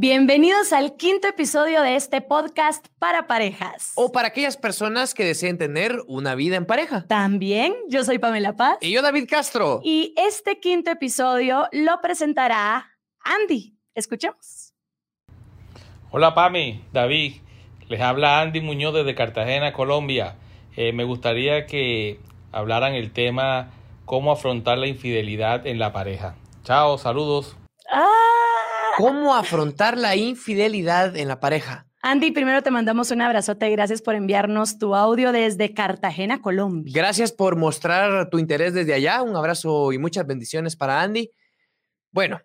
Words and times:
Bienvenidos 0.00 0.72
al 0.72 0.94
quinto 0.94 1.26
episodio 1.26 1.82
de 1.82 1.96
este 1.96 2.20
podcast 2.20 2.86
para 3.00 3.26
parejas. 3.26 3.94
O 3.96 4.12
para 4.12 4.28
aquellas 4.28 4.56
personas 4.56 5.12
que 5.12 5.24
deseen 5.24 5.58
tener 5.58 6.04
una 6.06 6.36
vida 6.36 6.54
en 6.54 6.66
pareja. 6.66 7.04
También, 7.08 7.74
yo 7.88 8.04
soy 8.04 8.20
Pamela 8.20 8.54
Paz. 8.54 8.78
Y 8.80 8.92
yo, 8.92 9.02
David 9.02 9.26
Castro. 9.28 9.80
Y 9.82 10.14
este 10.16 10.60
quinto 10.60 10.92
episodio 10.92 11.66
lo 11.72 12.00
presentará 12.00 12.86
Andy. 13.24 13.76
Escuchemos. 13.92 14.72
Hola 16.12 16.32
Pami, 16.32 16.84
David. 16.92 17.38
Les 17.88 18.00
habla 18.00 18.40
Andy 18.40 18.60
Muñoz 18.60 18.94
desde 18.94 19.16
Cartagena, 19.16 19.72
Colombia. 19.72 20.36
Eh, 20.76 20.92
me 20.92 21.02
gustaría 21.02 21.66
que 21.66 22.20
hablaran 22.52 22.94
el 22.94 23.10
tema 23.10 23.72
cómo 24.04 24.30
afrontar 24.30 24.78
la 24.78 24.86
infidelidad 24.86 25.66
en 25.66 25.80
la 25.80 25.92
pareja. 25.92 26.36
Chao, 26.62 26.98
saludos. 26.98 27.56
Ah, 27.90 28.37
¿Cómo 28.98 29.34
afrontar 29.36 29.96
la 29.96 30.16
infidelidad 30.16 31.16
en 31.16 31.28
la 31.28 31.38
pareja? 31.38 31.86
Andy, 32.02 32.32
primero 32.32 32.62
te 32.62 32.70
mandamos 32.72 33.12
un 33.12 33.20
abrazote 33.20 33.68
y 33.68 33.72
gracias 33.72 34.02
por 34.02 34.16
enviarnos 34.16 34.78
tu 34.78 34.94
audio 34.96 35.30
desde 35.30 35.72
Cartagena, 35.72 36.42
Colombia. 36.42 36.92
Gracias 36.94 37.30
por 37.30 37.54
mostrar 37.56 38.28
tu 38.28 38.38
interés 38.40 38.74
desde 38.74 38.94
allá. 38.94 39.22
Un 39.22 39.36
abrazo 39.36 39.92
y 39.92 39.98
muchas 39.98 40.26
bendiciones 40.26 40.74
para 40.74 41.00
Andy. 41.00 41.30
Bueno, 42.10 42.40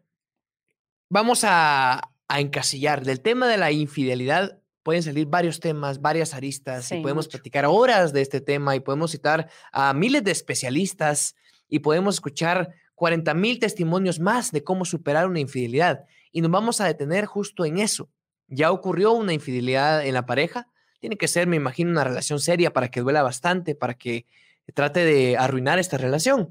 vamos 1.10 1.44
a, 1.44 2.02
a 2.28 2.40
encasillar. 2.40 3.04
Del 3.04 3.22
tema 3.22 3.48
de 3.48 3.58
la 3.58 3.72
infidelidad 3.72 4.60
pueden 4.84 5.02
salir 5.02 5.26
varios 5.28 5.60
temas, 5.60 6.02
varias 6.02 6.36
aristas, 6.36 6.86
Sí, 6.86 6.96
y 6.98 7.02
podemos 7.02 7.26
mucho. 7.26 7.38
platicar 7.38 7.66
horas 7.66 8.14
de 8.14 8.22
este 8.22 8.42
tema 8.42 8.76
y 8.76 8.80
podemos 8.80 9.12
citar 9.12 9.50
a 9.72 9.94
miles 9.94 10.24
de 10.24 10.32
especialistas 10.32 11.36
y 11.68 11.80
podemos 11.80 12.16
escuchar 12.16 12.74
40 12.96 13.34
mil 13.34 13.60
testimonios 13.60 14.20
más 14.20 14.52
de 14.52 14.64
cómo 14.64 14.86
superar 14.86 15.28
una 15.28 15.40
infidelidad. 15.40 16.06
Y 16.34 16.42
nos 16.42 16.52
vamos 16.52 16.82
a 16.82 16.86
detener 16.86 17.26
justo 17.26 17.64
en 17.64 17.78
eso. 17.78 18.10
Ya 18.48 18.72
ocurrió 18.72 19.14
una 19.14 19.32
infidelidad 19.32 20.06
en 20.06 20.16
la 20.16 20.26
pareja. 20.26 20.68
Tiene 21.00 21.16
que 21.16 21.30
ser, 21.30 21.48
me 21.48 21.56
imagino, 21.56 21.92
una 21.92 22.04
relación 22.04 22.40
seria 22.40 22.74
para 22.74 22.90
que 22.90 23.00
duela 23.00 23.24
bastante, 23.24 23.76
para 23.76 23.94
que 23.94 24.26
trate 24.74 25.06
de 25.06 25.38
arruinar 25.38 25.80
esta 25.80 25.98
relación. 25.98 26.50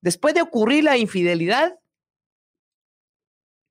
Después 0.00 0.34
de 0.34 0.42
ocurrir 0.42 0.84
la 0.84 0.98
infidelidad, 0.98 1.78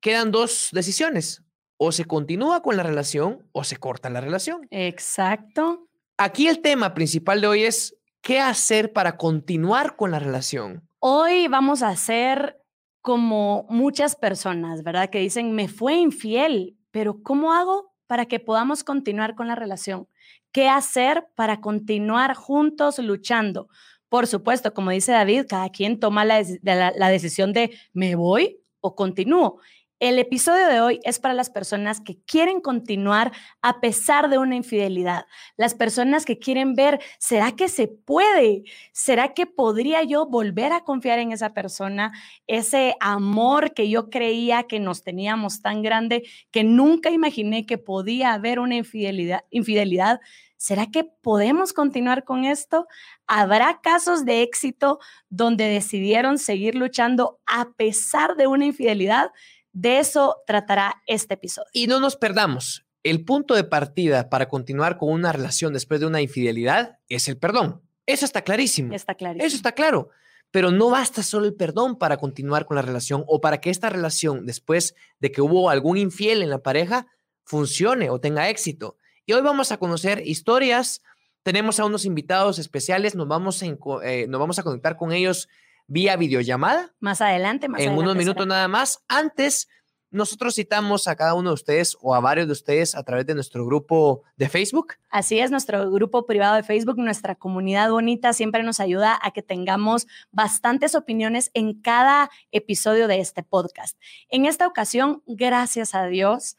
quedan 0.00 0.32
dos 0.32 0.68
decisiones. 0.72 1.42
O 1.76 1.92
se 1.92 2.04
continúa 2.04 2.60
con 2.62 2.76
la 2.76 2.82
relación 2.82 3.48
o 3.52 3.64
se 3.64 3.76
corta 3.76 4.10
la 4.10 4.20
relación. 4.20 4.66
Exacto. 4.70 5.88
Aquí 6.18 6.48
el 6.48 6.60
tema 6.60 6.92
principal 6.92 7.40
de 7.40 7.46
hoy 7.46 7.62
es 7.62 7.96
qué 8.20 8.40
hacer 8.40 8.92
para 8.92 9.16
continuar 9.16 9.96
con 9.96 10.10
la 10.10 10.18
relación. 10.18 10.86
Hoy 10.98 11.48
vamos 11.48 11.82
a 11.82 11.88
hacer 11.88 12.59
como 13.00 13.66
muchas 13.68 14.16
personas, 14.16 14.82
¿verdad? 14.82 15.10
Que 15.10 15.20
dicen, 15.20 15.52
me 15.52 15.68
fue 15.68 15.94
infiel, 15.94 16.76
pero 16.90 17.22
¿cómo 17.22 17.52
hago 17.52 17.92
para 18.06 18.26
que 18.26 18.40
podamos 18.40 18.84
continuar 18.84 19.34
con 19.34 19.48
la 19.48 19.54
relación? 19.54 20.08
¿Qué 20.52 20.68
hacer 20.68 21.26
para 21.34 21.60
continuar 21.60 22.34
juntos 22.34 22.98
luchando? 22.98 23.68
Por 24.08 24.26
supuesto, 24.26 24.74
como 24.74 24.90
dice 24.90 25.12
David, 25.12 25.46
cada 25.48 25.70
quien 25.70 26.00
toma 26.00 26.24
la, 26.24 26.42
la 26.62 27.08
decisión 27.08 27.52
de 27.52 27.70
me 27.92 28.16
voy 28.16 28.60
o 28.80 28.94
continúo. 28.96 29.60
El 30.00 30.18
episodio 30.18 30.66
de 30.66 30.80
hoy 30.80 30.98
es 31.04 31.18
para 31.18 31.34
las 31.34 31.50
personas 31.50 32.00
que 32.00 32.16
quieren 32.24 32.62
continuar 32.62 33.32
a 33.60 33.80
pesar 33.82 34.30
de 34.30 34.38
una 34.38 34.56
infidelidad, 34.56 35.26
las 35.58 35.74
personas 35.74 36.24
que 36.24 36.38
quieren 36.38 36.74
ver, 36.74 37.00
¿será 37.18 37.52
que 37.52 37.68
se 37.68 37.86
puede? 37.86 38.62
¿Será 38.92 39.34
que 39.34 39.44
podría 39.44 40.02
yo 40.02 40.24
volver 40.24 40.72
a 40.72 40.84
confiar 40.84 41.18
en 41.18 41.32
esa 41.32 41.52
persona? 41.52 42.12
Ese 42.46 42.96
amor 43.00 43.74
que 43.74 43.90
yo 43.90 44.08
creía 44.08 44.62
que 44.62 44.80
nos 44.80 45.02
teníamos 45.02 45.60
tan 45.60 45.82
grande 45.82 46.22
que 46.50 46.64
nunca 46.64 47.10
imaginé 47.10 47.66
que 47.66 47.76
podía 47.76 48.32
haber 48.32 48.58
una 48.58 48.76
infidelidad. 48.76 49.44
infidelidad. 49.50 50.20
¿Será 50.56 50.86
que 50.86 51.04
podemos 51.04 51.72
continuar 51.74 52.24
con 52.24 52.44
esto? 52.44 52.86
¿Habrá 53.26 53.80
casos 53.82 54.24
de 54.24 54.42
éxito 54.42 54.98
donde 55.28 55.64
decidieron 55.64 56.38
seguir 56.38 56.74
luchando 56.74 57.38
a 57.46 57.72
pesar 57.72 58.36
de 58.36 58.46
una 58.46 58.66
infidelidad? 58.66 59.30
De 59.72 59.98
eso 59.98 60.36
tratará 60.46 61.02
este 61.06 61.34
episodio. 61.34 61.68
Y 61.72 61.86
no 61.86 62.00
nos 62.00 62.16
perdamos. 62.16 62.84
El 63.02 63.24
punto 63.24 63.54
de 63.54 63.64
partida 63.64 64.28
para 64.28 64.48
continuar 64.48 64.98
con 64.98 65.10
una 65.10 65.32
relación 65.32 65.72
después 65.72 66.00
de 66.00 66.06
una 66.06 66.20
infidelidad 66.20 66.98
es 67.08 67.28
el 67.28 67.38
perdón. 67.38 67.80
Eso 68.06 68.24
está 68.24 68.42
clarísimo. 68.42 68.92
Está 68.94 69.14
clarísimo. 69.14 69.46
Eso 69.46 69.56
está 69.56 69.72
claro. 69.72 70.10
Pero 70.50 70.70
no 70.72 70.90
basta 70.90 71.22
solo 71.22 71.46
el 71.46 71.54
perdón 71.54 71.96
para 71.96 72.16
continuar 72.16 72.66
con 72.66 72.74
la 72.74 72.82
relación 72.82 73.24
o 73.28 73.40
para 73.40 73.60
que 73.60 73.70
esta 73.70 73.88
relación, 73.88 74.44
después 74.46 74.94
de 75.20 75.30
que 75.30 75.40
hubo 75.40 75.70
algún 75.70 75.96
infiel 75.96 76.42
en 76.42 76.50
la 76.50 76.58
pareja, 76.58 77.06
funcione 77.44 78.10
o 78.10 78.20
tenga 78.20 78.48
éxito. 78.50 78.96
Y 79.26 79.32
hoy 79.32 79.42
vamos 79.42 79.70
a 79.70 79.76
conocer 79.76 80.26
historias. 80.26 81.02
Tenemos 81.44 81.78
a 81.80 81.84
unos 81.84 82.04
invitados 82.04 82.58
especiales. 82.58 83.14
Nos 83.14 83.28
vamos 83.28 83.62
a, 83.62 83.66
enco- 83.66 84.02
eh, 84.04 84.26
nos 84.28 84.40
vamos 84.40 84.58
a 84.58 84.62
conectar 84.64 84.96
con 84.96 85.12
ellos 85.12 85.48
vía 85.90 86.16
videollamada 86.16 86.94
Más 87.00 87.20
adelante, 87.20 87.68
más 87.68 87.80
en 87.80 87.88
adelante. 87.88 88.00
unos 88.00 88.12
será. 88.12 88.18
minutos 88.24 88.46
nada 88.46 88.68
más. 88.68 89.04
Antes, 89.08 89.68
nosotros 90.12 90.54
citamos 90.54 91.08
a 91.08 91.16
cada 91.16 91.34
uno 91.34 91.50
de 91.50 91.54
ustedes 91.54 91.96
o 92.00 92.14
a 92.14 92.20
varios 92.20 92.46
de 92.46 92.52
ustedes 92.52 92.94
a 92.94 93.02
través 93.02 93.26
de 93.26 93.34
nuestro 93.34 93.66
grupo 93.66 94.22
de 94.36 94.48
Facebook. 94.48 94.94
Así 95.10 95.40
es, 95.40 95.50
nuestro 95.50 95.90
grupo 95.90 96.26
privado 96.26 96.54
de 96.54 96.62
Facebook, 96.62 96.96
nuestra 96.98 97.34
comunidad 97.34 97.90
bonita, 97.90 98.32
siempre 98.32 98.62
nos 98.62 98.78
ayuda 98.80 99.18
a 99.20 99.32
que 99.32 99.42
tengamos 99.42 100.06
bastantes 100.30 100.94
opiniones 100.94 101.50
en 101.54 101.80
cada 101.80 102.30
episodio 102.52 103.08
de 103.08 103.20
este 103.20 103.42
podcast. 103.42 103.98
En 104.28 104.46
esta 104.46 104.66
ocasión, 104.66 105.22
gracias 105.26 105.94
a 105.94 106.06
Dios, 106.06 106.56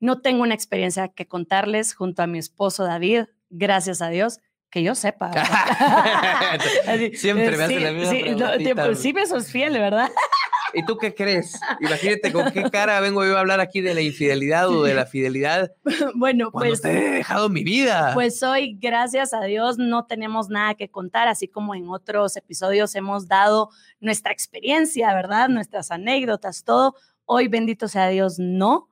no 0.00 0.20
tengo 0.20 0.42
una 0.42 0.54
experiencia 0.54 1.08
que 1.08 1.26
contarles 1.26 1.94
junto 1.94 2.22
a 2.22 2.28
mi 2.28 2.38
esposo 2.38 2.84
David, 2.84 3.24
gracias 3.50 4.02
a 4.02 4.08
Dios. 4.08 4.40
Que 4.70 4.82
yo 4.82 4.94
sepa. 4.94 5.32
Siempre 7.14 7.56
me 7.56 7.62
eh, 7.62 7.64
hace 7.64 7.80
la 7.80 7.92
misma 7.92 8.10
sí, 8.10 8.74
no, 8.74 8.94
sí 8.94 9.12
me 9.14 9.26
sos 9.26 9.50
fiel, 9.50 9.72
¿verdad? 9.74 10.10
¿Y 10.74 10.84
tú 10.84 10.98
qué 10.98 11.14
crees? 11.14 11.58
Imagínate 11.80 12.32
con 12.32 12.50
qué 12.52 12.70
cara 12.70 13.00
vengo 13.00 13.24
yo 13.24 13.36
a 13.36 13.40
hablar 13.40 13.60
aquí 13.60 13.80
de 13.80 13.94
la 13.94 14.00
infidelidad 14.00 14.68
o 14.68 14.82
de 14.82 14.94
la 14.94 15.06
fidelidad 15.06 15.72
bueno, 16.14 16.50
pues... 16.52 16.82
te 16.82 16.90
he 16.90 17.10
dejado 17.10 17.48
mi 17.48 17.64
vida. 17.64 18.12
Pues 18.14 18.42
hoy, 18.42 18.76
gracias 18.78 19.32
a 19.32 19.42
Dios, 19.42 19.78
no 19.78 20.06
tenemos 20.06 20.48
nada 20.48 20.74
que 20.74 20.90
contar, 20.90 21.28
así 21.28 21.48
como 21.48 21.74
en 21.74 21.88
otros 21.88 22.36
episodios 22.36 22.94
hemos 22.94 23.28
dado 23.28 23.70
nuestra 24.00 24.32
experiencia, 24.32 25.14
¿verdad? 25.14 25.48
Nuestras 25.48 25.90
anécdotas, 25.90 26.64
todo. 26.64 26.94
Hoy, 27.24 27.48
bendito 27.48 27.88
sea 27.88 28.08
Dios, 28.08 28.38
no. 28.38 28.88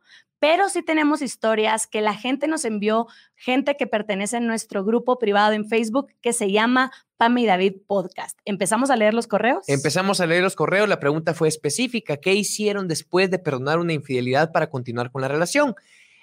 Pero 0.48 0.68
sí 0.68 0.80
tenemos 0.80 1.22
historias 1.22 1.88
que 1.88 2.00
la 2.00 2.14
gente 2.14 2.46
nos 2.46 2.64
envió, 2.64 3.08
gente 3.34 3.76
que 3.76 3.88
pertenece 3.88 4.36
a 4.36 4.40
nuestro 4.40 4.84
grupo 4.84 5.18
privado 5.18 5.54
en 5.54 5.68
Facebook 5.68 6.12
que 6.20 6.32
se 6.32 6.52
llama 6.52 6.92
Pame 7.16 7.40
y 7.40 7.46
David 7.46 7.78
Podcast. 7.88 8.38
¿Empezamos 8.44 8.90
a 8.90 8.96
leer 8.96 9.12
los 9.12 9.26
correos? 9.26 9.68
Empezamos 9.68 10.20
a 10.20 10.26
leer 10.26 10.44
los 10.44 10.54
correos. 10.54 10.88
La 10.88 11.00
pregunta 11.00 11.34
fue 11.34 11.48
específica. 11.48 12.18
¿Qué 12.18 12.34
hicieron 12.34 12.86
después 12.86 13.28
de 13.28 13.40
perdonar 13.40 13.80
una 13.80 13.92
infidelidad 13.92 14.52
para 14.52 14.70
continuar 14.70 15.10
con 15.10 15.20
la 15.20 15.26
relación? 15.26 15.74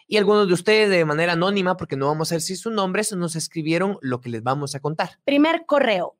Y 0.07 0.15
algunos 0.15 0.47
de 0.47 0.53
ustedes 0.53 0.89
de 0.89 1.03
manera 1.03 1.33
anónima, 1.33 1.75
porque 1.75 1.97
no 1.97 2.07
vamos 2.07 2.31
a 2.31 2.35
decir 2.35 2.55
sus 2.55 2.71
nombres, 2.71 3.11
nos 3.11 3.35
escribieron 3.35 3.97
lo 3.99 4.21
que 4.21 4.29
les 4.29 4.41
vamos 4.41 4.73
a 4.73 4.79
contar. 4.79 5.19
Primer 5.25 5.65
correo. 5.65 6.15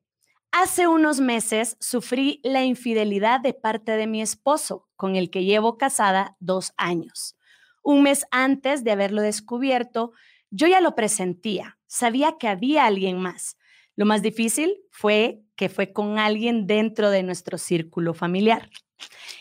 Hace 0.51 0.87
unos 0.87 1.21
meses 1.21 1.77
sufrí 1.79 2.41
la 2.43 2.65
infidelidad 2.65 3.39
de 3.39 3.53
parte 3.53 3.93
de 3.93 4.07
mi 4.07 4.21
esposo, 4.21 4.89
con 4.97 5.15
el 5.15 5.29
que 5.29 5.45
llevo 5.45 5.77
casada 5.77 6.35
dos 6.41 6.73
años. 6.75 7.37
Un 7.83 8.01
mes 8.01 8.25
antes 8.31 8.83
de 8.83 8.91
haberlo 8.91 9.21
descubierto, 9.21 10.13
yo 10.49 10.67
ya 10.67 10.81
lo 10.81 10.95
presentía, 10.95 11.77
sabía 11.85 12.37
que 12.39 12.47
había 12.47 12.85
alguien 12.85 13.19
más. 13.19 13.57
Lo 13.95 14.05
más 14.05 14.21
difícil 14.21 14.77
fue 14.89 15.41
que 15.55 15.69
fue 15.69 15.93
con 15.93 16.17
alguien 16.17 16.65
dentro 16.65 17.11
de 17.11 17.21
nuestro 17.21 17.57
círculo 17.57 18.13
familiar. 18.13 18.69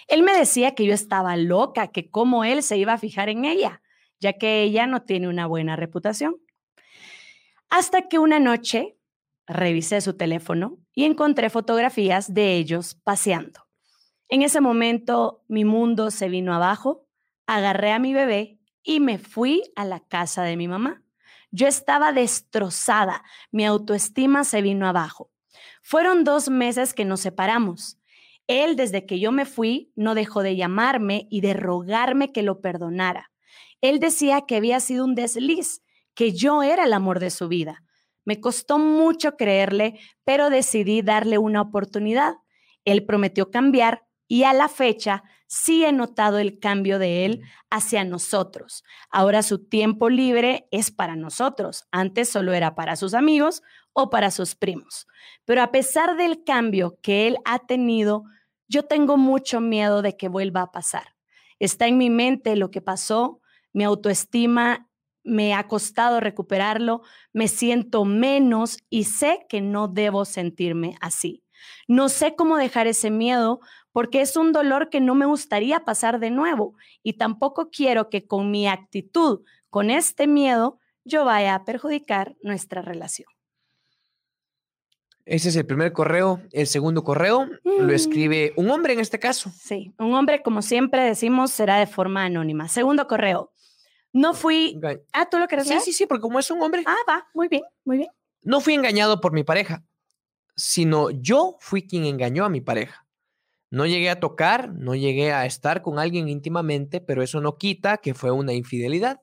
Él 0.08 0.22
me 0.22 0.36
decía 0.36 0.74
que 0.74 0.84
yo 0.84 0.92
estaba 0.92 1.36
loca, 1.36 1.88
que 1.88 2.10
cómo 2.10 2.44
él 2.44 2.62
se 2.62 2.76
iba 2.76 2.92
a 2.92 2.98
fijar 2.98 3.28
en 3.28 3.44
ella, 3.44 3.80
ya 4.20 4.34
que 4.34 4.62
ella 4.62 4.86
no 4.86 5.02
tiene 5.02 5.28
una 5.28 5.46
buena 5.46 5.76
reputación. 5.76 6.36
Hasta 7.70 8.08
que 8.08 8.18
una 8.18 8.38
noche 8.38 8.96
revisé 9.46 10.00
su 10.00 10.14
teléfono 10.14 10.78
y 10.94 11.04
encontré 11.04 11.48
fotografías 11.48 12.34
de 12.34 12.56
ellos 12.56 12.94
paseando. 13.02 13.66
En 14.28 14.42
ese 14.42 14.60
momento 14.60 15.42
mi 15.48 15.64
mundo 15.64 16.10
se 16.10 16.28
vino 16.28 16.54
abajo, 16.54 17.01
agarré 17.56 17.92
a 17.92 17.98
mi 17.98 18.14
bebé 18.14 18.58
y 18.82 19.00
me 19.00 19.18
fui 19.18 19.62
a 19.76 19.84
la 19.84 20.00
casa 20.00 20.42
de 20.42 20.56
mi 20.56 20.68
mamá. 20.68 21.02
Yo 21.50 21.66
estaba 21.66 22.12
destrozada, 22.12 23.22
mi 23.50 23.66
autoestima 23.66 24.44
se 24.44 24.62
vino 24.62 24.88
abajo. 24.88 25.30
Fueron 25.82 26.24
dos 26.24 26.48
meses 26.48 26.94
que 26.94 27.04
nos 27.04 27.20
separamos. 27.20 27.98
Él, 28.46 28.76
desde 28.76 29.06
que 29.06 29.20
yo 29.20 29.32
me 29.32 29.44
fui, 29.44 29.92
no 29.94 30.14
dejó 30.14 30.42
de 30.42 30.56
llamarme 30.56 31.26
y 31.30 31.40
de 31.42 31.54
rogarme 31.54 32.32
que 32.32 32.42
lo 32.42 32.60
perdonara. 32.60 33.30
Él 33.80 33.98
decía 34.00 34.42
que 34.46 34.56
había 34.56 34.80
sido 34.80 35.04
un 35.04 35.14
desliz, 35.14 35.82
que 36.14 36.32
yo 36.32 36.62
era 36.62 36.84
el 36.84 36.92
amor 36.92 37.20
de 37.20 37.30
su 37.30 37.48
vida. 37.48 37.82
Me 38.24 38.40
costó 38.40 38.78
mucho 38.78 39.36
creerle, 39.36 39.98
pero 40.24 40.50
decidí 40.50 41.02
darle 41.02 41.38
una 41.38 41.60
oportunidad. 41.60 42.34
Él 42.84 43.04
prometió 43.04 43.50
cambiar 43.50 44.06
y 44.28 44.44
a 44.44 44.52
la 44.52 44.68
fecha 44.68 45.24
sí 45.52 45.84
he 45.84 45.92
notado 45.92 46.38
el 46.38 46.58
cambio 46.58 46.98
de 46.98 47.26
él 47.26 47.42
hacia 47.68 48.04
nosotros. 48.04 48.84
Ahora 49.10 49.42
su 49.42 49.62
tiempo 49.62 50.08
libre 50.08 50.66
es 50.70 50.90
para 50.90 51.14
nosotros. 51.14 51.84
Antes 51.90 52.30
solo 52.30 52.54
era 52.54 52.74
para 52.74 52.96
sus 52.96 53.12
amigos 53.12 53.62
o 53.92 54.08
para 54.08 54.30
sus 54.30 54.54
primos. 54.54 55.06
Pero 55.44 55.60
a 55.60 55.70
pesar 55.70 56.16
del 56.16 56.42
cambio 56.42 56.98
que 57.02 57.26
él 57.26 57.36
ha 57.44 57.58
tenido, 57.58 58.24
yo 58.66 58.84
tengo 58.84 59.18
mucho 59.18 59.60
miedo 59.60 60.00
de 60.00 60.16
que 60.16 60.28
vuelva 60.28 60.62
a 60.62 60.72
pasar. 60.72 61.16
Está 61.58 61.86
en 61.86 61.98
mi 61.98 62.08
mente 62.08 62.56
lo 62.56 62.70
que 62.70 62.80
pasó, 62.80 63.42
mi 63.74 63.84
autoestima 63.84 64.88
me 65.22 65.52
ha 65.52 65.68
costado 65.68 66.18
recuperarlo, 66.18 67.02
me 67.34 67.46
siento 67.46 68.06
menos 68.06 68.78
y 68.88 69.04
sé 69.04 69.44
que 69.50 69.60
no 69.60 69.86
debo 69.86 70.24
sentirme 70.24 70.96
así. 71.02 71.44
No 71.86 72.08
sé 72.08 72.34
cómo 72.36 72.56
dejar 72.56 72.86
ese 72.86 73.10
miedo 73.10 73.60
porque 73.92 74.20
es 74.20 74.36
un 74.36 74.52
dolor 74.52 74.88
que 74.88 75.00
no 75.00 75.14
me 75.14 75.26
gustaría 75.26 75.84
pasar 75.84 76.18
de 76.18 76.30
nuevo 76.30 76.74
y 77.02 77.14
tampoco 77.14 77.70
quiero 77.70 78.08
que 78.10 78.26
con 78.26 78.50
mi 78.50 78.66
actitud, 78.66 79.42
con 79.70 79.90
este 79.90 80.26
miedo, 80.26 80.78
yo 81.04 81.24
vaya 81.24 81.54
a 81.54 81.64
perjudicar 81.64 82.36
nuestra 82.42 82.82
relación. 82.82 83.28
Ese 85.24 85.50
es 85.50 85.56
el 85.56 85.66
primer 85.66 85.92
correo. 85.92 86.40
El 86.50 86.66
segundo 86.66 87.04
correo 87.04 87.48
lo 87.64 87.84
mm. 87.84 87.90
escribe 87.90 88.52
un 88.56 88.70
hombre 88.70 88.92
en 88.92 89.00
este 89.00 89.18
caso. 89.18 89.50
Sí, 89.56 89.92
un 89.98 90.14
hombre, 90.14 90.42
como 90.42 90.62
siempre 90.62 91.02
decimos, 91.02 91.52
será 91.52 91.78
de 91.78 91.86
forma 91.86 92.24
anónima. 92.24 92.68
Segundo 92.68 93.06
correo. 93.06 93.52
No 94.12 94.34
fui. 94.34 94.78
Ah, 95.12 95.28
¿tú 95.30 95.38
lo 95.38 95.46
quieres 95.46 95.68
Sí, 95.68 95.78
sí, 95.80 95.92
sí, 95.92 96.06
porque 96.06 96.22
como 96.22 96.38
es 96.38 96.50
un 96.50 96.60
hombre. 96.60 96.82
Ah, 96.86 96.96
va, 97.08 97.28
muy 97.34 97.48
bien, 97.48 97.62
muy 97.84 97.98
bien. 97.98 98.10
No 98.42 98.60
fui 98.60 98.74
engañado 98.74 99.20
por 99.20 99.32
mi 99.32 99.44
pareja, 99.44 99.84
sino 100.56 101.10
yo 101.10 101.56
fui 101.60 101.86
quien 101.86 102.04
engañó 102.04 102.44
a 102.44 102.48
mi 102.48 102.60
pareja. 102.60 103.06
No 103.72 103.86
llegué 103.86 104.10
a 104.10 104.20
tocar, 104.20 104.74
no 104.74 104.94
llegué 104.94 105.32
a 105.32 105.46
estar 105.46 105.80
con 105.80 105.98
alguien 105.98 106.28
íntimamente, 106.28 107.00
pero 107.00 107.22
eso 107.22 107.40
no 107.40 107.56
quita 107.56 107.96
que 107.96 108.12
fue 108.12 108.30
una 108.30 108.52
infidelidad. 108.52 109.22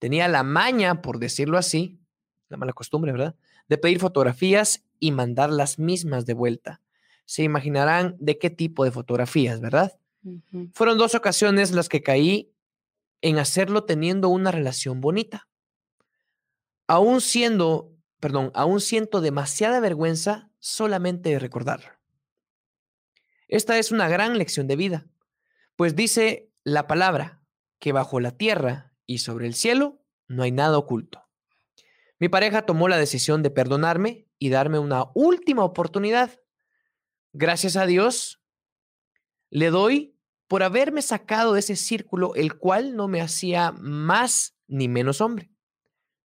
Tenía 0.00 0.26
la 0.26 0.42
maña, 0.42 1.02
por 1.02 1.20
decirlo 1.20 1.56
así, 1.56 2.00
la 2.48 2.56
mala 2.56 2.72
costumbre, 2.72 3.12
¿verdad? 3.12 3.36
De 3.68 3.78
pedir 3.78 4.00
fotografías 4.00 4.84
y 4.98 5.12
mandar 5.12 5.50
las 5.50 5.78
mismas 5.78 6.26
de 6.26 6.34
vuelta. 6.34 6.80
Se 7.26 7.44
imaginarán 7.44 8.16
de 8.18 8.38
qué 8.38 8.50
tipo 8.50 8.82
de 8.82 8.90
fotografías, 8.90 9.60
¿verdad? 9.60 9.96
Fueron 10.72 10.98
dos 10.98 11.14
ocasiones 11.14 11.70
las 11.70 11.88
que 11.88 12.02
caí 12.02 12.52
en 13.20 13.38
hacerlo 13.38 13.84
teniendo 13.84 14.30
una 14.30 14.50
relación 14.50 15.00
bonita. 15.00 15.48
Aún 16.88 17.20
siendo, 17.20 17.92
perdón, 18.18 18.50
aún 18.52 18.80
siento 18.80 19.20
demasiada 19.20 19.78
vergüenza 19.78 20.50
solamente 20.58 21.30
de 21.30 21.38
recordarlo. 21.38 21.99
Esta 23.50 23.78
es 23.78 23.90
una 23.90 24.08
gran 24.08 24.38
lección 24.38 24.68
de 24.68 24.76
vida, 24.76 25.08
pues 25.74 25.96
dice 25.96 26.52
la 26.62 26.86
palabra 26.86 27.42
que 27.80 27.90
bajo 27.90 28.20
la 28.20 28.30
tierra 28.30 28.94
y 29.06 29.18
sobre 29.18 29.48
el 29.48 29.54
cielo 29.54 30.04
no 30.28 30.44
hay 30.44 30.52
nada 30.52 30.78
oculto. 30.78 31.28
Mi 32.20 32.28
pareja 32.28 32.64
tomó 32.64 32.86
la 32.86 32.96
decisión 32.96 33.42
de 33.42 33.50
perdonarme 33.50 34.28
y 34.38 34.50
darme 34.50 34.78
una 34.78 35.06
última 35.14 35.64
oportunidad. 35.64 36.30
Gracias 37.32 37.74
a 37.76 37.86
Dios, 37.86 38.40
le 39.50 39.70
doy 39.70 40.16
por 40.46 40.62
haberme 40.62 41.02
sacado 41.02 41.54
de 41.54 41.58
ese 41.58 41.74
círculo, 41.74 42.36
el 42.36 42.56
cual 42.56 42.94
no 42.94 43.08
me 43.08 43.20
hacía 43.20 43.72
más 43.72 44.56
ni 44.68 44.86
menos 44.86 45.20
hombre. 45.20 45.50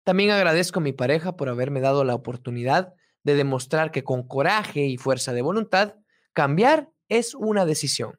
También 0.02 0.30
agradezco 0.30 0.80
a 0.80 0.82
mi 0.82 0.92
pareja 0.92 1.36
por 1.36 1.48
haberme 1.48 1.80
dado 1.80 2.04
la 2.04 2.14
oportunidad 2.14 2.92
de 3.22 3.34
demostrar 3.34 3.92
que 3.92 4.04
con 4.04 4.28
coraje 4.28 4.84
y 4.84 4.98
fuerza 4.98 5.32
de 5.32 5.40
voluntad, 5.40 5.94
cambiar 6.34 6.90
es 7.08 7.34
una 7.34 7.64
decisión. 7.64 8.18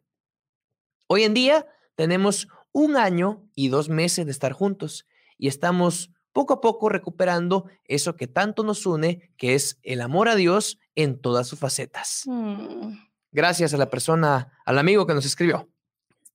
Hoy 1.07 1.23
en 1.23 1.33
día 1.33 1.67
tenemos 1.95 2.47
un 2.71 2.97
año 2.97 3.47
y 3.55 3.69
dos 3.69 3.89
meses 3.89 4.25
de 4.25 4.31
estar 4.31 4.51
juntos 4.51 5.07
y 5.37 5.47
estamos 5.47 6.11
poco 6.33 6.55
a 6.55 6.61
poco 6.61 6.89
recuperando 6.89 7.65
eso 7.85 8.15
que 8.15 8.27
tanto 8.27 8.63
nos 8.63 8.85
une, 8.85 9.31
que 9.37 9.55
es 9.55 9.79
el 9.83 10.01
amor 10.01 10.27
a 10.27 10.35
Dios 10.35 10.77
en 10.95 11.21
todas 11.21 11.47
sus 11.47 11.59
facetas. 11.59 12.23
Mm. 12.25 12.97
Gracias 13.31 13.73
a 13.73 13.77
la 13.77 13.89
persona, 13.89 14.51
al 14.65 14.77
amigo 14.77 15.07
que 15.07 15.13
nos 15.13 15.25
escribió. 15.25 15.69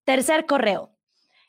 Tercer 0.04 0.46
correo. 0.46 0.96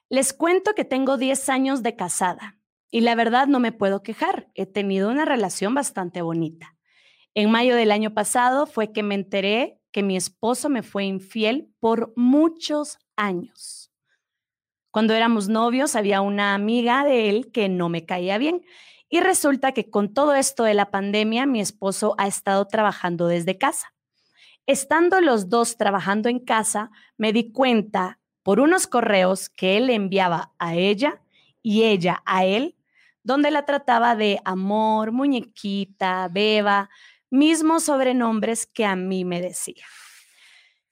Les 0.10 0.34
cuento 0.34 0.74
que 0.76 0.84
tengo 0.84 1.18
10 1.18 1.50
años 1.50 1.84
de 1.84 1.96
casada 1.96 2.60
y 2.90 3.02
la 3.02 3.16
verdad 3.16 3.48
no 3.48 3.60
me 3.60 3.72
puedo 3.72 4.04
quejar. 4.04 4.50
He 4.56 4.66
tenido 4.66 5.10
una 5.10 5.24
relación 5.24 5.74
bastante 5.74 6.22
bonita. 6.22 6.76
En 7.34 7.50
mayo 7.50 7.76
del 7.76 7.92
año 7.92 8.14
pasado 8.14 8.66
fue 8.66 8.92
que 8.92 9.04
me 9.04 9.16
enteré 9.16 9.81
que 9.92 10.04
mi 10.04 10.16
esposo 10.18 10.70
me 10.70 10.84
fue 10.84 11.06
infiel 11.06 11.74
por 11.80 12.14
muchos 12.16 12.98
años. 13.16 13.92
Cuando 14.92 15.14
éramos 15.14 15.48
novios 15.48 15.96
había 15.96 16.22
una 16.22 16.54
amiga 16.54 17.06
de 17.06 17.30
él 17.30 17.52
que 17.52 17.70
no 17.70 17.88
me 17.88 18.06
caía 18.06 18.38
bien 18.38 18.64
y 19.10 19.20
resulta 19.20 19.72
que 19.72 19.90
con 19.90 20.14
todo 20.14 20.34
esto 20.36 20.64
de 20.64 20.74
la 20.74 20.92
pandemia 20.92 21.46
mi 21.46 21.62
esposo 21.62 22.16
ha 22.18 22.28
estado 22.28 22.68
trabajando 22.68 23.28
desde 23.28 23.58
casa. 23.58 23.94
Estando 24.68 25.20
los 25.22 25.50
dos 25.50 25.78
trabajando 25.78 26.30
en 26.30 26.40
casa, 26.40 26.92
me 27.18 27.34
di 27.34 27.52
cuenta 27.52 28.20
por 28.44 28.60
unos 28.60 28.88
correos 28.88 29.50
que 29.50 29.78
él 29.78 29.90
enviaba 29.90 30.54
a 30.60 30.76
ella 30.76 31.22
y 31.62 31.84
ella 31.84 32.22
a 32.26 32.46
él, 32.46 32.76
donde 33.24 33.52
la 33.52 33.66
trataba 33.66 34.16
de 34.16 34.40
amor, 34.46 35.12
muñequita, 35.12 36.28
beba, 36.32 36.90
mismos 37.32 37.86
sobrenombres 37.86 38.68
que 38.68 38.86
a 38.86 38.96
mí 38.96 39.26
me 39.26 39.42
decía. 39.42 39.86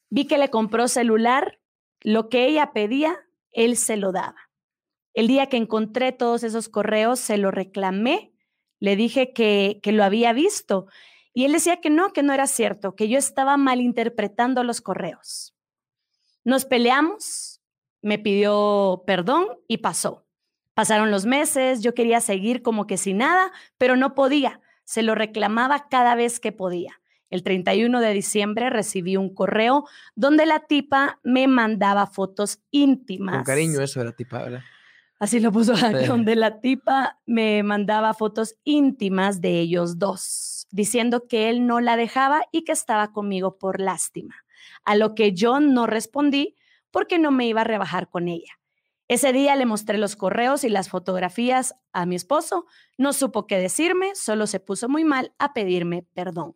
Vi 0.09 0.25
que 0.25 0.39
le 0.39 0.49
compró 0.49 0.87
celular, 0.87 1.59
lo 2.01 2.29
que 2.29 2.47
ella 2.47 2.71
pedía, 2.73 3.19
él 3.51 3.77
se 3.77 3.97
lo 3.97 4.11
daba. 4.11 4.49
El 5.13 5.27
día 5.27 5.47
que 5.47 5.57
encontré 5.57 6.13
todos 6.13 6.43
esos 6.43 6.69
correos, 6.69 7.19
se 7.19 7.37
lo 7.37 7.51
reclamé, 7.51 8.33
le 8.79 8.95
dije 8.95 9.33
que, 9.33 9.79
que 9.83 9.91
lo 9.91 10.03
había 10.03 10.33
visto 10.33 10.87
y 11.33 11.45
él 11.45 11.51
decía 11.51 11.81
que 11.81 11.89
no, 11.89 12.13
que 12.13 12.23
no 12.23 12.33
era 12.33 12.47
cierto, 12.47 12.95
que 12.95 13.09
yo 13.09 13.17
estaba 13.17 13.57
malinterpretando 13.57 14.63
los 14.63 14.81
correos. 14.81 15.55
Nos 16.43 16.65
peleamos, 16.65 17.61
me 18.01 18.17
pidió 18.17 19.03
perdón 19.05 19.47
y 19.67 19.77
pasó. 19.77 20.25
Pasaron 20.73 21.11
los 21.11 21.25
meses, 21.25 21.81
yo 21.81 21.93
quería 21.93 22.21
seguir 22.21 22.61
como 22.61 22.87
que 22.87 22.97
sin 22.97 23.17
nada, 23.17 23.51
pero 23.77 23.97
no 23.97 24.15
podía 24.15 24.61
se 24.89 25.03
lo 25.03 25.13
reclamaba 25.13 25.87
cada 25.87 26.15
vez 26.15 26.39
que 26.39 26.51
podía. 26.51 26.99
El 27.29 27.43
31 27.43 28.01
de 28.01 28.11
diciembre 28.11 28.71
recibí 28.71 29.17
un 29.17 29.31
correo 29.31 29.85
donde 30.15 30.47
la 30.47 30.61
tipa 30.61 31.19
me 31.21 31.47
mandaba 31.47 32.07
fotos 32.07 32.63
íntimas. 32.71 33.35
Con 33.35 33.43
cariño 33.43 33.81
eso 33.81 33.99
de 33.99 34.07
la 34.07 34.13
tipa, 34.13 34.41
¿verdad? 34.41 34.61
Así 35.19 35.39
lo 35.39 35.51
puso, 35.51 35.73
donde 36.07 36.35
la 36.35 36.59
tipa 36.59 37.19
me 37.27 37.61
mandaba 37.61 38.15
fotos 38.15 38.55
íntimas 38.63 39.41
de 39.41 39.59
ellos 39.59 39.99
dos, 39.99 40.67
diciendo 40.71 41.27
que 41.27 41.51
él 41.51 41.67
no 41.67 41.81
la 41.81 41.95
dejaba 41.95 42.41
y 42.51 42.63
que 42.63 42.71
estaba 42.71 43.11
conmigo 43.11 43.59
por 43.59 43.79
lástima, 43.79 44.37
a 44.85 44.95
lo 44.95 45.13
que 45.13 45.33
yo 45.33 45.59
no 45.59 45.85
respondí 45.85 46.55
porque 46.89 47.19
no 47.19 47.29
me 47.29 47.45
iba 47.45 47.61
a 47.61 47.65
rebajar 47.65 48.09
con 48.09 48.27
ella. 48.27 48.58
Ese 49.09 49.33
día 49.33 49.55
le 49.55 49.65
mostré 49.65 49.97
los 49.97 50.15
correos 50.15 50.63
y 50.63 50.69
las 50.69 50.87
fotografías 50.87 51.73
a 51.93 52.05
mi 52.05 52.15
esposo. 52.15 52.67
No 52.95 53.11
supo 53.11 53.47
qué 53.47 53.57
decirme, 53.57 54.11
solo 54.13 54.45
se 54.45 54.59
puso 54.59 54.87
muy 54.87 55.03
mal 55.03 55.33
a 55.39 55.51
pedirme 55.53 56.03
perdón. 56.13 56.55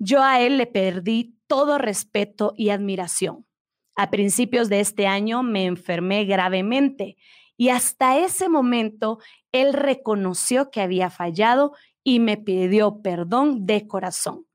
Yo 0.00 0.22
a 0.24 0.40
él 0.40 0.58
le 0.58 0.66
perdí 0.66 1.36
todo 1.46 1.78
respeto 1.78 2.54
y 2.56 2.70
admiración. 2.70 3.46
A 3.94 4.10
principios 4.10 4.68
de 4.68 4.80
este 4.80 5.06
año 5.06 5.44
me 5.44 5.66
enfermé 5.66 6.24
gravemente 6.24 7.16
y 7.56 7.68
hasta 7.68 8.18
ese 8.18 8.48
momento 8.48 9.20
él 9.52 9.72
reconoció 9.72 10.72
que 10.72 10.80
había 10.80 11.08
fallado 11.08 11.74
y 12.02 12.18
me 12.18 12.36
pidió 12.36 13.00
perdón 13.00 13.66
de 13.66 13.86
corazón. 13.86 14.49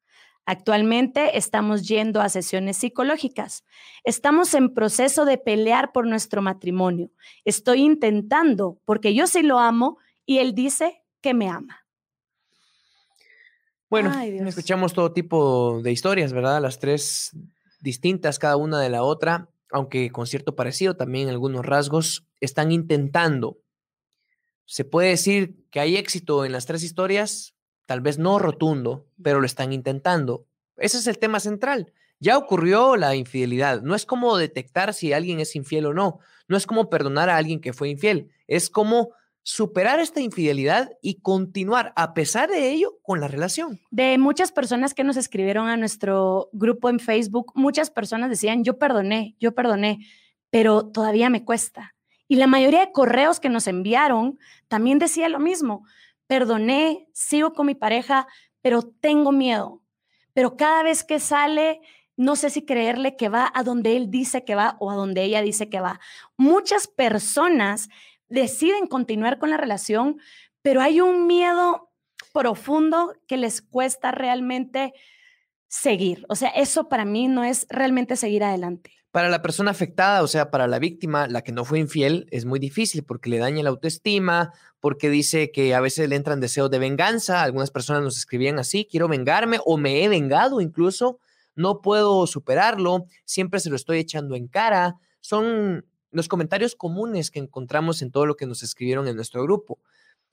Actualmente 0.46 1.38
estamos 1.38 1.88
yendo 1.88 2.22
a 2.22 2.30
sesiones 2.30 2.78
psicológicas. 2.78 3.66
Estamos 4.04 4.54
en 4.54 4.74
proceso 4.74 5.26
de 5.26 5.40
pelear 5.40 5.92
por 5.92 6.06
nuestro 6.06 6.44
matrimonio. 6.44 7.10
Estoy 7.46 7.82
intentando 7.82 8.80
porque 8.86 9.16
yo 9.16 9.26
sí 9.26 9.42
lo 9.42 9.58
amo 9.58 9.98
y 10.24 10.38
él 10.38 10.54
dice 10.54 11.02
que 11.22 11.34
me 11.34 11.50
ama. 11.50 11.86
Bueno, 13.90 14.14
escuchamos 14.48 14.94
todo 14.94 15.14
tipo 15.14 15.82
de 15.82 15.92
historias, 15.92 16.32
¿verdad? 16.32 16.62
Las 16.62 16.80
tres 16.80 17.32
distintas, 17.80 18.38
cada 18.40 18.58
una 18.58 18.80
de 18.82 18.90
la 18.90 19.04
otra, 19.04 19.50
aunque 19.72 20.12
con 20.12 20.28
cierto 20.28 20.56
parecido 20.56 20.96
también 20.96 21.30
algunos 21.30 21.66
rasgos, 21.66 22.28
están 22.40 22.72
intentando. 22.72 23.58
Se 24.66 24.86
puede 24.86 25.10
decir 25.10 25.66
que 25.72 25.80
hay 25.80 25.96
éxito 25.96 26.46
en 26.46 26.52
las 26.52 26.66
tres 26.66 26.84
historias, 26.84 27.55
tal 27.86 28.02
vez 28.02 28.18
no 28.18 28.40
rotundo, 28.40 29.06
pero 29.22 29.40
lo 29.40 29.46
están 29.46 29.74
intentando. 29.74 30.46
Ese 30.78 30.98
es 30.98 31.08
el 31.08 31.18
tema 31.18 31.40
central. 31.40 31.94
Ya 32.20 32.38
ocurrió 32.38 32.96
la 32.96 33.16
infidelidad. 33.16 33.82
No 33.82 33.96
es 33.96 34.06
como 34.06 34.38
detectar 34.38 34.94
si 34.94 35.14
alguien 35.14 35.40
es 35.40 35.56
infiel 35.56 35.86
o 35.86 35.94
no. 35.94 36.20
No 36.48 36.58
es 36.58 36.66
como 36.66 36.90
perdonar 36.90 37.30
a 37.30 37.38
alguien 37.38 37.60
que 37.60 37.74
fue 37.74 37.90
infiel. 37.90 38.30
Es 38.48 38.70
como 38.70 39.10
superar 39.44 40.00
esta 40.00 40.22
infidelidad 40.22 40.92
y 41.04 41.22
continuar, 41.22 41.94
a 41.96 42.16
pesar 42.16 42.50
de 42.50 42.72
ello, 42.72 42.98
con 43.04 43.20
la 43.20 43.28
relación. 43.28 43.80
De 43.92 44.18
muchas 44.18 44.52
personas 44.52 44.96
que 44.96 45.04
nos 45.04 45.18
escribieron 45.18 45.68
a 45.68 45.78
nuestro 45.78 46.50
grupo 46.52 46.90
en 46.90 47.00
Facebook, 47.00 47.52
muchas 47.54 47.92
personas 47.92 48.32
decían, 48.32 48.64
yo 48.64 48.80
perdoné, 48.80 49.36
yo 49.40 49.54
perdoné, 49.54 50.00
pero 50.50 50.88
todavía 50.88 51.30
me 51.30 51.46
cuesta. 51.46 51.94
Y 52.28 52.38
la 52.38 52.48
mayoría 52.48 52.80
de 52.80 52.92
correos 52.92 53.40
que 53.40 53.50
nos 53.50 53.68
enviaron 53.68 54.40
también 54.68 54.98
decía 54.98 55.30
lo 55.30 55.40
mismo, 55.40 55.86
perdoné, 56.28 57.08
sigo 57.14 57.54
con 57.54 57.68
mi 57.68 57.76
pareja, 57.76 58.28
pero 58.62 58.82
tengo 58.82 59.32
miedo. 59.32 59.82
Pero 60.34 60.58
cada 60.58 60.84
vez 60.84 61.04
que 61.04 61.20
sale, 61.20 61.82
no 62.18 62.36
sé 62.36 62.50
si 62.50 62.66
creerle 62.66 63.16
que 63.16 63.30
va 63.30 63.52
a 63.54 63.64
donde 63.64 63.96
él 63.96 64.10
dice 64.10 64.44
que 64.44 64.56
va 64.56 64.78
o 64.80 64.92
a 64.92 64.96
donde 64.96 65.24
ella 65.24 65.42
dice 65.42 65.70
que 65.70 65.82
va. 65.82 66.00
Muchas 66.38 66.88
personas 66.88 67.90
deciden 68.28 68.88
continuar 68.88 69.38
con 69.38 69.50
la 69.50 69.58
relación, 69.58 70.20
pero 70.62 70.82
hay 70.82 71.02
un 71.02 71.28
miedo 71.28 71.92
profundo 72.34 73.14
que 73.28 73.38
les 73.38 73.62
cuesta 73.62 74.12
realmente 74.12 74.94
seguir. 75.68 76.26
O 76.30 76.36
sea, 76.36 76.50
eso 76.50 76.90
para 76.90 77.06
mí 77.06 77.28
no 77.28 77.44
es 77.44 77.68
realmente 77.70 78.16
seguir 78.16 78.44
adelante. 78.44 78.92
Para 79.16 79.30
la 79.30 79.42
persona 79.42 79.72
afectada, 79.72 80.24
o 80.24 80.28
sea, 80.28 80.52
para 80.52 80.68
la 80.68 80.78
víctima, 80.78 81.26
la 81.30 81.42
que 81.42 81.54
no 81.54 81.64
fue 81.64 81.80
infiel, 81.80 82.28
es 82.32 82.44
muy 82.44 82.60
difícil 82.60 83.06
porque 83.06 83.30
le 83.30 83.38
daña 83.38 83.64
la 83.64 83.70
autoestima, 83.70 84.52
porque 84.82 85.10
dice 85.10 85.52
que 85.52 85.74
a 85.74 85.80
veces 85.80 86.10
le 86.10 86.18
entran 86.18 86.42
deseos 86.42 86.70
de 86.70 86.80
venganza. 86.80 87.42
Algunas 87.42 87.72
personas 87.72 88.04
nos 88.04 88.18
escribían 88.18 88.60
así, 88.60 88.86
quiero 88.92 89.08
vengarme 89.08 89.60
o 89.64 89.78
me 89.78 90.04
he 90.04 90.10
vengado 90.10 90.60
incluso, 90.60 91.18
no 91.56 91.82
puedo 91.82 92.28
superarlo, 92.28 93.06
siempre 93.24 93.62
se 93.62 93.70
lo 93.70 93.78
estoy 93.78 94.00
echando 94.00 94.36
en 94.36 94.50
cara. 94.50 94.98
Son 95.22 95.86
los 96.12 96.28
comentarios 96.28 96.76
comunes 96.76 97.32
que 97.32 97.40
encontramos 97.40 98.02
en 98.02 98.12
todo 98.12 98.26
lo 98.26 98.36
que 98.36 98.48
nos 98.48 98.64
escribieron 98.64 99.08
en 99.08 99.16
nuestro 99.16 99.42
grupo. 99.44 99.80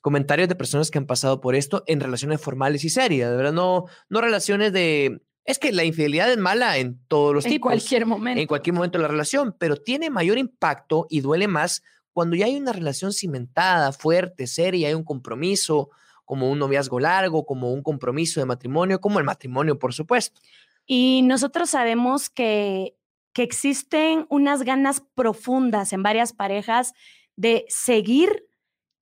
Comentarios 0.00 0.48
de 0.48 0.56
personas 0.56 0.90
que 0.90 0.98
han 0.98 1.06
pasado 1.06 1.40
por 1.40 1.54
esto 1.54 1.84
en 1.86 2.00
relaciones 2.00 2.40
formales 2.40 2.82
y 2.82 2.90
serias, 2.90 3.30
de 3.30 3.36
verdad, 3.36 3.52
no, 3.52 3.84
no 4.08 4.20
relaciones 4.20 4.72
de... 4.72 5.22
Es 5.44 5.58
que 5.58 5.72
la 5.72 5.84
infidelidad 5.84 6.30
es 6.30 6.38
mala 6.38 6.78
en 6.78 7.00
todos 7.08 7.34
los 7.34 7.44
tipos. 7.44 7.72
En 7.72 7.78
cualquier 7.78 8.06
momento. 8.06 8.40
En 8.40 8.46
cualquier 8.46 8.74
momento 8.74 8.98
de 8.98 9.02
la 9.02 9.08
relación, 9.08 9.56
pero 9.58 9.76
tiene 9.76 10.10
mayor 10.10 10.38
impacto 10.38 11.06
y 11.10 11.20
duele 11.20 11.48
más 11.48 11.82
cuando 12.12 12.36
ya 12.36 12.46
hay 12.46 12.56
una 12.56 12.72
relación 12.72 13.12
cimentada, 13.12 13.92
fuerte, 13.92 14.46
seria, 14.46 14.88
hay 14.88 14.94
un 14.94 15.04
compromiso, 15.04 15.90
como 16.24 16.50
un 16.50 16.58
noviazgo 16.58 17.00
largo, 17.00 17.44
como 17.46 17.72
un 17.72 17.82
compromiso 17.82 18.38
de 18.38 18.46
matrimonio, 18.46 19.00
como 19.00 19.18
el 19.18 19.24
matrimonio, 19.24 19.78
por 19.78 19.94
supuesto. 19.94 20.40
Y 20.86 21.22
nosotros 21.22 21.70
sabemos 21.70 22.28
que 22.28 22.96
que 23.32 23.42
existen 23.42 24.26
unas 24.28 24.62
ganas 24.62 25.02
profundas 25.14 25.92
en 25.92 26.02
varias 26.02 26.32
parejas 26.32 26.94
de 27.36 27.64
seguir 27.68 28.46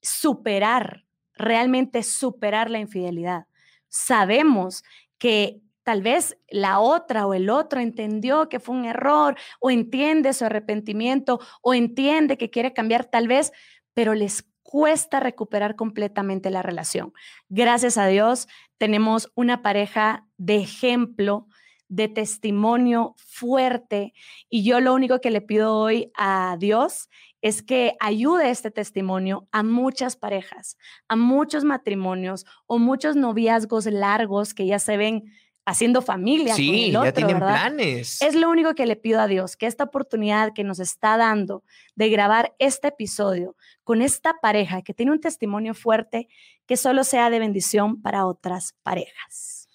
superar, 0.03 1.05
realmente 1.35 2.03
superar 2.03 2.71
la 2.71 2.79
infidelidad. 2.79 3.47
Sabemos 3.89 4.85
que 5.19 5.61
tal 5.91 6.03
vez 6.03 6.39
la 6.49 6.79
otra 6.79 7.27
o 7.27 7.35
el 7.35 7.51
otro 7.51 7.81
entendió 7.81 8.49
que 8.49 8.61
fue 8.61 8.77
un 8.77 8.85
error 8.85 9.37
o 9.59 9.73
entiende 9.73 10.33
su 10.33 10.45
arrepentimiento 10.45 11.41
o 11.63 11.75
entiende 11.75 12.39
que 12.39 12.49
quiere 12.49 12.73
cambiar 12.73 13.07
tal 13.07 13.27
vez, 13.27 13.51
pero 13.93 14.15
les 14.15 14.45
cuesta 14.63 15.19
recuperar 15.19 15.75
completamente 15.75 16.49
la 16.51 16.63
relación. 16.63 17.13
Gracias 17.49 17.99
a 17.99 18.07
Dios 18.07 18.47
tenemos 18.79 19.33
una 19.35 19.63
pareja 19.63 20.29
de 20.37 20.59
ejemplo 20.59 21.49
de 21.89 22.07
testimonio 22.07 23.17
fuerte. 23.17 24.15
Y 24.49 24.63
yo 24.63 24.79
lo 24.79 24.95
único 24.95 25.21
que 25.21 25.33
le 25.33 25.41
pido 25.41 25.75
hoy 25.75 26.13
a 26.17 26.57
Dios 26.57 27.09
es 27.43 27.63
que 27.63 27.97
ayude 27.99 28.51
este 28.51 28.71
testimonio 28.71 29.49
a 29.51 29.65
muchas 29.65 30.15
parejas, 30.15 30.79
a 31.09 31.17
muchos 31.17 31.65
matrimonios 31.65 32.47
o 32.67 32.79
muchos 32.79 33.17
noviazgos 33.17 33.87
largos 33.87 34.55
que 34.55 34.67
ya 34.67 34.79
se 34.79 34.97
ven 34.97 35.25
haciendo 35.65 36.03
familia. 36.03 36.55
Sí, 36.55 36.93
con 36.93 37.05
ya 37.05 37.13
tienen 37.13 37.39
planes. 37.39 38.21
Es 38.23 38.35
lo 38.35 38.51
único 38.51 38.75
que 38.75 38.87
le 38.87 38.97
pido 38.97 39.21
a 39.21 39.27
Dios, 39.27 39.57
que 39.57 39.67
esta 39.67 39.85
oportunidad 39.85 40.53
que 40.55 40.65
nos 40.65 40.81
está 40.81 41.17
dando 41.17 41.63
de 41.95 42.09
grabar 42.09 42.55
este 42.59 42.89
episodio 42.89 43.57
con 43.85 44.03
esta 44.03 44.35
pareja 44.41 44.83
que 44.83 44.95
tiene 44.95 45.13
un 45.13 45.21
testimonio 45.21 45.75
fuerte, 45.75 46.29
que 46.67 46.77
solo 46.77 47.05
sea 47.05 47.31
de 47.31 47.39
bendición 47.39 48.01
para 48.03 48.27
otras 48.27 48.75
parejas. 48.83 49.69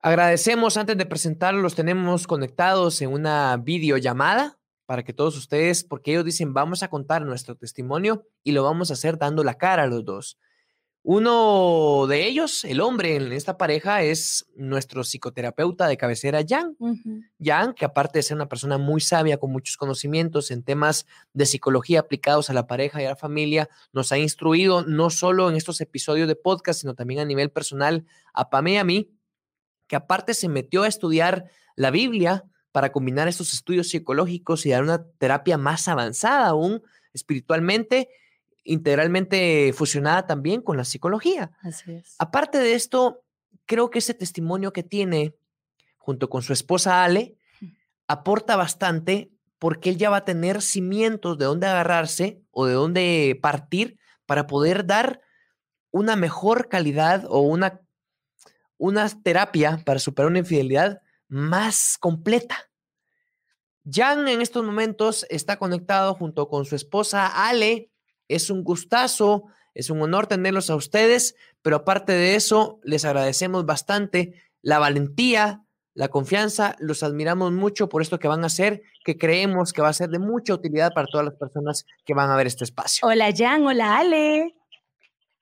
Agradecemos, 0.00 0.76
antes 0.76 0.98
de 0.98 1.06
presentarlos, 1.06 1.62
los 1.62 1.74
tenemos 1.76 2.26
conectados 2.26 3.00
en 3.02 3.12
una 3.12 3.56
videollamada 3.56 4.58
para 4.84 5.04
que 5.04 5.12
todos 5.12 5.36
ustedes, 5.36 5.84
porque 5.84 6.10
ellos 6.10 6.24
dicen, 6.24 6.52
vamos 6.52 6.82
a 6.82 6.88
contar 6.88 7.22
nuestro 7.22 7.56
testimonio 7.56 8.26
y 8.42 8.50
lo 8.50 8.64
vamos 8.64 8.90
a 8.90 8.94
hacer 8.94 9.16
dando 9.16 9.44
la 9.44 9.54
cara 9.54 9.84
a 9.84 9.86
los 9.86 10.04
dos. 10.04 10.38
Uno 11.04 12.06
de 12.06 12.26
ellos, 12.28 12.64
el 12.64 12.80
hombre 12.80 13.16
en 13.16 13.32
esta 13.32 13.58
pareja, 13.58 14.02
es 14.02 14.46
nuestro 14.54 15.02
psicoterapeuta 15.02 15.88
de 15.88 15.96
cabecera, 15.96 16.44
Jan. 16.46 16.76
Jan, 17.42 17.74
que 17.74 17.84
aparte 17.84 18.20
de 18.20 18.22
ser 18.22 18.36
una 18.36 18.48
persona 18.48 18.78
muy 18.78 19.00
sabia, 19.00 19.38
con 19.38 19.50
muchos 19.50 19.76
conocimientos 19.76 20.52
en 20.52 20.62
temas 20.62 21.06
de 21.32 21.46
psicología 21.46 22.00
aplicados 22.00 22.50
a 22.50 22.52
la 22.52 22.68
pareja 22.68 23.02
y 23.02 23.06
a 23.06 23.10
la 23.10 23.16
familia, 23.16 23.68
nos 23.92 24.12
ha 24.12 24.18
instruido 24.18 24.84
no 24.84 25.10
solo 25.10 25.50
en 25.50 25.56
estos 25.56 25.80
episodios 25.80 26.28
de 26.28 26.36
podcast, 26.36 26.80
sino 26.80 26.94
también 26.94 27.18
a 27.18 27.24
nivel 27.24 27.50
personal 27.50 28.06
a 28.32 28.48
Pame 28.48 28.74
y 28.74 28.76
a 28.76 28.84
mí 28.84 29.10
que 29.92 29.96
aparte 29.96 30.32
se 30.32 30.48
metió 30.48 30.84
a 30.84 30.88
estudiar 30.88 31.50
la 31.76 31.90
Biblia 31.90 32.44
para 32.70 32.92
combinar 32.92 33.28
estos 33.28 33.52
estudios 33.52 33.88
psicológicos 33.88 34.64
y 34.64 34.70
dar 34.70 34.82
una 34.82 35.04
terapia 35.18 35.58
más 35.58 35.86
avanzada 35.88 36.46
aún 36.46 36.82
espiritualmente, 37.12 38.08
integralmente 38.64 39.72
fusionada 39.72 40.26
también 40.26 40.62
con 40.62 40.76
la 40.76 40.84
psicología. 40.84 41.50
Así 41.62 41.92
es. 41.92 42.14
Aparte 42.18 42.58
de 42.58 42.74
esto, 42.74 43.24
creo 43.66 43.90
que 43.90 43.98
ese 43.98 44.14
testimonio 44.14 44.72
que 44.72 44.82
tiene 44.82 45.34
junto 45.98 46.28
con 46.28 46.42
su 46.42 46.52
esposa 46.52 47.04
Ale 47.04 47.36
aporta 48.06 48.56
bastante 48.56 49.30
porque 49.58 49.90
él 49.90 49.96
ya 49.96 50.10
va 50.10 50.18
a 50.18 50.24
tener 50.24 50.60
cimientos 50.60 51.38
de 51.38 51.44
dónde 51.44 51.66
agarrarse 51.66 52.42
o 52.50 52.66
de 52.66 52.74
dónde 52.74 53.38
partir 53.40 53.98
para 54.26 54.46
poder 54.46 54.86
dar 54.86 55.20
una 55.90 56.16
mejor 56.16 56.68
calidad 56.68 57.24
o 57.28 57.40
una 57.40 57.80
una 58.82 59.08
terapia 59.22 59.80
para 59.86 60.00
superar 60.00 60.28
una 60.28 60.40
infidelidad 60.40 61.02
más 61.28 61.96
completa. 62.00 62.68
Jan 63.88 64.26
en 64.26 64.40
estos 64.40 64.64
momentos 64.64 65.24
está 65.30 65.56
conectado 65.56 66.16
junto 66.16 66.48
con 66.48 66.64
su 66.64 66.74
esposa 66.74 67.28
Ale. 67.28 67.91
Es 68.34 68.50
un 68.50 68.64
gustazo, 68.64 69.44
es 69.74 69.90
un 69.90 70.00
honor 70.02 70.26
tenerlos 70.26 70.70
a 70.70 70.76
ustedes, 70.76 71.36
pero 71.62 71.76
aparte 71.76 72.12
de 72.12 72.34
eso, 72.34 72.80
les 72.82 73.04
agradecemos 73.04 73.66
bastante 73.66 74.34
la 74.62 74.78
valentía, 74.78 75.62
la 75.94 76.08
confianza, 76.08 76.76
los 76.78 77.02
admiramos 77.02 77.52
mucho 77.52 77.88
por 77.88 78.00
esto 78.00 78.18
que 78.18 78.28
van 78.28 78.44
a 78.44 78.46
hacer, 78.46 78.82
que 79.04 79.18
creemos 79.18 79.72
que 79.72 79.82
va 79.82 79.88
a 79.88 79.92
ser 79.92 80.08
de 80.08 80.18
mucha 80.18 80.54
utilidad 80.54 80.92
para 80.94 81.06
todas 81.06 81.26
las 81.26 81.34
personas 81.34 81.84
que 82.04 82.14
van 82.14 82.30
a 82.30 82.36
ver 82.36 82.46
este 82.46 82.64
espacio. 82.64 83.06
Hola 83.06 83.30
Jan, 83.36 83.66
hola 83.66 83.98
Ale. 83.98 84.54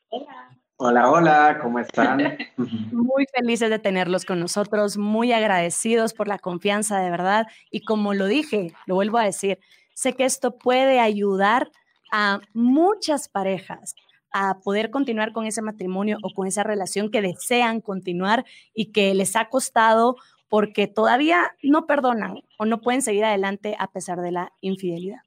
Hola. 0.09 0.51
Hola, 0.83 1.11
hola, 1.11 1.59
¿cómo 1.61 1.79
están? 1.79 2.39
muy 2.57 3.27
felices 3.35 3.69
de 3.69 3.79
tenerlos 3.79 4.25
con 4.25 4.41
nosotros, 4.41 4.97
muy 4.97 5.31
agradecidos 5.31 6.15
por 6.15 6.27
la 6.27 6.39
confianza 6.39 7.01
de 7.01 7.11
verdad. 7.11 7.47
Y 7.71 7.83
como 7.83 8.15
lo 8.15 8.25
dije, 8.25 8.73
lo 8.87 8.95
vuelvo 8.95 9.19
a 9.19 9.25
decir, 9.25 9.59
sé 9.93 10.15
que 10.15 10.25
esto 10.25 10.57
puede 10.57 10.99
ayudar 10.99 11.71
a 12.11 12.41
muchas 12.53 13.29
parejas 13.29 13.95
a 14.33 14.61
poder 14.61 14.91
continuar 14.91 15.33
con 15.33 15.47
ese 15.47 15.63
matrimonio 15.63 16.19
o 16.23 16.33
con 16.33 16.47
esa 16.47 16.63
relación 16.63 17.11
que 17.11 17.23
desean 17.23 17.81
continuar 17.81 18.45
y 18.75 18.93
que 18.93 19.15
les 19.15 19.37
ha 19.37 19.49
costado 19.49 20.17
porque 20.49 20.87
todavía 20.87 21.53
no 21.63 21.87
perdonan 21.87 22.43
o 22.59 22.65
no 22.65 22.81
pueden 22.81 23.03
seguir 23.03 23.25
adelante 23.25 23.77
a 23.79 23.91
pesar 23.91 24.21
de 24.21 24.33
la 24.33 24.53
infidelidad. 24.61 25.21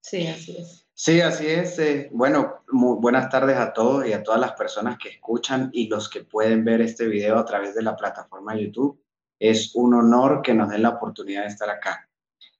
Sí, 0.00 0.26
así 0.26 0.56
es. 0.56 0.86
Sí, 0.94 1.20
así 1.20 1.46
es. 1.46 1.78
Eh, 1.78 2.08
bueno, 2.12 2.64
muy 2.72 2.96
buenas 2.98 3.28
tardes 3.30 3.56
a 3.56 3.72
todos 3.72 4.06
y 4.06 4.12
a 4.12 4.22
todas 4.22 4.40
las 4.40 4.52
personas 4.52 4.98
que 4.98 5.10
escuchan 5.10 5.70
y 5.72 5.86
los 5.88 6.08
que 6.08 6.24
pueden 6.24 6.64
ver 6.64 6.80
este 6.80 7.06
video 7.06 7.38
a 7.38 7.44
través 7.44 7.74
de 7.74 7.82
la 7.82 7.96
plataforma 7.96 8.54
de 8.54 8.64
YouTube. 8.64 9.00
Es 9.38 9.76
un 9.76 9.94
honor 9.94 10.42
que 10.42 10.54
nos 10.54 10.70
den 10.70 10.82
la 10.82 10.90
oportunidad 10.90 11.42
de 11.42 11.48
estar 11.48 11.70
acá. 11.70 12.07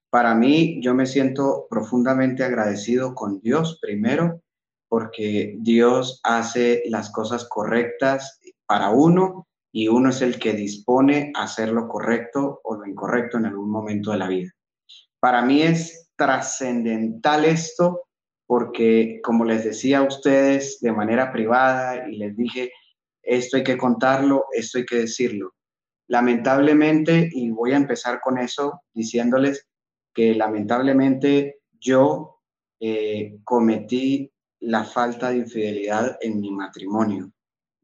Para 0.09 0.33
mí, 0.33 0.79
yo 0.81 0.95
me 0.95 1.05
siento 1.05 1.67
profundamente 1.69 2.43
agradecido 2.43 3.13
con 3.13 3.39
Dios 3.41 3.79
primero, 3.81 4.41
porque 4.87 5.55
Dios 5.59 6.19
hace 6.23 6.83
las 6.87 7.11
cosas 7.11 7.47
correctas 7.47 8.39
para 8.65 8.89
uno 8.89 9.47
y 9.71 9.87
uno 9.87 10.09
es 10.09 10.21
el 10.21 10.39
que 10.39 10.53
dispone 10.53 11.31
a 11.35 11.43
hacer 11.43 11.69
lo 11.69 11.87
correcto 11.87 12.59
o 12.63 12.75
lo 12.75 12.87
incorrecto 12.87 13.37
en 13.37 13.45
algún 13.45 13.69
momento 13.69 14.11
de 14.11 14.17
la 14.17 14.27
vida. 14.27 14.51
Para 15.19 15.43
mí 15.43 15.61
es 15.61 16.09
trascendental 16.15 17.45
esto 17.45 18.07
porque 18.47 19.19
como 19.23 19.45
les 19.45 19.63
decía 19.63 19.99
a 19.99 20.03
ustedes 20.03 20.79
de 20.81 20.91
manera 20.91 21.31
privada 21.31 22.09
y 22.09 22.17
les 22.17 22.35
dije, 22.35 22.71
esto 23.21 23.57
hay 23.57 23.63
que 23.63 23.77
contarlo, 23.77 24.45
esto 24.53 24.79
hay 24.79 24.85
que 24.85 24.95
decirlo. 24.95 25.53
Lamentablemente, 26.07 27.29
y 27.31 27.51
voy 27.51 27.73
a 27.73 27.77
empezar 27.77 28.19
con 28.21 28.39
eso 28.39 28.81
diciéndoles 28.91 29.68
que 30.13 30.35
lamentablemente 30.35 31.61
yo 31.79 32.41
eh, 32.79 33.39
cometí 33.43 34.31
la 34.61 34.83
falta 34.83 35.29
de 35.29 35.37
infidelidad 35.37 36.17
en 36.21 36.39
mi 36.39 36.51
matrimonio. 36.51 37.31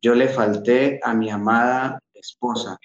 Yo 0.01 0.13
le 0.15 0.27
falté 0.27 0.99
a 1.03 1.13
mi 1.13 1.29
amada 1.29 1.99
esposa 2.13 2.77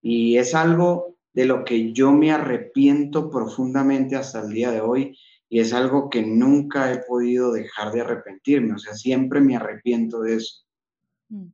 y 0.00 0.36
es 0.36 0.54
algo 0.54 1.16
de 1.32 1.44
lo 1.44 1.64
que 1.64 1.92
yo 1.92 2.12
me 2.12 2.32
arrepiento 2.32 3.30
profundamente 3.30 4.16
hasta 4.16 4.40
el 4.40 4.50
día 4.50 4.70
de 4.70 4.80
hoy 4.80 5.16
y 5.48 5.60
es 5.60 5.72
algo 5.72 6.10
que 6.10 6.22
nunca 6.22 6.92
he 6.92 6.98
podido 6.98 7.52
dejar 7.52 7.92
de 7.92 8.02
arrepentirme, 8.02 8.74
o 8.74 8.78
sea, 8.78 8.94
siempre 8.94 9.40
me 9.40 9.56
arrepiento 9.56 10.20
de 10.20 10.36
eso. 10.36 10.64
Mm. 11.28 11.46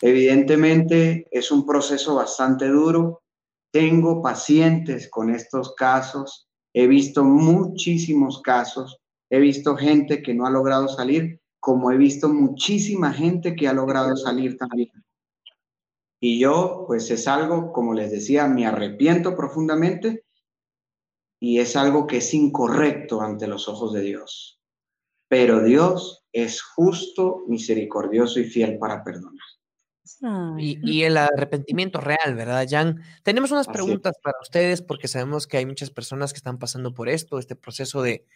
Evidentemente 0.00 1.26
es 1.30 1.50
un 1.50 1.66
proceso 1.66 2.14
bastante 2.14 2.68
duro, 2.68 3.22
tengo 3.70 4.22
pacientes 4.22 5.08
con 5.10 5.34
estos 5.34 5.74
casos, 5.74 6.48
he 6.74 6.86
visto 6.86 7.24
muchísimos 7.24 8.40
casos, 8.42 8.98
he 9.30 9.38
visto 9.38 9.76
gente 9.76 10.22
que 10.22 10.34
no 10.34 10.46
ha 10.46 10.50
logrado 10.50 10.88
salir, 10.88 11.40
como 11.60 11.90
he 11.90 11.96
visto 11.96 12.28
muchísima 12.28 13.12
gente 13.12 13.54
que 13.54 13.68
ha 13.68 13.72
logrado 13.72 14.16
salir 14.16 14.56
también. 14.56 14.90
Y 16.20 16.38
yo, 16.38 16.84
pues 16.86 17.10
es 17.10 17.26
algo, 17.26 17.72
como 17.72 17.94
les 17.94 18.10
decía, 18.10 18.46
me 18.46 18.66
arrepiento 18.66 19.36
profundamente 19.36 20.24
y 21.40 21.58
es 21.58 21.74
algo 21.74 22.06
que 22.06 22.18
es 22.18 22.32
incorrecto 22.34 23.20
ante 23.20 23.48
los 23.48 23.68
ojos 23.68 23.92
de 23.92 24.02
Dios. 24.02 24.60
Pero 25.28 25.64
Dios 25.64 26.24
es 26.32 26.62
justo, 26.62 27.42
misericordioso 27.48 28.38
y 28.38 28.44
fiel 28.44 28.78
para 28.78 29.02
perdonar. 29.02 29.51
Y, 30.58 31.02
el 31.02 31.16
arrepentimiento 31.16 32.00
real, 32.00 32.34
¿verdad, 32.34 32.66
Jan? 32.68 33.02
Tenemos 33.22 33.50
unas 33.50 33.68
preguntas 33.68 34.14
para 34.22 34.36
ustedes 34.40 34.82
porque 34.82 35.08
sabemos 35.08 35.46
que 35.46 35.58
hay 35.58 35.66
muchas 35.66 35.90
personas 35.90 36.32
que 36.32 36.38
están 36.38 36.58
pasando 36.58 36.92
por 36.94 37.08
esto, 37.08 37.38
este 37.38 37.56
proceso 37.56 38.02
de, 38.02 38.26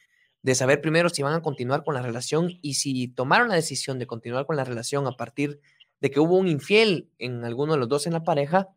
de 0.43 0.55
saber 0.55 0.81
primero 0.81 1.09
si 1.09 1.23
van 1.23 1.35
a 1.35 1.43
continuar 1.43 1.85
con 1.85 1.95
la 1.95 2.03
relación 2.03 2.59
y 2.63 2.75
si 2.75 3.09
tomaron 3.09 3.49
la 3.49 3.55
decisión 3.55 3.99
de 3.99 4.07
continuar 4.07 4.47
con 4.47 4.57
la 4.57 4.65
relación 4.65 5.07
a 5.07 5.13
partir 5.13 5.61
de 6.01 6.11
que 6.11 6.21
hubo 6.21 6.37
un 6.37 6.49
infiel 6.49 7.09
en 7.19 7.45
alguno 7.45 7.73
de 7.73 7.79
los 7.79 7.89
dos 7.89 8.07
en 8.07 8.13
la 8.13 8.23
pareja, 8.23 8.69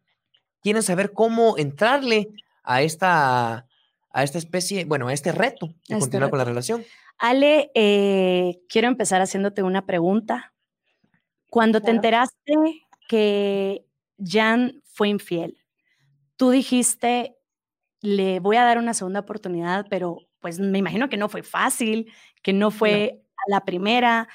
quieren 0.62 0.84
saber 0.84 1.13
cómo 1.13 1.58
entrarle 1.58 2.29
a 2.63 2.81
esta, 2.81 3.67
a 4.12 4.24
esta 4.24 4.38
especie, 4.38 4.86
bueno, 4.86 5.08
a 5.08 5.13
este 5.13 5.31
reto 5.31 5.67
de 5.67 5.74
este 5.96 6.00
continuar 6.00 6.29
con 6.29 6.39
la 6.39 6.46
relación. 6.46 6.84
Ale, 7.17 7.72
eh, 7.75 8.62
quiero 8.69 8.88
empezar 8.88 9.22
haciéndote 9.22 9.62
una 9.62 9.86
pregunta. 9.86 10.53
Cuando 11.50 11.82
te 11.82 11.91
enteraste 11.91 12.53
que 13.08 13.86
Jan 14.24 14.82
fue 14.86 15.10
infiel, 15.10 15.58
tú 16.36 16.51
dijiste, 16.51 17.36
le 18.01 18.39
voy 18.39 18.58
a 18.58 18.63
dar 18.63 18.77
una 18.77 18.94
segunda 18.94 19.22
oportunidad, 19.22 19.86
pero 19.89 20.18
pues 20.39 20.60
me 20.60 20.77
imagino 20.77 21.10
que 21.10 21.18
no 21.18 21.27
fue 21.27 21.44
fácil, 21.44 22.12
que 22.41 22.53
no 22.53 22.72
fue 22.72 23.22
a 23.36 23.51
la 23.51 23.65
primera, 23.65 24.27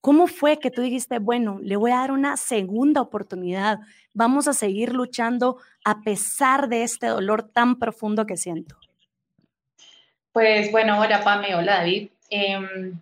¿Cómo 0.00 0.26
fue 0.28 0.58
que 0.58 0.70
tú 0.70 0.80
dijiste, 0.80 1.18
bueno, 1.18 1.58
le 1.62 1.76
voy 1.76 1.90
a 1.90 1.96
dar 1.96 2.10
una 2.10 2.38
segunda 2.38 3.02
oportunidad? 3.02 3.80
Vamos 4.14 4.48
a 4.48 4.54
seguir 4.54 4.94
luchando 4.94 5.58
a 5.84 6.00
pesar 6.00 6.68
de 6.68 6.84
este 6.84 7.08
dolor 7.08 7.42
tan 7.42 7.78
profundo 7.78 8.24
que 8.24 8.38
siento. 8.38 8.76
Pues 10.32 10.72
bueno, 10.72 10.98
hola 10.98 11.22
Pame, 11.22 11.54
hola 11.54 11.78
David. 11.78 12.10
Em, 12.30 12.98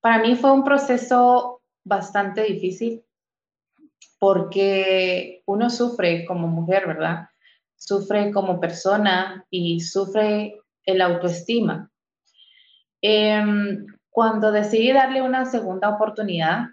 para 0.00 0.18
mí 0.20 0.34
fue 0.34 0.52
un 0.52 0.64
proceso 0.64 1.60
bastante 1.84 2.42
difícil 2.42 3.04
porque 4.18 5.42
uno 5.46 5.68
sufre 5.68 6.24
como 6.24 6.46
mujer, 6.46 6.86
¿verdad? 6.86 7.28
Sufre 7.76 8.30
como 8.30 8.60
persona 8.60 9.44
y 9.50 9.80
sufre 9.80 10.60
el 10.84 11.00
autoestima. 11.00 11.90
Eh, 13.02 13.42
cuando 14.10 14.52
decidí 14.52 14.92
darle 14.92 15.22
una 15.22 15.46
segunda 15.46 15.88
oportunidad, 15.88 16.66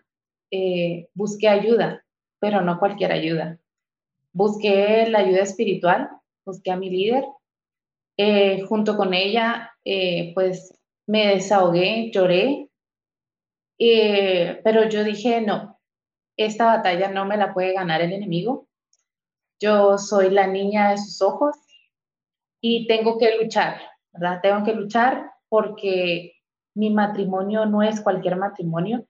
eh, 0.52 1.08
busqué 1.14 1.48
ayuda, 1.48 2.04
pero 2.40 2.62
no 2.62 2.80
cualquier 2.80 3.12
ayuda. 3.12 3.60
Busqué 4.32 5.08
la 5.10 5.20
ayuda 5.20 5.42
espiritual, 5.42 6.10
busqué 6.46 6.72
a 6.72 6.78
mi 6.78 6.90
líder. 6.90 7.24
Eh, 8.18 8.62
junto 8.68 8.98
con 8.98 9.14
ella, 9.14 9.72
eh, 9.86 10.34
pues 10.36 10.78
me 11.08 11.28
desahogué, 11.28 12.12
lloré, 12.14 12.69
pero 14.64 14.90
yo 14.90 15.04
dije, 15.04 15.42
no, 15.42 15.80
esta 16.38 16.66
batalla 16.66 17.10
no 17.10 17.26
me 17.26 17.38
la 17.38 17.54
puede 17.54 17.74
ganar 17.74 18.02
el 18.02 18.14
enemigo. 18.14 18.68
Yo 19.60 19.98
soy 19.98 20.30
la 20.30 20.48
niña 20.48 20.92
de 20.92 20.98
sus 20.98 21.22
ojos 21.22 21.56
y 22.62 22.88
tengo 22.88 23.18
que 23.18 23.38
luchar, 23.38 23.82
¿verdad? 24.12 24.40
Tengo 24.42 24.64
que 24.64 24.74
luchar 24.74 25.32
porque 25.48 26.34
mi 26.76 26.90
matrimonio 26.90 27.66
no 27.66 27.82
es 27.84 28.02
cualquier 28.02 28.36
matrimonio. 28.36 29.06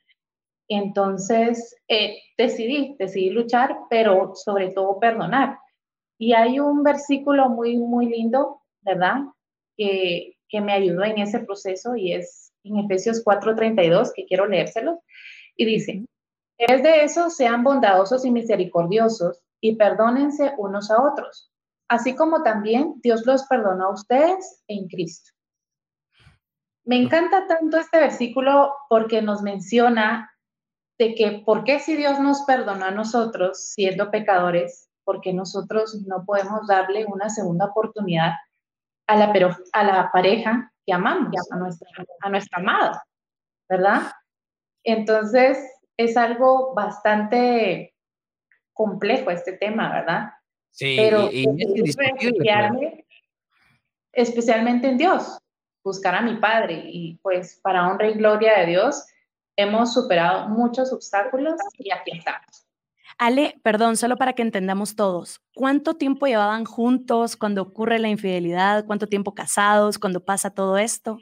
Entonces, 0.68 1.76
eh, 1.88 2.18
decidí, 2.38 2.96
decidí 3.00 3.32
luchar, 3.32 3.76
pero 3.90 4.36
sobre 4.36 4.72
todo 4.72 5.00
perdonar. 5.00 5.58
Y 6.20 6.34
hay 6.34 6.60
un 6.60 6.84
versículo 6.84 7.50
muy, 7.50 7.78
muy 7.78 8.08
lindo, 8.08 8.62
¿verdad? 8.82 9.22
Que, 9.76 10.36
que 10.48 10.62
me 10.62 10.74
ayudó 10.74 11.04
en 11.04 11.18
ese 11.18 11.40
proceso 11.40 11.96
y 11.96 12.14
es 12.14 12.49
en 12.64 12.78
Efesios 12.78 13.24
4:32, 13.24 14.12
que 14.14 14.26
quiero 14.26 14.48
leérselo. 14.48 15.02
Y 15.56 15.66
dice, 15.66 16.06
es 16.58 16.84
de 16.84 17.04
eso 17.04 17.30
sean 17.30 17.64
bondadosos 17.64 18.26
y 18.26 18.32
misericordiosos 18.32 19.42
y 19.62 19.76
perdónense 19.76 20.54
unos 20.58 20.92
a 20.92 21.02
otros, 21.02 21.52
así 21.90 22.16
como 22.16 22.44
también 22.44 22.96
Dios 23.02 23.26
los 23.26 23.44
perdonó 23.44 23.86
a 23.86 23.94
ustedes 23.94 24.64
en 24.68 24.88
Cristo. 24.88 25.32
Me 26.86 26.98
encanta 26.98 27.46
tanto 27.48 27.78
este 27.78 28.00
versículo 28.00 28.74
porque 28.90 29.22
nos 29.22 29.42
menciona 29.42 30.32
de 30.98 31.16
que 31.16 31.44
por 31.46 31.64
qué 31.64 31.80
si 31.80 31.96
Dios 31.96 32.20
nos 32.20 32.42
perdonó 32.44 32.86
a 32.86 32.92
nosotros 32.92 33.72
siendo 33.74 34.12
pecadores, 34.12 34.90
porque 35.06 35.34
nosotros 35.34 35.96
no 36.08 36.26
podemos 36.26 36.68
darle 36.68 37.06
una 37.06 37.30
segunda 37.30 37.66
oportunidad 37.66 38.34
a 39.08 39.16
la, 39.16 39.32
pero, 39.32 39.56
a 39.72 39.84
la 39.84 40.10
pareja 40.12 40.72
que 40.90 40.94
amamos, 40.94 41.52
a 41.52 41.56
nuestra, 41.56 41.88
a 42.22 42.30
nuestra 42.30 42.60
amada, 42.60 43.04
¿verdad? 43.70 44.12
Entonces, 44.84 45.60
es 45.98 46.18
algo 46.18 46.74
bastante 46.74 47.94
complejo 48.74 49.30
este 49.30 49.54
tema, 49.54 49.94
¿verdad? 49.94 50.32
Sí, 50.72 50.96
pero 50.98 51.30
y, 51.32 51.46
especialmente 54.14 54.90
en 54.90 54.98
Dios, 54.98 55.38
buscar 55.84 56.16
a 56.16 56.22
mi 56.22 56.38
Padre 56.38 56.82
y 56.86 57.20
pues 57.22 57.60
para 57.62 57.88
honra 57.88 58.08
y 58.08 58.14
gloria 58.14 58.60
de 58.60 58.66
Dios 58.66 59.06
hemos 59.56 59.94
superado 59.94 60.50
muchos 60.50 60.92
obstáculos 60.92 61.60
y 61.78 61.92
aquí 61.92 62.18
estamos. 62.18 62.66
Ale, 63.20 63.60
perdón, 63.64 63.98
solo 63.98 64.16
para 64.16 64.32
que 64.32 64.42
entendamos 64.42 64.96
todos, 64.96 65.42
¿cuánto 65.54 65.96
tiempo 65.96 66.26
llevaban 66.26 66.64
juntos 66.64 67.36
cuando 67.36 67.62
ocurre 67.62 68.00
la 68.00 68.08
infidelidad? 68.08 68.86
¿Cuánto 68.86 69.08
tiempo 69.08 69.36
casados 69.36 70.00
cuando 70.00 70.24
pasa 70.24 70.52
todo 70.52 70.78
esto? 70.78 71.20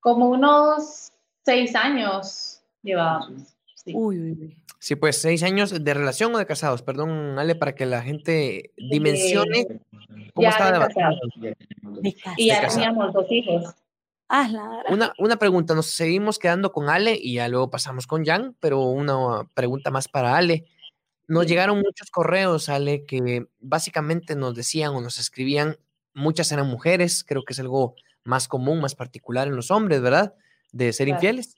Como 0.00 0.28
unos 0.28 1.10
seis 1.42 1.74
años 1.74 2.60
llevábamos. 2.82 3.56
Sí. 3.76 3.92
Uy, 3.94 4.18
uy, 4.20 4.32
uy. 4.32 4.56
Sí, 4.78 4.94
pues 4.94 5.16
seis 5.22 5.42
años 5.42 5.82
de 5.82 5.94
relación 5.94 6.34
o 6.34 6.38
de 6.38 6.44
casados, 6.44 6.82
perdón, 6.82 7.38
Ale, 7.38 7.54
para 7.54 7.74
que 7.74 7.86
la 7.86 8.02
gente 8.02 8.72
dimensione 8.76 9.80
cómo 10.34 10.46
estaba 10.46 10.90
de 10.90 11.56
Y 12.36 12.48
ya 12.48 12.68
teníamos 12.68 13.14
dos 13.14 13.24
hijos. 13.30 13.74
Ah, 14.36 14.82
una, 14.88 15.12
una 15.18 15.36
pregunta, 15.36 15.76
nos 15.76 15.86
seguimos 15.86 16.40
quedando 16.40 16.72
con 16.72 16.88
Ale 16.88 17.16
y 17.16 17.34
ya 17.34 17.46
luego 17.46 17.70
pasamos 17.70 18.08
con 18.08 18.24
Jan, 18.24 18.56
pero 18.58 18.80
una 18.80 19.48
pregunta 19.54 19.92
más 19.92 20.08
para 20.08 20.36
Ale. 20.36 20.64
Nos 21.28 21.46
llegaron 21.46 21.76
muchos 21.76 22.10
correos, 22.10 22.68
Ale, 22.68 23.04
que 23.04 23.46
básicamente 23.60 24.34
nos 24.34 24.56
decían 24.56 24.92
o 24.92 25.00
nos 25.00 25.18
escribían, 25.20 25.76
muchas 26.14 26.50
eran 26.50 26.66
mujeres, 26.66 27.22
creo 27.22 27.44
que 27.44 27.52
es 27.52 27.60
algo 27.60 27.94
más 28.24 28.48
común, 28.48 28.80
más 28.80 28.96
particular 28.96 29.46
en 29.46 29.54
los 29.54 29.70
hombres, 29.70 30.00
¿verdad? 30.00 30.34
De 30.72 30.92
ser 30.92 31.06
infieles. 31.06 31.54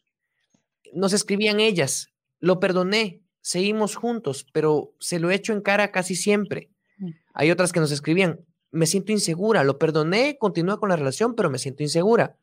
Nos 0.93 1.15
escribían 1.15 1.61
ellas, 1.61 2.13
lo 2.41 2.61
perdoné, 2.61 3.23
seguimos 3.41 3.97
juntos, 3.97 4.47
pero 4.53 4.93
se 5.01 5.19
lo 5.19 5.31
he 5.31 5.35
hecho 5.35 5.55
en 5.55 5.63
cara 5.63 5.93
casi 5.93 6.15
siempre. 6.15 6.69
Mm. 6.99 7.11
Hay 7.33 7.51
otras 7.51 7.73
que 7.73 7.81
nos 7.81 7.91
escribían, 7.91 8.45
me 8.71 8.85
siento 8.85 9.13
insegura, 9.13 9.65
lo 9.65 9.79
perdoné, 9.79 10.37
continúa 10.37 10.79
con 10.79 10.91
la 10.91 10.97
relación, 10.97 11.35
pero 11.35 11.49
me 11.49 11.59
siento 11.59 11.83
insegura. 11.83 12.37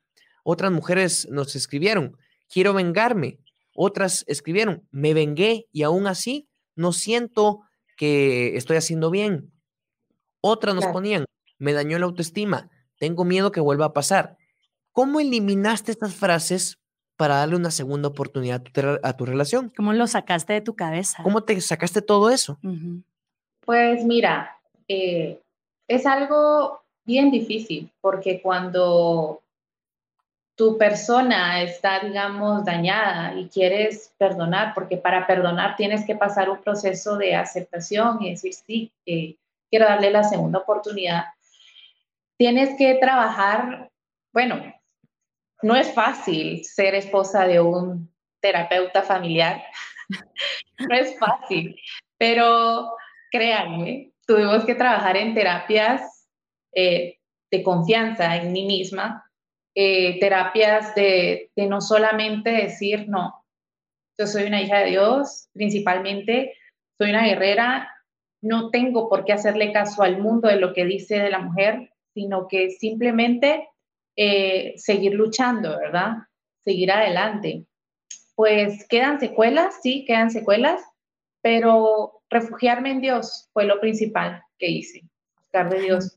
Otras 0.43 0.71
mujeres 0.71 1.27
nos 1.31 1.55
escribieron, 1.55 2.17
quiero 2.49 2.73
vengarme. 2.73 3.39
Otras 3.75 4.23
escribieron, 4.27 4.87
me 4.91 5.13
vengué 5.13 5.67
y 5.71 5.83
aún 5.83 6.05
así 6.05 6.47
no 6.75 6.93
siento 6.93 7.61
que 7.97 8.55
estoy 8.55 8.77
haciendo 8.77 9.09
bien. 9.09 9.51
Otras 10.41 10.75
nos 10.75 10.85
ponían, 10.87 11.25
me 11.57 11.73
dañó 11.73 11.97
la 11.97 12.05
autoestima, 12.05 12.69
tengo 12.99 13.23
miedo 13.23 13.51
que 13.51 13.61
vuelva 13.61 13.85
a 13.85 13.93
pasar. 13.93 14.37
¿Cómo 14.91 15.19
eliminaste 15.19 15.91
estas 15.91 16.13
frases 16.13 16.77
para 17.15 17.37
darle 17.37 17.55
una 17.55 17.71
segunda 17.71 18.09
oportunidad 18.09 18.63
a 19.03 19.13
tu, 19.13 19.25
relación. 19.25 19.71
¿Cómo 19.75 19.93
lo 19.93 20.07
sacaste 20.07 20.53
de 20.53 20.61
tu 20.61 20.75
cabeza? 20.75 21.21
¿Cómo 21.23 21.43
te 21.43 21.59
sacaste 21.61 22.01
todo 22.01 22.29
eso? 22.29 22.59
Pues 23.61 24.03
mira, 24.03 24.57
eh, 24.87 25.39
es 25.87 26.05
algo 26.05 26.81
bien 27.05 27.31
difícil 27.31 27.91
porque 28.01 28.41
cuando 28.41 29.42
tu 30.55 30.77
persona 30.77 31.61
está, 31.63 31.99
digamos, 31.99 32.63
dañada 32.63 33.33
y 33.35 33.49
quieres 33.49 34.13
perdonar, 34.17 34.73
porque 34.75 34.97
para 34.97 35.25
perdonar 35.25 35.75
tienes 35.75 36.05
que 36.05 36.15
pasar 36.15 36.49
un 36.49 36.61
proceso 36.61 37.17
de 37.17 37.35
aceptación 37.35 38.21
y 38.21 38.31
decir, 38.31 38.53
sí, 38.53 38.91
quiero 39.69 39.85
darle 39.85 40.11
la 40.11 40.23
segunda 40.23 40.59
oportunidad. 40.59 41.25
Tienes 42.37 42.77
que 42.77 42.95
trabajar, 42.95 43.89
bueno, 44.31 44.73
no 45.63 45.75
es 45.75 45.91
fácil 45.93 46.63
ser 46.63 46.93
esposa 46.95 47.47
de 47.47 47.59
un 47.59 48.11
terapeuta 48.39 49.01
familiar, 49.01 49.63
no 50.77 50.95
es 50.95 51.17
fácil, 51.17 51.75
pero 52.17 52.91
créanme, 53.31 54.11
tuvimos 54.27 54.65
que 54.65 54.75
trabajar 54.75 55.17
en 55.17 55.33
terapias 55.33 56.27
eh, 56.75 57.17
de 57.49 57.63
confianza 57.63 58.35
en 58.35 58.51
mí 58.51 58.65
misma 58.65 59.22
eh, 59.75 60.19
terapias 60.19 60.93
de, 60.95 61.49
no 61.55 61.81
solamente 61.81 62.51
decir, 62.51 63.07
no, 63.09 63.43
yo 64.17 64.27
soy 64.27 64.43
una 64.43 64.61
hija 64.61 64.79
de 64.79 64.91
Dios, 64.91 65.49
principalmente 65.53 66.55
soy 66.97 67.09
una 67.09 67.25
guerrera, 67.25 67.89
no 68.41 68.69
tengo 68.69 69.09
por 69.09 69.25
qué 69.25 69.33
hacerle 69.33 69.71
caso 69.71 70.03
al 70.03 70.21
mundo 70.21 70.47
de 70.47 70.57
lo 70.57 70.73
que 70.73 70.85
dice 70.85 71.19
de 71.19 71.31
la 71.31 71.39
mujer, 71.39 71.89
sino 72.13 72.47
que 72.47 72.69
simplemente 72.71 73.67
eh, 74.15 74.73
seguir 74.75 75.13
luchando, 75.13 75.79
¿verdad? 75.79 76.17
Seguir 76.63 76.91
adelante. 76.91 77.65
Pues 78.35 78.87
quedan 78.87 79.19
secuelas, 79.19 79.75
sí, 79.81 80.05
quedan 80.05 80.29
secuelas, 80.29 80.81
pero 81.41 82.21
refugiarme 82.29 82.91
en 82.91 83.01
Dios 83.01 83.49
fue 83.53 83.65
lo 83.65 83.79
principal 83.79 84.43
que 84.57 84.69
hice, 84.69 85.01
buscar 85.37 85.69
de 85.69 85.81
Dios 85.81 86.15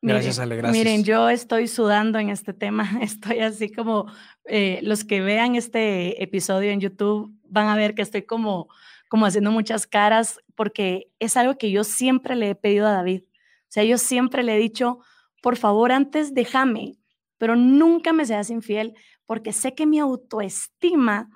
Gracias, 0.00 0.38
Ale, 0.38 0.56
gracias. 0.56 0.84
Miren, 0.84 1.04
yo 1.04 1.28
estoy 1.28 1.66
sudando 1.66 2.18
en 2.18 2.30
este 2.30 2.52
tema, 2.52 2.88
estoy 3.02 3.40
así 3.40 3.70
como, 3.70 4.06
eh, 4.44 4.78
los 4.82 5.04
que 5.04 5.20
vean 5.20 5.56
este 5.56 6.22
episodio 6.22 6.70
en 6.70 6.80
YouTube 6.80 7.34
van 7.44 7.68
a 7.68 7.76
ver 7.76 7.94
que 7.94 8.02
estoy 8.02 8.22
como, 8.22 8.68
como 9.08 9.26
haciendo 9.26 9.50
muchas 9.50 9.86
caras 9.86 10.40
porque 10.54 11.10
es 11.18 11.36
algo 11.36 11.56
que 11.56 11.70
yo 11.70 11.84
siempre 11.84 12.36
le 12.36 12.50
he 12.50 12.54
pedido 12.54 12.86
a 12.86 12.92
David. 12.92 13.22
O 13.24 13.70
sea, 13.70 13.84
yo 13.84 13.98
siempre 13.98 14.42
le 14.42 14.56
he 14.56 14.58
dicho, 14.58 15.00
por 15.42 15.56
favor, 15.56 15.92
antes 15.92 16.34
déjame, 16.34 16.98
pero 17.36 17.56
nunca 17.56 18.12
me 18.12 18.24
seas 18.24 18.50
infiel 18.50 18.94
porque 19.26 19.52
sé 19.52 19.74
que 19.74 19.86
mi 19.86 19.98
autoestima 19.98 21.30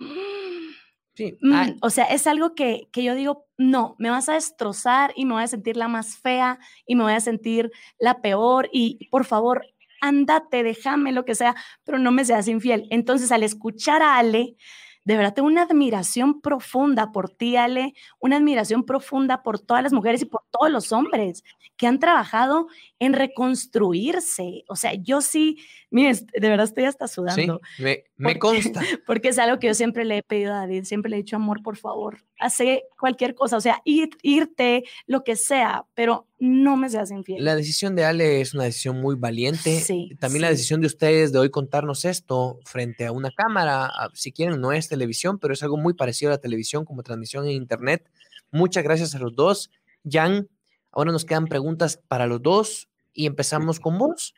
Ah, 1.52 1.68
mm, 1.68 1.78
o 1.82 1.90
sea, 1.90 2.04
es 2.04 2.26
algo 2.26 2.54
que, 2.54 2.88
que, 2.90 3.04
yo 3.04 3.14
digo, 3.14 3.46
no, 3.58 3.96
me 3.98 4.10
vas 4.10 4.28
a 4.28 4.34
destrozar 4.34 5.12
y 5.14 5.26
me 5.26 5.34
voy 5.34 5.42
a 5.42 5.46
sentir 5.46 5.76
la 5.76 5.88
más 5.88 6.16
fea 6.16 6.58
y 6.86 6.96
me 6.96 7.02
voy 7.02 7.12
a 7.12 7.20
sentir 7.20 7.70
la 7.98 8.22
peor 8.22 8.68
y 8.72 9.08
por 9.10 9.24
favor, 9.24 9.66
ándate, 10.00 10.62
déjame 10.62 11.12
lo 11.12 11.24
que 11.24 11.34
sea, 11.34 11.54
pero 11.84 11.98
no 11.98 12.12
me 12.12 12.24
seas 12.24 12.48
infiel. 12.48 12.86
Entonces, 12.90 13.30
al 13.30 13.42
escuchar 13.42 14.02
a 14.02 14.16
Ale, 14.16 14.56
de 15.04 15.16
verdad 15.16 15.34
tengo 15.34 15.48
una 15.48 15.62
admiración 15.62 16.40
profunda 16.40 17.12
por 17.12 17.30
ti, 17.30 17.56
Ale, 17.56 17.94
una 18.20 18.36
admiración 18.36 18.84
profunda 18.84 19.42
por 19.42 19.58
todas 19.58 19.82
las 19.82 19.92
mujeres 19.92 20.22
y 20.22 20.26
por 20.26 20.42
todos 20.50 20.70
los 20.70 20.92
hombres 20.92 21.42
que 21.76 21.86
han 21.86 21.98
trabajado 21.98 22.68
en 22.98 23.12
reconstruirse. 23.12 24.64
O 24.68 24.76
sea, 24.76 24.94
yo 24.94 25.20
sí, 25.20 25.58
miren, 25.90 26.16
de 26.32 26.48
verdad 26.48 26.64
estoy 26.64 26.84
hasta 26.84 27.08
sudando. 27.08 27.60
Sí, 27.76 27.82
me, 27.82 28.04
me 28.16 28.38
consta. 28.38 28.80
Porque 29.06 29.28
es 29.28 29.38
algo 29.38 29.58
que 29.58 29.66
yo 29.68 29.74
siempre 29.74 30.04
le 30.04 30.18
he 30.18 30.22
pedido 30.22 30.52
a 30.52 30.58
David, 30.58 30.84
siempre 30.84 31.10
le 31.10 31.16
he 31.16 31.22
dicho, 31.22 31.36
amor, 31.36 31.62
por 31.62 31.76
favor, 31.76 32.18
hace 32.42 32.84
cualquier 32.98 33.34
cosa, 33.34 33.56
o 33.56 33.60
sea, 33.60 33.80
ir, 33.84 34.10
irte, 34.22 34.84
lo 35.06 35.22
que 35.22 35.36
sea, 35.36 35.84
pero 35.94 36.26
no 36.38 36.76
me 36.76 36.90
seas 36.90 37.10
infiel. 37.10 37.44
La 37.44 37.54
decisión 37.54 37.94
de 37.94 38.04
Ale 38.04 38.40
es 38.40 38.52
una 38.52 38.64
decisión 38.64 39.00
muy 39.00 39.14
valiente. 39.14 39.80
Sí, 39.80 40.10
También 40.18 40.42
la 40.42 40.50
decisión 40.50 40.80
de 40.80 40.88
ustedes 40.88 41.32
de 41.32 41.38
hoy 41.38 41.50
contarnos 41.50 42.04
esto 42.04 42.58
frente 42.64 43.06
a 43.06 43.12
una 43.12 43.30
cámara, 43.30 43.90
si 44.14 44.32
quieren, 44.32 44.60
no 44.60 44.72
es 44.72 44.88
televisión, 44.88 45.38
pero 45.38 45.54
es 45.54 45.62
algo 45.62 45.76
muy 45.76 45.94
parecido 45.94 46.30
a 46.30 46.34
la 46.34 46.40
televisión 46.40 46.84
como 46.84 47.02
transmisión 47.02 47.46
en 47.46 47.52
internet. 47.52 48.10
Muchas 48.50 48.82
gracias 48.82 49.14
a 49.14 49.18
los 49.18 49.34
dos. 49.34 49.70
Jan, 50.04 50.48
ahora 50.90 51.12
nos 51.12 51.24
quedan 51.24 51.46
preguntas 51.46 52.00
para 52.08 52.26
los 52.26 52.42
dos 52.42 52.88
y 53.12 53.26
empezamos 53.26 53.78
con 53.78 53.98
vos. 53.98 54.34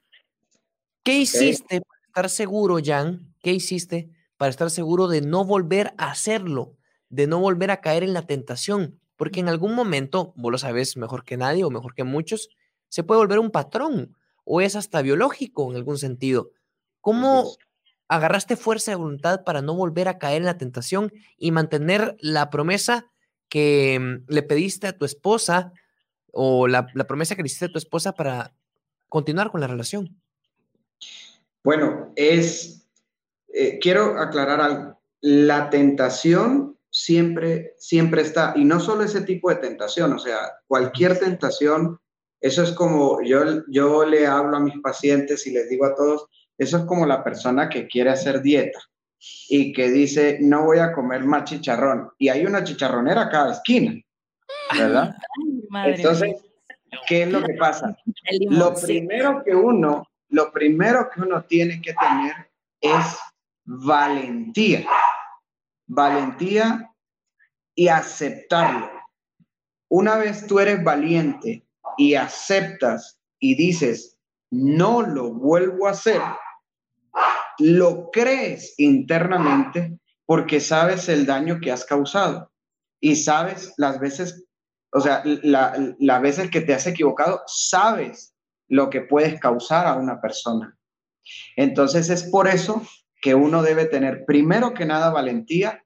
¿Qué 1.03 1.19
hiciste 1.19 1.81
para 1.81 2.03
estar 2.07 2.31
seguro, 2.31 2.77
Jan? 2.85 3.35
¿Qué 3.43 3.53
hiciste 3.53 4.11
para 4.37 4.51
estar 4.51 4.71
seguro 4.71 5.09
de 5.09 5.23
no 5.23 5.45
volver 5.45 5.95
a 5.97 6.11
hacerlo? 6.11 6.77
De 7.15 7.29
no 7.29 7.39
volver 7.39 7.71
a 7.71 7.81
caer 7.81 8.03
en 8.03 8.13
la 8.13 8.27
tentación, 8.27 8.99
porque 9.17 9.39
en 9.39 9.49
algún 9.49 9.75
momento, 9.75 10.33
vos 10.37 10.51
lo 10.51 10.59
sabes 10.59 10.97
mejor 10.97 11.25
que 11.25 11.37
nadie 11.37 11.63
o 11.63 11.71
mejor 11.71 11.95
que 11.95 12.03
muchos, 12.03 12.49
se 12.89 13.05
puede 13.05 13.19
volver 13.19 13.39
un 13.39 13.53
patrón 13.53 14.17
o 14.45 14.61
es 14.61 14.75
hasta 14.75 15.01
biológico 15.01 15.71
en 15.71 15.77
algún 15.77 15.97
sentido. 15.97 16.51
¿Cómo 17.01 17.57
agarraste 18.09 18.57
fuerza 18.57 18.91
de 18.91 18.97
voluntad 18.97 19.45
para 19.45 19.63
no 19.63 19.75
volver 19.75 20.09
a 20.09 20.19
caer 20.19 20.39
en 20.39 20.47
la 20.47 20.59
tentación 20.59 21.13
y 21.39 21.53
mantener 21.53 22.17
la 22.19 22.51
promesa 22.51 23.07
que 23.49 23.99
mm, 24.01 24.33
le 24.33 24.43
pediste 24.43 24.89
a 24.89 24.99
tu 24.99 25.05
esposa 25.05 25.73
o 26.33 26.67
la, 26.67 26.87
promesa 26.87 27.37
que 27.37 27.43
le 27.43 27.47
hiciste 27.47 27.67
a 27.67 27.73
tu 27.73 27.79
esposa 27.79 28.13
para 28.13 28.53
continuar 29.09 29.53
con 29.53 29.61
la 29.61 29.69
relación? 29.69 30.21
Bueno, 31.63 32.13
es, 32.17 32.89
eh, 33.53 33.79
quiero 33.81 34.19
aclarar 34.19 34.61
algo. 34.61 35.01
La 35.21 35.71
tentación 35.71 36.74
siempre, 36.95 37.75
siempre 37.77 38.23
está, 38.23 38.53
y 38.55 38.65
no 38.65 38.79
solo 38.79 39.03
ese 39.03 39.23
tipo 39.23 39.51
de 39.51 39.57
tentación, 39.57 40.13
o 40.13 40.19
sea, 40.19 40.39
cualquier 40.69 41.19
tentación, 41.19 41.99
eso 42.41 42.63
es 42.63 42.71
como 42.71 43.21
yo, 43.21 43.65
yo 43.67 44.07
le 44.07 44.29
hablo 44.29 44.57
a 44.57 44.61
mis 44.61 44.81
pacientes 44.81 45.45
y 45.49 45.51
les 45.51 45.69
digo 45.69 45.87
a 45.87 45.95
todos, 45.97 46.29
eso 46.57 46.79
es 46.79 46.85
como 46.85 47.05
la 47.05 47.25
persona 47.25 47.69
que 47.69 47.89
quiere 47.89 48.11
hacer 48.11 48.43
dieta 48.43 48.79
y 49.49 49.73
que 49.73 49.91
dice, 49.91 50.39
no 50.41 50.67
voy 50.67 50.79
a 50.79 50.93
comer 50.93 51.25
más 51.25 51.45
chicharrón, 51.45 52.13
y 52.17 52.29
hay 52.29 52.47
una 52.47 52.63
chicharronera 52.63 53.23
a 53.23 53.29
cada 53.29 53.55
esquina, 53.55 54.01
¿verdad? 54.79 55.17
Entonces, 55.87 56.45
¿qué 57.09 57.25
es 57.25 57.33
lo 57.33 57.43
que 57.43 57.55
pasa? 57.55 57.97
Lo 58.51 58.73
primero 58.73 59.43
que 59.45 59.53
uno, 59.53 60.09
lo 60.29 60.53
primero 60.53 61.11
que 61.13 61.23
uno 61.23 61.43
tiene 61.43 61.83
que 61.83 61.93
tener 61.95 62.35
es 62.81 63.19
valentía 63.65 64.87
valentía 65.87 66.91
y 67.75 67.89
aceptarlo. 67.89 68.91
Una 69.89 70.17
vez 70.17 70.47
tú 70.47 70.59
eres 70.59 70.83
valiente 70.83 71.67
y 71.97 72.15
aceptas 72.15 73.19
y 73.39 73.55
dices, 73.55 74.19
no 74.51 75.03
lo 75.03 75.33
vuelvo 75.33 75.87
a 75.87 75.91
hacer, 75.91 76.21
lo 77.59 78.11
crees 78.11 78.75
internamente 78.79 79.99
porque 80.27 80.61
sabes 80.61 81.09
el 81.09 81.27
daño 81.27 81.61
que 81.61 81.71
has 81.71 81.85
causado 81.85 82.51
y 83.01 83.17
sabes 83.17 83.75
las 83.77 84.01
veces, 84.01 84.45
o 84.93 85.01
sea, 85.01 85.23
las 85.25 86.23
veces 86.23 86.51
que 86.51 86.63
te 86.63 86.75
has 86.75 86.87
equivocado, 86.87 87.43
sabes 87.47 88.35
lo 88.69 88.89
que 88.89 89.03
puedes 89.03 89.39
causar 89.41 89.87
a 89.87 89.97
una 89.97 90.21
persona. 90.21 90.77
Entonces 91.57 92.09
es 92.09 92.25
por 92.25 92.49
eso 92.49 92.83
que 93.25 93.35
uno 93.35 93.63
debe 93.63 93.87
tener, 93.87 94.27
primero 94.27 94.75
que 94.75 94.85
nada, 94.85 95.11
valentía. 95.11 95.83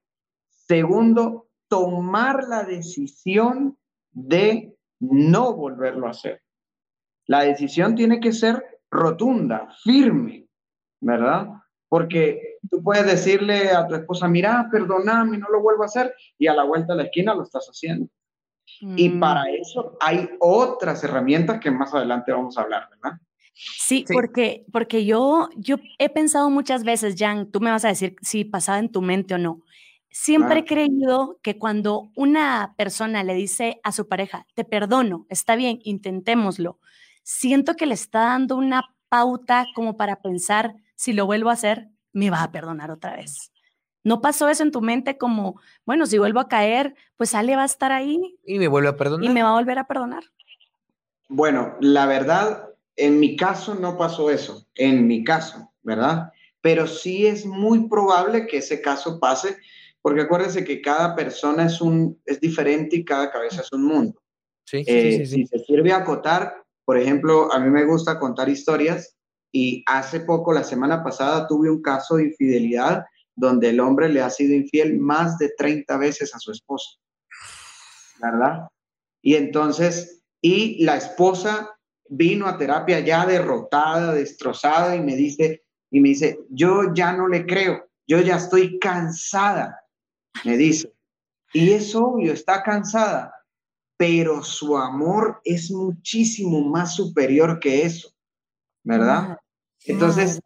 Segundo, 0.49 1.47
tomar 1.69 2.43
la 2.49 2.65
decisión 2.65 3.79
de 4.11 4.75
no 4.99 5.55
volverlo 5.55 6.09
a 6.09 6.11
hacer. 6.11 6.43
La 7.29 7.43
decisión 7.43 7.95
tiene 7.95 8.19
que 8.19 8.33
ser 8.33 8.81
rotunda, 8.91 9.69
firme, 9.85 10.49
¿verdad? 11.01 11.47
Porque 11.89 12.59
tú 12.69 12.83
puedes 12.83 13.07
decirle 13.07 13.71
a 13.71 13.87
tu 13.87 13.95
esposa, 13.95 14.27
mira, 14.27 14.69
perdóname, 14.73 15.39
no 15.39 15.49
lo 15.49 15.63
vuelvo 15.63 15.85
a 15.85 15.87
hacer, 15.87 16.13
y 16.39 16.49
a 16.49 16.55
la 16.55 16.65
vuelta 16.65 16.95
de 16.95 16.97
la 16.97 17.05
esquina 17.05 17.37
lo 17.37 17.45
estás 17.45 17.69
haciendo. 17.69 18.09
Y 18.81 19.11
mm. 19.11 19.21
para 19.21 19.49
eso 19.53 19.97
hay 20.01 20.29
otras 20.41 21.05
herramientas 21.05 21.61
que 21.61 21.71
más 21.71 21.95
adelante 21.95 22.33
vamos 22.33 22.59
a 22.59 22.63
hablar, 22.63 22.89
¿verdad? 22.91 23.21
Sí, 23.61 24.05
Porque, 24.13 24.65
porque 24.73 25.05
yo, 25.05 25.49
yo 25.57 25.77
he 25.99 26.09
pensado 26.09 26.49
muchas 26.49 26.85
veces, 26.85 27.17
Jan, 27.19 27.51
tú 27.51 27.61
me 27.61 27.71
vas 27.71 27.85
a 27.85 27.89
decir 27.89 28.15
si 28.23 28.45
pasaba 28.45 28.79
en 28.79 28.91
tu 28.91 29.03
mente 29.03 29.35
o 29.35 29.39
no. 29.39 29.63
Siempre 30.11 30.61
he 30.61 30.65
creído 30.65 31.39
que 31.43 31.59
cuando 31.59 32.11
una 32.15 32.75
persona 32.77 33.25
le 33.25 33.35
dice 33.35 33.81
a 33.83 33.93
su 33.93 34.07
pareja, 34.07 34.47
te 34.55 34.65
perdono, 34.65 35.27
está 35.29 35.57
bien, 35.57 35.81
intentémoslo, 35.83 36.79
siento 37.25 37.75
que 37.75 37.87
le 37.87 37.95
está 37.95 38.21
dando 38.21 38.57
una 38.57 38.95
pauta 39.09 39.67
como 39.75 39.97
para 39.97 40.23
pensar, 40.23 40.75
si 40.95 41.13
lo 41.13 41.27
vuelvo 41.27 41.51
a 41.51 41.55
hacer, 41.55 41.89
me 42.13 42.31
va 42.31 42.43
a 42.43 42.53
perdonar 42.53 42.91
otra 42.91 43.17
vez. 43.17 43.53
¿No 44.05 44.21
pasó 44.21 44.49
eso 44.49 44.63
en 44.63 44.71
tu 44.71 44.81
mente 44.81 45.19
como, 45.19 45.61
bueno, 45.85 46.07
si 46.07 46.17
vuelvo 46.19 46.41
a 46.41 46.49
caer, 46.49 46.95
pues 47.17 47.35
Ale 47.35 47.57
va 47.57 47.63
a 47.63 47.67
estar 47.67 47.93
ahí? 47.93 48.39
Y 48.47 48.59
me 48.59 48.69
vuelve 48.69 48.89
a 48.89 48.97
perdonar. 48.97 49.25
Y 49.25 49.29
me 49.29 49.43
va 49.43 49.51
a 49.51 49.55
volver 49.55 49.79
a 49.79 49.87
perdonar. 49.87 50.25
Bueno, 51.29 51.77
la 51.81 52.07
verdad, 52.07 52.71
en 52.99 53.21
mi 53.21 53.37
caso 53.37 53.75
no 53.77 53.97
pasó 53.97 54.31
eso, 54.31 54.67
en 54.75 55.07
mi 55.07 55.25
caso, 55.25 55.73
¿verdad? 55.83 56.33
Pero 56.61 56.87
sí 56.87 57.27
es 57.27 57.47
muy 57.47 57.89
probable 57.89 58.47
que 58.47 58.59
ese 58.59 58.83
caso 58.83 59.21
pase, 59.21 59.57
porque 60.03 60.23
acuérdense 60.23 60.65
que 60.65 60.83
cada 60.83 61.15
persona 61.15 61.67
es, 61.67 61.81
un, 61.81 62.21
es 62.27 62.41
diferente 62.41 62.97
y 62.97 63.05
cada 63.05 63.31
cabeza 63.31 63.63
es 63.63 63.73
un 63.73 63.85
mundo. 63.85 64.21
Sí, 64.65 64.85
sí, 64.85 64.91
sí, 64.91 65.23
eh, 65.23 65.27
Si 65.27 65.47
se 65.47 65.59
sirve 65.61 65.93
acotar, 65.93 66.65
por 66.85 66.99
ejemplo, 66.99 67.53
a 67.53 67.61
mí 67.61 67.71
me 67.71 67.85
gusta 67.85 68.19
contar 68.19 68.49
historias 68.49 69.15
Y 69.51 69.83
hace 69.87 70.21
poco, 70.21 70.53
la 70.53 70.65
semana 70.65 71.03
pasada, 71.03 71.47
tuve 71.47 71.71
un 71.71 71.81
caso 71.81 72.17
de 72.17 72.25
infidelidad 72.25 73.05
donde 73.35 73.71
el 73.71 73.81
hombre 73.81 74.09
le 74.09 74.21
ha 74.21 74.29
sido 74.29 74.55
infiel 74.55 74.99
más 74.99 75.39
de 75.39 75.51
30 75.57 75.97
veces 75.97 76.35
a 76.35 76.39
su 76.39 76.51
esposa. 76.51 76.91
¿Verdad? 78.21 78.69
Y 79.23 79.37
entonces, 79.37 80.23
y 80.43 80.85
la 80.85 80.97
esposa 80.97 81.78
vino 82.09 82.47
a 82.47 82.59
terapia 82.59 83.01
ya 83.01 83.27
derrotada, 83.27 84.15
destrozada 84.15 84.97
y 84.97 85.01
me 85.01 85.17
dice, 85.17 85.65
y 85.91 86.01
me 86.01 86.11
dice, 86.11 86.39
yo 86.51 86.95
ya 86.95 87.13
no 87.13 87.29
le 87.29 87.47
creo, 87.47 87.89
yo 88.07 88.21
ya 88.21 88.37
estoy 88.37 88.79
cansada, 88.79 89.81
me 90.45 90.57
dice. 90.57 90.93
Y 91.53 91.73
es 91.73 91.95
obvio, 91.95 92.33
está 92.33 92.63
cansada, 92.63 93.35
pero 93.97 94.43
su 94.43 94.77
amor 94.77 95.41
es 95.45 95.71
muchísimo 95.71 96.61
más 96.69 96.95
superior 96.95 97.59
que 97.59 97.83
eso, 97.83 98.15
¿verdad? 98.85 99.39
Entonces, 99.85 100.41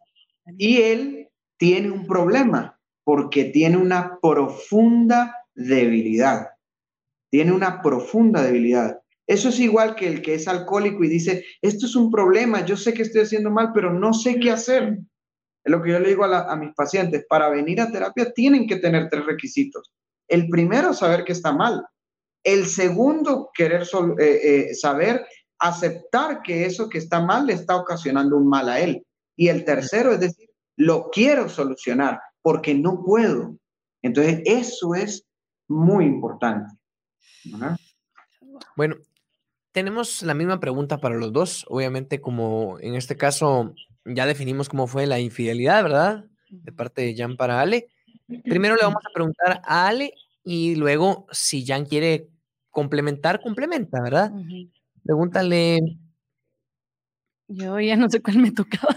y 0.57 0.77
él 0.81 1.29
tiene 1.57 1.91
un 1.91 2.07
problema 2.07 2.79
porque 3.03 3.45
tiene 3.45 3.77
una 3.77 4.17
profunda 4.21 5.35
debilidad. 5.53 6.49
Tiene 7.29 7.51
una 7.51 7.81
profunda 7.81 8.41
debilidad. 8.41 9.02
Eso 9.27 9.49
es 9.49 9.59
igual 9.59 9.95
que 9.95 10.07
el 10.07 10.21
que 10.21 10.35
es 10.35 10.47
alcohólico 10.47 11.03
y 11.03 11.09
dice, 11.09 11.45
esto 11.61 11.85
es 11.85 11.95
un 11.95 12.11
problema, 12.11 12.65
yo 12.65 12.75
sé 12.75 12.93
que 12.93 13.03
estoy 13.03 13.21
haciendo 13.21 13.49
mal, 13.49 13.71
pero 13.73 13.93
no 13.93 14.13
sé 14.13 14.39
qué 14.39 14.51
hacer. 14.51 14.97
Es 15.63 15.71
lo 15.71 15.81
que 15.81 15.91
yo 15.91 15.99
le 15.99 16.09
digo 16.09 16.25
a, 16.25 16.55
mis 16.57 16.73
pacientes, 16.75 17.25
para 17.29 17.49
venir 17.49 17.79
a 17.79 17.89
terapia 17.89 18.33
tienen 18.33 18.67
que 18.67 18.77
tener 18.77 19.09
tres 19.09 19.25
requisitos. 19.25 19.93
El 20.27 20.49
primero, 20.49 20.93
saber 20.93 21.23
que 21.23 21.31
está 21.31 21.53
mal. 21.53 21.85
El 22.43 22.65
segundo, 22.65 23.49
querer 23.53 23.83
eh, 24.19 24.67
eh, 24.69 24.75
saber 24.75 25.25
aceptar 25.59 26.41
que 26.41 26.65
eso 26.65 26.89
que 26.89 26.97
está 26.97 27.21
mal 27.21 27.47
le 27.47 27.53
está 27.53 27.77
ocasionando 27.77 28.35
un 28.35 28.47
mal 28.49 28.67
a 28.67 28.81
él. 28.81 29.05
Y 29.37 29.47
el 29.47 29.63
tercero 29.63 30.11
es 30.11 30.19
decir, 30.19 30.49
lo 30.75 31.09
quiero 31.09 31.47
solucionar 31.47 32.19
porque 32.41 32.73
no 32.73 33.01
puedo. 33.03 33.55
Entonces, 34.01 34.41
eso 34.45 34.95
es 34.95 35.25
muy 35.69 36.05
importante. 36.05 36.73
Bueno, 38.75 38.97
tenemos 39.73 40.21
la 40.21 40.33
misma 40.33 40.59
pregunta 40.59 40.99
para 40.99 41.15
los 41.15 41.33
dos. 41.33 41.65
Obviamente, 41.67 42.21
como 42.21 42.77
en 42.79 42.95
este 42.95 43.17
caso 43.17 43.73
ya 44.05 44.25
definimos 44.25 44.69
cómo 44.69 44.87
fue 44.87 45.07
la 45.07 45.19
infidelidad, 45.19 45.83
¿verdad? 45.83 46.25
De 46.49 46.71
parte 46.71 47.01
de 47.01 47.15
Jan 47.15 47.35
para 47.35 47.59
Ale. 47.59 47.89
Primero 48.43 48.75
le 48.75 48.83
vamos 48.83 49.03
a 49.05 49.13
preguntar 49.13 49.61
a 49.65 49.87
Ale 49.87 50.13
y 50.43 50.75
luego, 50.75 51.25
si 51.31 51.65
Jan 51.65 51.85
quiere 51.85 52.29
complementar, 52.69 53.41
complementa, 53.41 54.01
¿verdad? 54.01 54.31
Pregúntale. 55.03 55.79
Yo 57.47 57.79
ya 57.79 57.95
no 57.95 58.09
sé 58.09 58.21
cuál 58.21 58.37
me 58.37 58.51
tocaba. 58.51 58.95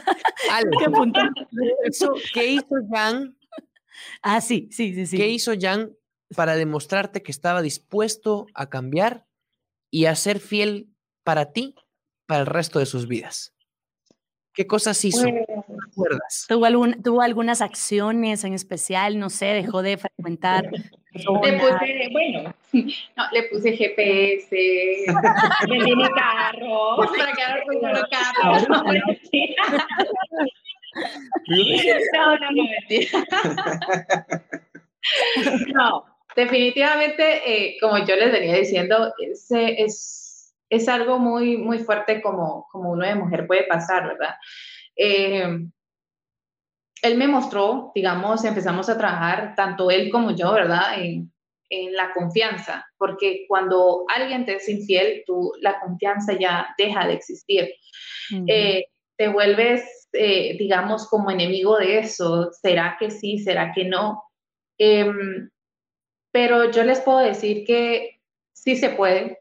Ale, 0.53 0.71
¿Qué 2.35 2.53
hizo 2.53 2.75
Jan? 2.93 3.37
Ah, 4.23 4.41
sí, 4.41 4.69
sí, 4.71 4.95
sí, 4.95 5.07
sí. 5.07 5.17
¿Qué 5.17 5.29
hizo 5.29 5.53
Jan 5.59 5.93
para 6.35 6.57
demostrarte 6.57 7.23
que 7.23 7.33
estaba 7.33 7.63
dispuesto 7.63 8.47
a 8.55 8.69
cambiar 8.69 9.27
y 9.97 10.05
a 10.05 10.15
ser 10.15 10.41
fiel 10.41 10.91
para 11.25 11.53
ti 11.55 11.75
para 12.27 12.41
el 12.41 12.47
resto 12.47 12.79
de 12.79 12.85
sus 12.85 13.09
vidas? 13.09 13.55
¿Qué 14.53 14.67
cosas 14.67 15.03
hizo? 15.07 15.25
Pues 15.95 16.45
¿Tuvo, 16.47 16.67
¿Tuvo 17.03 17.23
algunas 17.23 17.63
acciones 17.63 18.45
en 18.45 18.53
especial? 18.53 19.19
No 19.19 19.31
sé, 19.31 19.47
dejó 19.47 19.81
de 19.81 19.97
frecuentar. 19.97 20.71
Le 21.15 21.59
puse, 21.59 22.09
bueno, 22.13 22.55
no, 23.17 23.25
le 23.33 23.45
puse 23.45 23.75
GPS, 23.75 24.55
le 25.67 25.75
di 25.83 25.97
mi 25.97 26.09
carro, 26.11 26.97
para 27.17 27.33
que 27.33 27.43
ahora 27.43 27.63
pues 27.65 27.79
el 27.83 28.09
carro. 28.11 28.53
No, 28.53 28.69
no, 28.69 28.83
no, 28.85 28.93
mentira. 28.93 29.65
No, 35.75 36.16
definitivamente, 36.37 37.43
eh, 37.47 37.77
como 37.81 37.99
yo 37.99 38.15
les 38.15 38.31
venía 38.31 38.57
diciendo, 38.57 39.13
es, 39.19 39.47
es, 39.51 40.55
es, 40.69 40.89
algo 40.89 41.19
muy, 41.19 41.57
muy 41.57 41.79
fuerte 41.79 42.21
como, 42.21 42.69
como 42.71 42.91
uno 42.91 43.07
de 43.07 43.15
mujer 43.15 43.47
puede 43.47 43.65
pasar, 43.65 44.07
¿verdad? 44.07 44.35
Eh, 44.95 45.59
él 47.03 47.17
me 47.17 47.27
mostró, 47.27 47.91
digamos, 47.95 48.45
empezamos 48.45 48.89
a 48.89 48.99
trabajar, 48.99 49.55
tanto 49.57 49.91
él 49.91 50.11
como 50.11 50.37
yo, 50.37 50.53
¿verdad? 50.53 51.01
En, 51.03 51.33
en 51.71 51.95
la 51.95 52.13
confianza, 52.13 52.87
porque 52.99 53.45
cuando 53.49 54.05
alguien 54.15 54.45
te 54.45 54.57
es 54.57 54.69
infiel, 54.69 55.23
tú, 55.27 55.53
la 55.61 55.81
confianza 55.81 56.35
ya 56.39 56.75
deja 56.79 57.07
de 57.07 57.15
existir. 57.15 57.71
Eh, 58.47 58.85
te 59.17 59.29
vuelves, 59.29 60.09
digamos, 60.13 61.09
como 61.09 61.31
enemigo 61.31 61.79
de 61.79 62.01
eso. 62.01 62.51
¿Será 62.53 62.97
que 62.99 63.11
sí? 63.11 63.39
¿Será 63.39 63.73
que 63.73 63.85
no? 63.85 64.23
Em, 64.79 65.49
pero 66.37 66.71
yo 66.71 66.85
les 66.85 67.01
puedo 67.01 67.21
decir 67.21 67.65
que 67.65 68.21
sí 68.53 68.77
se 68.77 68.91
puede, 68.91 69.41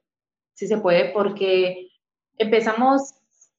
sí 0.54 0.66
se 0.66 0.78
puede, 0.78 1.12
porque 1.12 1.90
empezamos, 2.38 3.16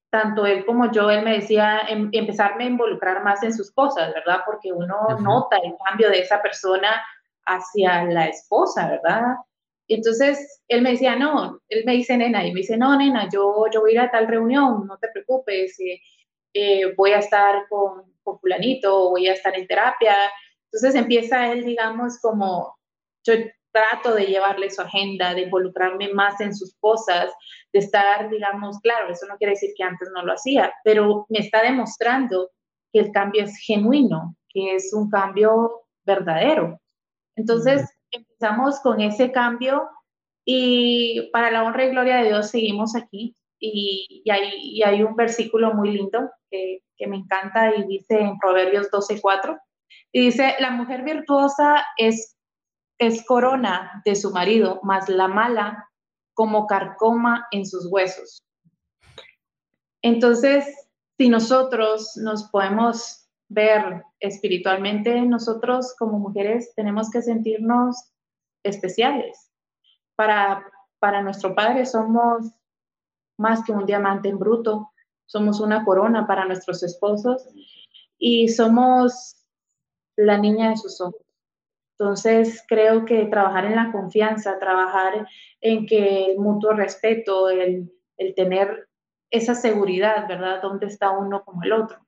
tanto 0.09 0.46
él 0.46 0.64
como 0.64 0.90
yo, 0.90 1.11
él 1.11 1.22
me 1.22 1.35
decía, 1.35 1.83
em, 1.87 2.09
empezarme 2.12 2.64
a 2.64 2.68
involucrar 2.68 3.22
más 3.22 3.42
en 3.42 3.53
sus 3.53 3.70
cosas, 3.72 4.14
¿verdad? 4.14 4.40
Porque 4.46 4.72
uno 4.72 5.18
nota 5.20 5.59
el 5.59 5.75
cambio 5.85 6.09
de 6.09 6.20
esa 6.20 6.40
persona 6.40 6.88
hacia 7.44 8.05
la 8.05 8.27
esposa, 8.27 8.88
¿verdad? 8.88 9.35
Entonces, 9.87 10.62
él 10.66 10.81
me 10.81 10.92
decía, 10.92 11.14
no, 11.16 11.61
él 11.68 11.83
me 11.85 11.92
dice, 11.92 12.16
nena, 12.16 12.42
y 12.46 12.55
me 12.55 12.61
dice, 12.61 12.79
no, 12.79 12.96
nena, 12.96 13.29
yo, 13.31 13.66
yo 13.70 13.83
voy 13.83 13.90
a 13.90 13.92
ir 13.92 14.01
a 14.01 14.11
tal 14.11 14.29
reunión, 14.29 14.87
no 14.87 14.96
te 14.96 15.09
preocupes, 15.09 15.79
eh, 15.81 16.01
eh, 16.55 16.94
voy 16.96 17.11
a 17.12 17.18
estar 17.18 17.68
con, 17.68 18.14
con 18.22 18.38
fulanito, 18.40 19.11
voy 19.11 19.29
a 19.29 19.35
estar 19.35 19.55
en 19.59 19.66
terapia, 19.66 20.16
entonces 20.72 20.94
empieza 20.94 21.53
él, 21.53 21.66
digamos, 21.66 22.18
como 22.18 22.76
yo 23.27 23.35
trato 23.73 24.15
de 24.15 24.27
llevarle 24.27 24.71
su 24.71 24.81
agenda, 24.81 25.35
de 25.35 25.43
involucrarme 25.43 26.12
más 26.12 26.41
en 26.41 26.55
sus 26.55 26.75
cosas, 26.81 27.33
de 27.73 27.81
estar, 27.81 28.31
digamos, 28.31 28.79
claro, 28.81 29.11
eso 29.11 29.27
no 29.27 29.37
quiere 29.37 29.53
decir 29.53 29.71
que 29.77 29.85
antes 29.85 30.09
no 30.15 30.25
lo 30.25 30.33
hacía, 30.33 30.73
pero 30.83 31.27
me 31.29 31.41
está 31.41 31.62
demostrando 31.62 32.51
que 32.93 33.01
el 33.01 33.12
cambio 33.12 33.45
es 33.45 33.59
genuino, 33.59 34.35
que 34.49 34.77
es 34.77 34.95
un 34.95 35.11
cambio 35.11 35.83
verdadero. 36.05 36.81
Entonces 37.37 37.87
empezamos 38.11 38.81
con 38.81 39.01
ese 39.01 39.31
cambio 39.31 39.87
y 40.47 41.29
para 41.33 41.51
la 41.51 41.65
honra 41.65 41.85
y 41.85 41.91
gloria 41.91 42.17
de 42.17 42.29
Dios 42.29 42.51
seguimos 42.51 42.97
aquí. 42.97 43.37
Y, 43.59 44.23
hay, 44.31 44.83
hay, 44.83 45.03
un 45.03 45.17
versículo 45.17 45.73
muy 45.73 45.91
lindo 45.91 46.31
que, 46.51 46.81
que 46.97 47.07
me 47.07 47.17
encanta 47.17 47.75
y 47.75 47.87
dice 47.87 48.21
en 48.21 48.39
Proverbios 48.39 48.91
12:4 48.91 49.59
y 50.12 50.27
dice, 50.27 50.55
la 50.61 50.71
mujer 50.71 51.03
virtuosa 51.03 51.85
es, 51.97 52.36
es 52.98 53.24
corona 53.26 54.02
de 54.04 54.14
su 54.16 54.30
marido, 54.30 54.80
mas 54.82 55.09
la 55.09 55.28
mala 55.28 55.88
como 56.35 56.66
carcoma 56.66 57.46
en 57.50 57.66
sus 57.66 57.87
huesos. 57.90 58.42
Entonces, 60.02 60.66
si 61.18 61.28
nosotros 61.28 62.16
nos 62.16 62.44
podemos 62.50 63.28
ver 63.48 64.04
espiritualmente, 64.20 65.20
nosotros 65.22 65.94
como 65.98 66.18
mujeres 66.18 66.72
tenemos 66.74 67.11
que 67.11 67.22
sentirnos 67.22 68.12
especiales. 68.62 69.50
Para, 70.14 70.64
para 70.98 71.22
nuestro 71.22 71.54
Padre 71.54 71.87
somos 71.87 72.50
más 73.38 73.62
que 73.64 73.72
un 73.72 73.87
diamante 73.87 74.28
en 74.28 74.38
bruto, 74.38 74.90
somos 75.26 75.61
una 75.61 75.85
corona 75.85 76.26
para 76.26 76.44
nuestros 76.44 76.82
esposos 76.82 77.48
y 78.18 78.48
somos 78.48 79.37
la 80.16 80.38
niña 80.38 80.70
de 80.70 80.76
sus 80.76 81.00
ojos. 81.00 81.26
Entonces, 81.98 82.62
creo 82.68 83.06
que 83.06 83.24
trabajar 83.26 83.64
en 83.64 83.76
la 83.76 83.90
confianza, 83.90 84.59
trabajar 84.59 85.26
en 85.61 85.87
que 85.87 86.26
el 86.26 86.38
mutuo 86.38 86.72
respeto, 86.74 87.48
el, 87.48 87.90
tener 88.35 88.88
esa 89.30 89.54
seguridad, 89.54 90.28
¿verdad? 90.28 90.61
¿Dónde 90.61 90.87
está 90.87 91.11
uno 91.11 91.42
como 91.44 91.62
el 91.62 91.72
otro? 91.72 91.98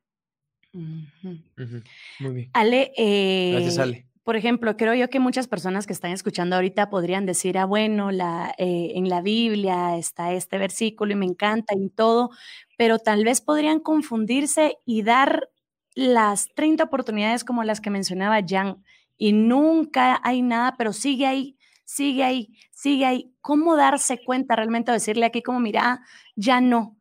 Muy 0.72 2.34
bien. 2.34 2.50
Ale, 2.52 2.92
eh, 2.96 3.52
Gracias, 3.52 3.78
Ale. 3.78 4.08
Por 4.28 4.36
ejemplo, 4.36 4.76
creo 4.76 4.92
yo 4.92 5.08
que 5.08 5.20
muchas 5.20 5.48
personas 5.48 5.86
que 5.86 5.94
están 5.94 6.10
escuchando 6.10 6.54
ahorita 6.56 6.90
podrían 6.90 7.24
decir, 7.24 7.56
ah, 7.56 7.64
bueno, 7.64 8.10
la, 8.10 8.54
eh, 8.58 8.92
en 8.94 9.08
la 9.08 9.22
Biblia 9.22 9.96
está 9.96 10.34
este 10.34 10.58
versículo 10.58 11.14
y 11.14 11.16
me 11.16 11.24
encanta 11.24 11.74
y 11.74 11.88
todo, 11.88 12.28
pero 12.76 12.98
tal 12.98 13.24
vez 13.24 13.40
podrían 13.40 13.80
confundirse 13.80 14.76
y 14.84 15.00
dar 15.00 15.48
las 15.94 16.48
30 16.54 16.84
oportunidades 16.84 17.42
como 17.42 17.64
las 17.64 17.80
que 17.80 17.88
mencionaba 17.88 18.40
Jan 18.46 18.84
y 19.18 19.32
nunca 19.32 20.20
hay 20.22 20.40
nada, 20.40 20.76
pero 20.78 20.92
sigue 20.92 21.26
ahí, 21.26 21.58
sigue 21.84 22.22
ahí, 22.22 22.54
sigue 22.70 23.04
ahí. 23.04 23.34
¿Cómo 23.40 23.76
darse 23.76 24.24
cuenta 24.24 24.56
realmente, 24.56 24.92
decirle 24.92 25.26
aquí 25.26 25.42
como, 25.42 25.60
mira, 25.60 26.00
ya 26.36 26.60
no? 26.60 26.96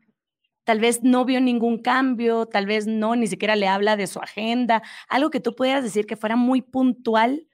Tal 0.63 0.81
vez 0.81 1.03
no 1.03 1.23
vio 1.23 1.39
ningún 1.39 1.81
cambio, 1.81 2.47
tal 2.47 2.65
vez 2.65 2.87
no, 2.87 3.15
ni 3.15 3.27
siquiera 3.27 3.55
le 3.55 3.67
habla 3.67 3.95
de 3.95 4.07
su 4.07 4.19
agenda, 4.19 4.81
algo 5.07 5.29
que 5.29 5.39
tú 5.39 5.55
pudieras 5.55 5.83
decir 5.83 6.05
que 6.05 6.17
fuera 6.17 6.35
muy 6.35 6.61
puntual, 6.61 7.47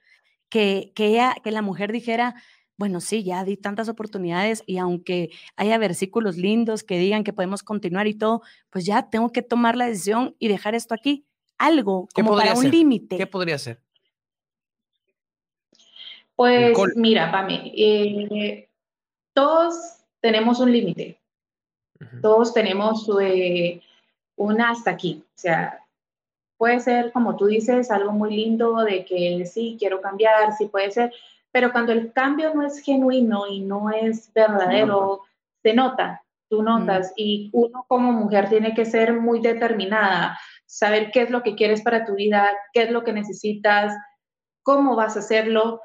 que, 0.48 0.92
que, 0.96 1.06
ella, 1.08 1.36
que 1.44 1.52
la 1.52 1.62
mujer 1.62 1.92
dijera, 1.92 2.34
bueno, 2.76 3.00
sí, 3.00 3.22
ya 3.22 3.44
di 3.44 3.56
tantas 3.56 3.88
oportunidades 3.88 4.64
y 4.66 4.78
aunque 4.78 5.30
haya 5.56 5.78
versículos 5.78 6.36
lindos 6.36 6.82
que 6.82 6.98
digan 6.98 7.22
que 7.22 7.32
podemos 7.32 7.62
continuar 7.62 8.06
y 8.06 8.14
todo, 8.14 8.42
pues 8.70 8.84
ya 8.84 9.10
tengo 9.10 9.30
que 9.30 9.42
tomar 9.42 9.76
la 9.76 9.86
decisión 9.86 10.34
y 10.38 10.48
dejar 10.48 10.74
esto 10.74 10.94
aquí. 10.94 11.26
Algo 11.56 12.08
como 12.14 12.36
para 12.36 12.54
un 12.54 12.68
límite. 12.68 13.16
¿Qué 13.16 13.28
podría 13.28 13.58
ser? 13.58 13.83
Pues 16.36 16.76
mira, 16.96 17.30
Pame, 17.30 17.72
eh, 17.76 18.68
todos 19.32 20.04
tenemos 20.20 20.60
un 20.60 20.72
límite. 20.72 21.20
Todos 22.20 22.52
tenemos 22.52 23.08
eh, 23.20 23.80
una 24.36 24.70
hasta 24.70 24.90
aquí. 24.90 25.24
O 25.26 25.38
sea, 25.38 25.84
puede 26.56 26.80
ser, 26.80 27.12
como 27.12 27.36
tú 27.36 27.46
dices, 27.46 27.90
algo 27.90 28.12
muy 28.12 28.34
lindo 28.34 28.76
de 28.78 29.04
que 29.04 29.46
sí, 29.46 29.76
quiero 29.78 30.00
cambiar, 30.00 30.56
sí 30.56 30.66
puede 30.66 30.90
ser, 30.90 31.12
pero 31.52 31.72
cuando 31.72 31.92
el 31.92 32.12
cambio 32.12 32.52
no 32.54 32.66
es 32.66 32.80
genuino 32.80 33.46
y 33.46 33.60
no 33.60 33.90
es 33.90 34.32
verdadero, 34.32 35.22
se 35.62 35.72
nota, 35.72 36.22
tú 36.48 36.62
notas, 36.62 37.12
y 37.16 37.50
uno 37.52 37.84
como 37.86 38.12
mujer 38.12 38.48
tiene 38.48 38.74
que 38.74 38.84
ser 38.84 39.12
muy 39.12 39.40
determinada, 39.40 40.38
saber 40.66 41.10
qué 41.12 41.22
es 41.22 41.30
lo 41.30 41.42
que 41.42 41.54
quieres 41.54 41.82
para 41.82 42.04
tu 42.04 42.16
vida, 42.16 42.48
qué 42.72 42.82
es 42.82 42.90
lo 42.90 43.04
que 43.04 43.12
necesitas, 43.12 43.94
cómo 44.62 44.96
vas 44.96 45.16
a 45.16 45.20
hacerlo 45.20 45.80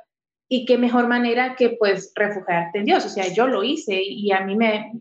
y 0.49 0.65
qué 0.65 0.77
mejor 0.77 1.07
manera 1.07 1.55
que 1.55 1.69
pues 1.69 2.11
refugiarte 2.15 2.79
en 2.79 2.85
Dios. 2.85 3.05
O 3.05 3.09
sea, 3.09 3.31
yo 3.31 3.47
lo 3.47 3.63
hice 3.63 4.01
y 4.03 4.31
a 4.31 4.41
mí 4.41 4.55
me 4.55 4.91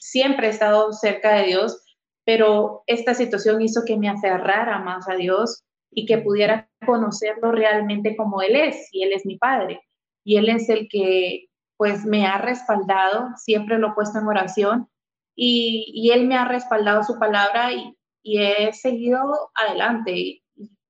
siempre 0.00 0.48
he 0.48 0.50
estado 0.50 0.92
cerca 0.92 1.34
de 1.34 1.46
Dios, 1.46 1.82
pero 2.24 2.82
esta 2.86 3.14
situación 3.14 3.62
hizo 3.62 3.84
que 3.86 3.96
me 3.96 4.08
aferrara 4.08 4.78
más 4.80 5.08
a 5.08 5.14
Dios 5.14 5.64
y 5.90 6.04
que 6.04 6.18
pudiera 6.18 6.68
conocerlo 6.84 7.52
realmente 7.52 8.16
como 8.16 8.42
Él 8.42 8.56
es, 8.56 8.88
y 8.92 9.02
Él 9.04 9.12
es 9.12 9.24
mi 9.24 9.38
Padre 9.38 9.80
y 10.28 10.36
Él 10.36 10.50
es 10.50 10.68
el 10.68 10.88
que 10.90 11.46
pues 11.78 12.04
me 12.04 12.26
ha 12.26 12.36
respaldado, 12.36 13.28
siempre 13.36 13.78
lo 13.78 13.88
he 13.88 13.94
puesto 13.94 14.18
en 14.18 14.26
oración 14.26 14.90
y, 15.34 16.10
Él 16.12 16.26
me 16.26 16.36
ha 16.36 16.44
respaldado 16.44 17.02
su 17.02 17.18
palabra 17.18 17.72
y, 17.72 17.94
he 18.24 18.74
seguido 18.74 19.50
adelante 19.54 20.12
y, 20.12 20.42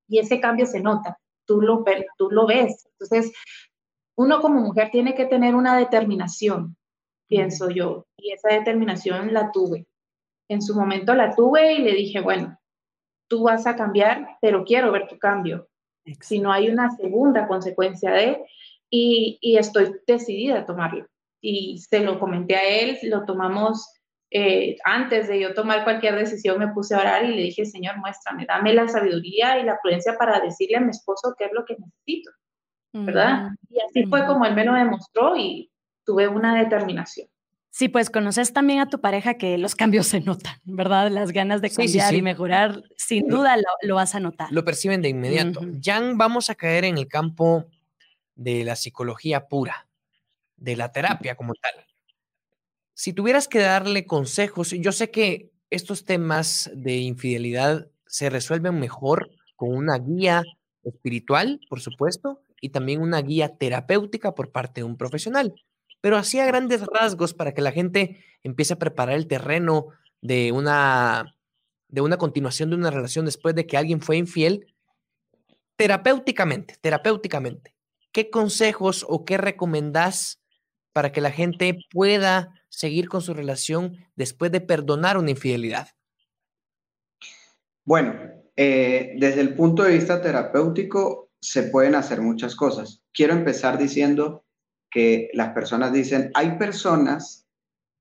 ese 0.09 0.41
cambio 0.41 0.67
se 0.67 0.81
nota, 0.81 1.21
tú 1.47 1.61
lo, 1.61 1.85
tú 2.17 2.31
lo 2.31 2.47
ves. 2.47 2.89
Entonces, 2.93 3.33
uno 4.19 4.41
como 4.41 4.61
mujer 4.61 4.91
tiene 4.91 5.15
que 5.15 5.27
tener 5.27 5.55
una 5.55 5.79
determinación, 5.79 6.77
pienso 7.29 7.71
yo, 7.71 8.07
y 8.17 8.33
esa 8.33 8.49
determinación 8.49 9.33
la 9.33 9.53
tuve. 9.53 9.87
En 10.49 10.61
su 10.61 10.75
momento 10.75 11.15
la 11.15 11.37
tuve 11.37 11.75
y 11.75 11.83
le 11.83 11.93
dije, 11.93 12.21
bueno, 12.21 12.59
tú 13.29 13.45
vas 13.45 13.65
a 13.69 13.77
cambiar, 13.77 14.37
pero 14.41 14.65
quiero 14.65 14.91
ver 14.91 15.07
tu 15.07 15.19
cambio. 15.19 15.69
Si 16.21 16.41
no 16.41 16.51
hay 16.51 16.69
una 16.69 16.91
segunda 16.97 17.47
consecuencia 17.47 18.11
de, 18.11 18.45
y, 18.91 19.57
estoy 19.57 19.95
decidida 20.05 20.61
a 20.61 20.67
tomarlo. 20.67 21.07
Y 21.41 21.79
se 21.79 22.01
lo 22.01 22.19
comenté 22.19 22.57
a 22.57 22.69
él, 22.81 22.99
lo 23.05 23.25
tomamos 23.25 23.89
eh, 24.33 24.79
antes 24.83 25.29
de 25.29 25.39
yo 25.39 25.55
tomar 25.55 25.85
cualquier 25.85 26.17
decisión, 26.17 26.59
me 26.59 26.73
puse 26.73 26.97
a 26.97 27.01
orar 27.01 27.25
y 27.25 27.37
le 27.37 27.43
dije, 27.43 27.65
Señor, 27.67 27.99
muéstrame, 27.99 28.47
dame 28.47 28.75
la 28.75 28.89
sabiduría 28.89 29.61
y 29.61 29.65
la 29.65 29.79
prudencia 29.81 30.19
para 30.19 30.41
decirle 30.41 30.79
a 30.79 30.81
mi 30.81 30.91
esposo 30.91 31.37
qué 31.39 31.45
es 31.45 31.53
lo 31.53 31.65
que 31.65 31.77
necesito, 31.79 32.33
¿verdad? 32.93 33.51
Y 33.71 33.79
así 33.81 34.09
fue 34.09 34.27
como 34.27 34.45
él 34.45 34.55
me 34.55 34.65
lo 34.65 34.75
demostró 34.75 35.37
y 35.37 35.71
tuve 36.05 36.29
una 36.29 36.57
determinación. 36.57 37.29
Sí, 37.71 37.89
pues 37.89 38.11
conoces 38.11 38.53
también 38.53 38.81
a 38.81 38.89
tu 38.89 39.01
pareja 39.01 39.35
que 39.35 39.57
los 39.59 39.77
cambios 39.77 40.07
se 40.09 40.21
notan, 40.21 40.57
¿verdad? 40.65 41.11
Las 41.11 41.33
ganas 41.33 41.61
de 41.61 41.71
cambiar 41.71 42.15
y 42.15 42.23
mejorar, 42.23 42.83
sin 42.97 43.29
duda 43.29 43.57
lo, 43.83 43.95
vas 43.95 44.15
a 44.15 44.21
notar. 44.21 44.51
Lo 44.51 44.65
perciben 44.65 45.03
de 45.03 45.11
inmediato. 45.11 45.61
Jan, 45.81 46.19
vamos 46.19 46.51
a 46.51 46.55
caer 46.55 46.85
en 46.85 46.99
el 46.99 47.07
campo 47.07 47.67
de 48.35 48.65
la 48.65 48.75
psicología 48.75 49.47
pura, 49.47 49.87
de 50.57 50.77
la 50.77 50.91
terapia 50.91 51.37
como 51.37 51.55
tal. 51.55 51.85
Si 52.95 53.13
tuvieras 53.13 53.47
que 53.47 53.61
darle 53.61 54.07
consejos, 54.07 54.71
yo 54.71 54.91
sé 54.91 55.11
que 55.11 55.53
estos 55.71 56.05
temas 56.05 56.71
de 56.75 56.97
infidelidad 56.97 57.87
se 58.07 58.31
resuelven 58.31 58.81
mejor 58.81 59.31
con 59.55 59.73
una 59.73 59.99
guía 59.99 60.43
espiritual, 60.83 61.61
por 61.69 61.81
supuesto, 61.81 62.41
y 62.61 62.71
también 62.71 63.01
una 63.01 63.21
guía 63.23 63.57
terapéutica 63.57 64.35
por 64.35 64.51
parte 64.51 64.81
de 64.81 64.85
un 64.85 64.97
profesional. 64.97 65.55
Pero 66.01 66.17
así 66.17 66.39
a 66.39 66.47
grandes 66.47 66.85
rasgos 66.87 67.35
para 67.35 67.55
que 67.55 67.63
la 67.63 67.73
gente 67.73 68.25
empiece 68.43 68.75
a 68.75 68.79
preparar 68.79 69.17
el 69.17 69.27
terreno 69.27 69.89
de 70.21 70.53
una, 70.53 71.37
de 71.89 72.01
una 72.01 72.17
continuación 72.17 72.71
de 72.71 72.77
una 72.77 72.91
relación 72.91 73.25
después 73.25 73.55
de 73.55 73.67
que 73.67 73.77
alguien 73.77 74.01
fue 74.01 74.17
infiel, 74.17 74.75
terapéuticamente, 75.77 76.77
terapéuticamente. 76.81 77.79
¿qué 78.13 78.31
consejos 78.31 79.07
o 79.09 79.25
qué 79.25 79.37
recomendás 79.37 80.41
para 80.93 81.13
que 81.13 81.21
la 81.21 81.31
gente 81.31 81.79
pueda 81.91 82.55
seguir 82.69 83.09
con 83.09 83.23
su 83.23 83.35
relación 83.35 83.97
después 84.17 84.51
de 84.51 84.61
perdonar 84.61 85.17
una 85.19 85.31
infidelidad? 85.31 85.89
Bueno, 87.85 88.15
eh, 88.57 89.15
desde 89.19 89.41
el 89.41 89.55
punto 89.55 89.85
de 89.85 89.93
vista 89.93 90.21
terapéutico 90.21 91.28
se 91.41 91.65
pueden 91.65 91.95
hacer 91.95 92.21
muchas 92.21 92.55
cosas. 92.57 93.03
Quiero 93.13 93.33
empezar 93.33 93.79
diciendo 93.79 94.45
que 94.91 95.31
las 95.35 95.51
personas 95.51 95.93
dicen, 95.93 96.31
hay 96.35 96.59
personas 96.59 97.47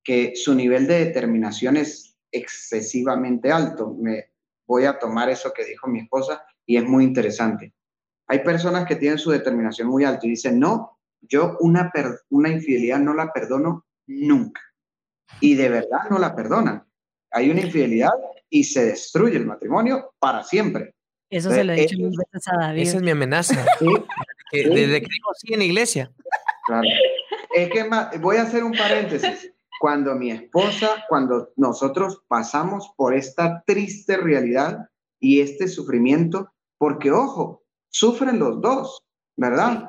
que 0.04 0.34
su 0.36 0.56
nivel 0.56 0.88
de 0.88 1.06
determinación 1.06 1.78
es 1.78 2.18
excesivamente 2.32 3.52
alto. 3.52 3.96
Me 4.00 4.32
voy 4.66 4.86
a 4.86 4.98
tomar 4.98 5.30
eso 5.30 5.52
que 5.54 5.66
dijo 5.66 5.88
mi 5.88 6.00
esposa 6.00 6.46
y 6.66 6.78
es 6.78 6.86
muy 6.86 7.04
interesante. 7.04 7.74
Hay 8.28 8.40
personas 8.40 8.86
que 8.86 8.96
tienen 8.96 9.18
su 9.18 9.32
determinación 9.32 9.88
muy 9.88 10.04
alta 10.04 10.26
y 10.26 10.32
dicen, 10.32 10.60
no, 10.60 11.00
yo 11.22 11.58
una, 11.62 11.92
una 12.30 12.50
infidelidad 12.50 13.00
no 13.00 13.14
la 13.14 13.32
perdono 13.32 13.86
nunca. 14.08 14.62
Y 15.40 15.56
de 15.56 15.70
verdad 15.70 16.10
no 16.10 16.20
la 16.20 16.36
perdonan. 16.36 16.86
Hay 17.32 17.50
una 17.50 17.62
infidelidad 17.62 18.12
y 18.50 18.64
se 18.64 18.86
destruye 18.86 19.38
el 19.38 19.46
matrimonio 19.46 20.14
para 20.20 20.44
siempre. 20.44 20.96
Eso 21.30 21.52
se 21.52 21.64
lo 21.64 21.74
he 21.74 21.82
dicho 21.82 21.98
muchas 22.00 22.26
veces 22.32 22.48
a 22.48 22.58
David. 22.58 22.82
Esa 22.82 22.98
es 22.98 23.04
mi 23.04 23.12
amenaza. 23.12 23.66
Desde 24.52 25.02
que 25.02 25.08
digo 25.08 25.30
sí 25.36 25.54
en 25.54 25.60
la 25.60 25.66
iglesia. 25.66 26.12
Claro. 26.66 26.88
Es 27.54 27.70
que 27.70 27.90
voy 28.20 28.38
a 28.38 28.44
hacer 28.44 28.64
un 28.64 28.72
paréntesis. 28.72 29.52
Cuando 29.80 30.16
mi 30.16 30.32
esposa, 30.32 31.06
cuando 31.08 31.52
nosotros 31.56 32.24
pasamos 32.28 32.94
por 32.96 33.14
esta 33.14 33.64
triste 33.66 34.18
realidad 34.18 34.90
y 35.20 35.42
este 35.42 35.68
sufrimiento, 35.68 36.52
porque 36.80 37.12
ojo, 37.12 37.64
sufren 37.90 38.40
los 38.40 38.60
dos, 38.60 39.04
¿verdad? 39.36 39.88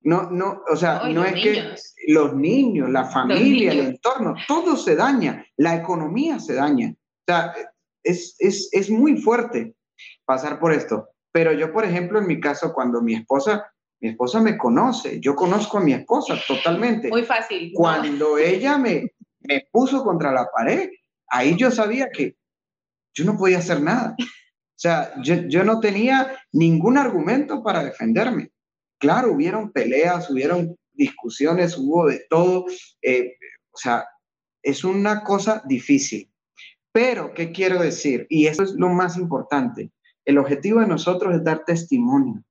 No, 0.00 0.30
no, 0.30 0.62
o 0.68 0.76
sea, 0.76 1.02
no, 1.08 1.24
es 1.24 1.34
que 1.34 1.74
los 2.08 2.34
niños, 2.34 2.90
la 2.90 3.04
familia, 3.04 3.72
el 3.72 3.80
entorno, 3.80 4.34
todo 4.48 4.76
se 4.76 4.96
daña, 4.96 5.44
la 5.56 5.76
economía 5.76 6.40
se 6.40 6.54
daña. 6.54 6.94
O 6.96 7.24
sea, 7.26 7.54
es, 8.02 8.34
es, 8.38 8.68
es 8.72 8.90
muy 8.90 9.18
fuerte 9.18 9.76
pasar 10.24 10.58
por 10.58 10.72
esto. 10.72 11.08
Pero 11.32 11.52
yo, 11.52 11.72
por 11.72 11.84
ejemplo, 11.84 12.18
en 12.18 12.26
mi 12.26 12.40
caso, 12.40 12.72
cuando 12.72 13.02
mi 13.02 13.14
esposa, 13.14 13.70
mi 14.00 14.10
esposa 14.10 14.40
me 14.40 14.56
conoce, 14.56 15.20
yo 15.20 15.34
conozco 15.34 15.78
a 15.78 15.80
mi 15.82 15.92
esposa 15.92 16.36
totalmente. 16.46 17.08
Muy 17.08 17.24
fácil. 17.24 17.72
Cuando 17.74 18.38
ella 18.38 18.78
me, 18.78 19.12
me 19.40 19.66
puso 19.70 20.02
contra 20.02 20.32
la 20.32 20.48
pared, 20.50 20.90
ahí 21.28 21.56
yo 21.56 21.70
sabía 21.70 22.08
que 22.10 22.36
yo 23.14 23.24
no 23.24 23.36
podía 23.36 23.58
hacer 23.58 23.80
nada. 23.82 24.14
O 24.18 24.80
sea, 24.80 25.12
yo, 25.22 25.64
no 25.64 25.80
tenía 25.80 26.36
ningún 26.52 26.98
argumento 26.98 27.64
para 27.64 27.82
defenderme. 27.82 28.52
Claro, 28.98 29.32
hubieron 29.32 29.72
peleas, 29.72 30.30
hubieron 30.30 30.76
discusiones, 30.92 31.76
hubo 31.76 32.06
de 32.06 32.24
todo. 32.30 32.66
Eh, 33.02 33.34
o 33.72 33.76
sea, 33.76 34.06
es 34.62 34.84
una 34.84 35.24
cosa 35.24 35.62
difícil. 35.66 36.30
Pero, 36.92 37.32
¿qué 37.34 37.52
quiero 37.52 37.80
decir? 37.80 38.26
Y 38.28 38.46
eso 38.46 38.62
es 38.62 38.72
lo 38.72 38.88
más 38.88 39.16
importante. 39.16 39.92
El 40.24 40.38
objetivo 40.38 40.80
de 40.80 40.86
nosotros 40.86 41.34
es 41.34 41.44
dar 41.44 41.64
testimonio. 41.64 42.42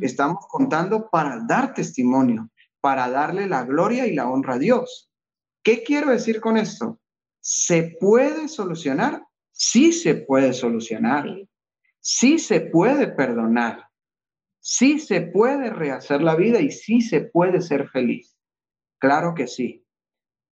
Estamos 0.00 0.46
contando 0.48 1.10
para 1.10 1.40
dar 1.48 1.74
testimonio, 1.74 2.48
para 2.80 3.10
darle 3.10 3.48
la 3.48 3.64
gloria 3.64 4.06
y 4.06 4.14
la 4.14 4.30
honra 4.30 4.54
a 4.54 4.58
Dios. 4.58 5.10
¿Qué 5.64 5.82
quiero 5.82 6.10
decir 6.10 6.40
con 6.40 6.56
esto? 6.56 7.00
¿Se 7.40 7.96
puede 7.98 8.46
solucionar? 8.46 9.24
sí 9.54 9.92
se 9.92 10.16
puede 10.16 10.52
solucionar, 10.52 11.26
sí 12.00 12.38
se 12.38 12.60
puede 12.60 13.06
perdonar, 13.06 13.88
sí 14.60 14.98
se 14.98 15.22
puede 15.22 15.70
rehacer 15.70 16.22
la 16.22 16.34
vida 16.34 16.60
y 16.60 16.70
sí 16.70 17.00
se 17.00 17.20
puede 17.20 17.62
ser 17.62 17.88
feliz. 17.88 18.36
Claro 18.98 19.34
que 19.34 19.46
sí. 19.46 19.86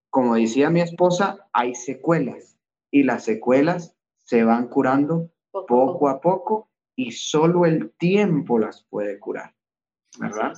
Como 0.08 0.36
decía 0.36 0.70
mi 0.70 0.80
esposa, 0.80 1.48
hay 1.52 1.74
secuelas 1.74 2.51
y 2.92 3.02
las 3.02 3.24
secuelas 3.24 3.96
se 4.18 4.44
van 4.44 4.68
curando 4.68 5.32
poco, 5.50 6.08
a 6.08 6.20
poco 6.20 6.70
y 6.94 7.10
solo 7.10 7.66
el 7.66 7.90
tiempo 7.98 8.60
las 8.60 8.86
puede 8.88 9.18
curar. 9.18 9.52
¿Verdad? 10.20 10.52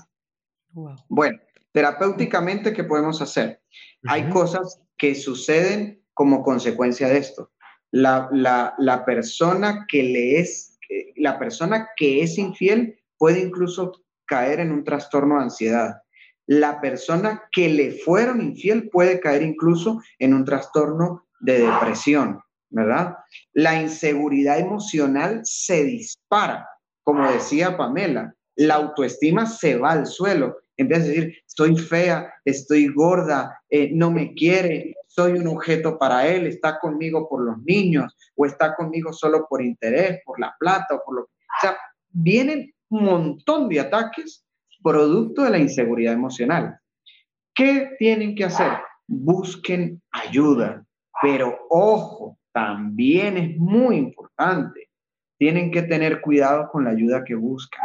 Bueno, 1.09 1.39
terapéuticamente, 1.73 2.75
¿qué 2.75 2.85
podemos 2.85 3.23
hacer? 3.23 3.63
Hay 4.07 4.29
cosas 4.29 4.83
que 4.99 5.15
suceden 5.15 6.05
como 6.13 6.43
consecuencia 6.43 7.09
de 7.09 7.17
esto 7.17 7.51
la, 7.95 9.05
persona 9.07 9.87
que 9.89 10.03
le 10.03 10.41
es, 10.41 10.79
la 11.17 11.39
persona 11.39 11.89
que 11.97 12.23
es 12.23 12.39
infiel 12.39 12.99
puede 13.19 13.41
incluso 13.41 13.93
caer 14.27 14.61
en 14.61 14.73
un 14.73 14.85
trastorno 14.85 15.37
de 15.37 15.45
ansiedad. 15.45 16.01
la 16.47 16.79
persona 16.83 17.45
que 17.53 17.71
le 17.71 17.93
fueron 17.93 18.43
infiel 18.43 18.91
puede 18.91 19.19
caer 19.19 19.43
incluso 19.43 20.03
en 20.19 20.35
un 20.35 20.45
trastorno 20.45 21.27
de 21.45 21.61
depresión, 21.61 22.41
¿verdad? 22.71 23.17
La 23.53 23.81
inseguridad 23.81 24.59
emocional 24.59 25.41
se 25.45 25.85
dispara, 25.85 26.69
como 27.03 27.31
decía 27.31 27.77
Pamela, 27.77 28.35
la 28.57 28.75
autoestima 28.75 29.47
se 29.47 29.77
va 29.77 29.93
al 29.93 30.07
suelo, 30.07 30.57
empieza 30.77 31.05
a 31.05 31.07
decir, 31.07 31.37
estoy 31.47 31.77
fea, 31.77 32.33
estoy 32.45 32.89
gorda, 32.89 33.61
eh, 33.69 33.91
no 33.93 34.11
me 34.11 34.33
quiere, 34.35 34.95
soy 35.07 35.33
un 35.33 35.47
objeto 35.47 35.99
para 35.99 36.27
él, 36.27 36.47
está 36.47 36.79
conmigo 36.81 37.29
por 37.29 37.45
los 37.45 37.59
niños 37.59 38.17
o 38.37 38.47
está 38.47 38.75
conmigo 38.75 39.13
solo 39.13 39.47
por 39.49 39.63
interés, 39.63 40.21
por 40.25 40.41
la 40.41 40.55
plata 40.59 40.95
o 40.95 41.03
por 41.05 41.17
lo 41.17 41.27
que... 41.27 41.33
O 41.33 41.61
sea, 41.61 41.77
vienen 42.11 42.73
un 42.89 43.05
montón 43.05 43.69
de 43.69 43.81
ataques 43.81 44.45
producto 44.83 45.43
de 45.43 45.51
la 45.51 45.59
inseguridad 45.59 46.13
emocional. 46.13 46.79
¿Qué 47.55 47.93
tienen 47.99 48.35
que 48.35 48.45
hacer? 48.45 48.73
Busquen 49.07 50.03
ayuda, 50.11 50.85
pero 51.23 51.67
ojo, 51.71 52.39
también 52.53 53.37
es 53.37 53.57
muy 53.59 53.97
importante. 53.97 54.91
Tienen 55.39 55.71
que 55.71 55.83
tener 55.83 56.21
cuidado 56.21 56.69
con 56.71 56.85
la 56.85 56.91
ayuda 56.91 57.25
que 57.25 57.35
buscan. 57.35 57.85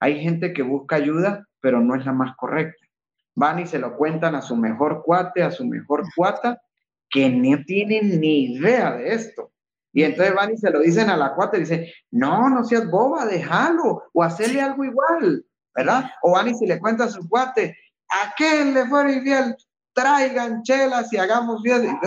Hay 0.00 0.20
gente 0.20 0.52
que 0.52 0.62
busca 0.62 0.96
ayuda, 0.96 1.46
pero 1.60 1.80
no 1.80 1.94
es 1.94 2.04
la 2.04 2.12
más 2.12 2.36
correcta. 2.36 2.86
Van 3.34 3.58
y 3.58 3.66
se 3.66 3.78
lo 3.78 3.96
cuentan 3.96 4.34
a 4.34 4.42
su 4.42 4.56
mejor 4.56 5.02
cuate, 5.04 5.42
a 5.42 5.50
su 5.50 5.64
mejor 5.66 6.04
cuata, 6.14 6.60
que 7.08 7.28
no 7.30 7.64
tienen 7.64 8.20
ni 8.20 8.52
idea 8.52 8.96
de 8.96 9.14
esto. 9.14 9.52
Y 9.92 10.02
entonces 10.02 10.34
van 10.34 10.52
y 10.52 10.58
se 10.58 10.70
lo 10.70 10.80
dicen 10.80 11.08
a 11.08 11.16
la 11.16 11.34
cuata 11.34 11.56
y 11.56 11.60
dicen, 11.60 11.86
no, 12.10 12.48
no 12.50 12.64
seas 12.64 12.88
boba, 12.90 13.24
déjalo, 13.26 14.04
o 14.12 14.22
hacerle 14.22 14.60
algo 14.60 14.84
igual, 14.84 15.44
¿verdad? 15.74 16.10
O 16.22 16.32
van 16.32 16.48
y 16.48 16.54
se 16.54 16.66
le 16.66 16.78
cuenta 16.78 17.04
a 17.04 17.08
su 17.08 17.26
cuate, 17.28 17.76
¿a 18.10 18.34
qué 18.36 18.64
le 18.64 18.86
fue 18.86 19.12
infiel? 19.12 19.56
Traigan 19.94 20.62
chelas 20.62 21.12
y 21.12 21.16
hagamos 21.16 21.62
bien. 21.62 21.98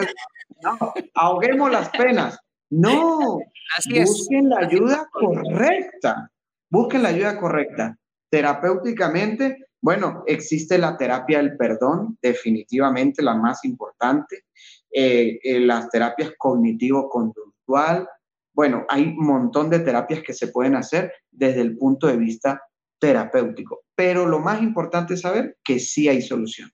No, 0.64 0.94
ahoguemos 1.14 1.72
las 1.72 1.90
penas. 1.90 2.40
No, 2.70 3.40
busquen 3.90 4.50
la 4.50 4.60
ayuda 4.60 5.10
correcta, 5.12 6.32
busquen 6.70 7.04
la 7.04 7.10
ayuda 7.10 7.38
correcta. 7.38 7.98
Terapéuticamente, 8.30 9.66
bueno, 9.82 10.24
existe 10.26 10.78
la 10.78 10.96
terapia 10.96 11.40
del 11.40 11.58
perdón, 11.58 12.18
definitivamente 12.22 13.22
la 13.22 13.36
más 13.36 13.66
importante. 13.66 14.46
Eh, 14.94 15.40
eh, 15.44 15.60
las 15.62 15.90
terapias 15.90 16.34
cognitivo-conductual. 16.38 18.08
Bueno, 18.54 18.86
hay 18.90 19.04
un 19.04 19.26
montón 19.26 19.70
de 19.70 19.80
terapias 19.80 20.22
que 20.22 20.34
se 20.34 20.50
pueden 20.50 20.76
hacer 20.76 21.14
desde 21.32 21.62
el 21.62 21.78
punto 21.78 22.08
de 22.08 22.18
vista 22.18 22.62
terapéutico, 23.00 23.84
pero 23.96 24.28
lo 24.28 24.40
más 24.40 24.62
importante 24.62 25.14
es 25.14 25.22
saber 25.22 25.58
que 25.64 25.80
sí 25.80 26.10
hay 26.10 26.22
solución. 26.22 26.70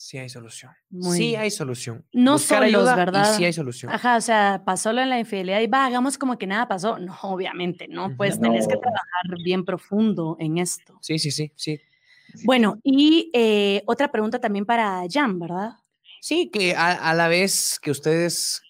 Sí 0.00 0.16
hay 0.16 0.28
solución. 0.28 0.70
sí 1.12 1.34
hay 1.34 1.50
solución. 1.50 2.04
No 2.12 2.38
solo 2.38 2.84
¿verdad? 2.84 3.36
sí 3.36 3.44
hay 3.44 3.52
solución. 3.52 3.92
Ajá, 3.92 4.16
o 4.16 4.20
sea, 4.20 4.62
pasó 4.64 4.92
lo 4.92 5.02
en 5.02 5.10
la 5.10 5.18
infidelidad 5.18 5.60
y 5.60 5.66
va, 5.66 5.86
hagamos 5.86 6.16
como 6.16 6.38
que 6.38 6.46
nada 6.46 6.68
pasó. 6.68 7.00
No, 7.00 7.18
obviamente, 7.22 7.88
no. 7.88 8.16
Pues 8.16 8.40
tenés 8.40 8.68
que 8.68 8.76
trabajar 8.76 9.42
bien 9.42 9.64
profundo 9.64 10.36
en 10.38 10.58
esto. 10.58 10.96
Sí, 11.02 11.18
sí, 11.18 11.32
sí, 11.32 11.50
sí. 11.56 11.80
Bueno, 12.44 12.78
y 12.84 13.28
eh, 13.34 13.82
otra 13.86 14.12
pregunta 14.12 14.38
también 14.38 14.64
para 14.64 15.02
Jan, 15.10 15.40
¿verdad? 15.40 15.72
Sí, 16.20 16.48
que 16.48 16.76
a, 16.76 17.12
la 17.14 17.26
vez 17.26 17.80
que 17.82 17.90
ustedes... 17.90 18.62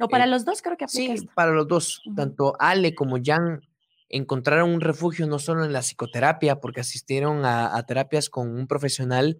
O 0.00 0.08
para 0.08 0.24
eh, 0.24 0.28
los 0.28 0.44
dos 0.44 0.62
creo 0.62 0.76
que 0.76 0.86
aplica 0.86 1.16
Sí, 1.16 1.28
para 1.32 1.52
los 1.52 1.68
dos. 1.68 2.02
Tanto 2.16 2.56
Ale 2.58 2.96
como 2.96 3.18
Jan 3.22 3.60
encontraron 4.08 4.70
un 4.70 4.80
refugio 4.80 5.28
no 5.28 5.38
solo 5.38 5.64
en 5.64 5.72
la 5.72 5.82
psicoterapia, 5.82 6.60
porque 6.60 6.80
asistieron 6.80 7.44
a, 7.44 7.80
terapias 7.86 8.28
con 8.28 8.52
un 8.52 8.66
profesional, 8.66 9.38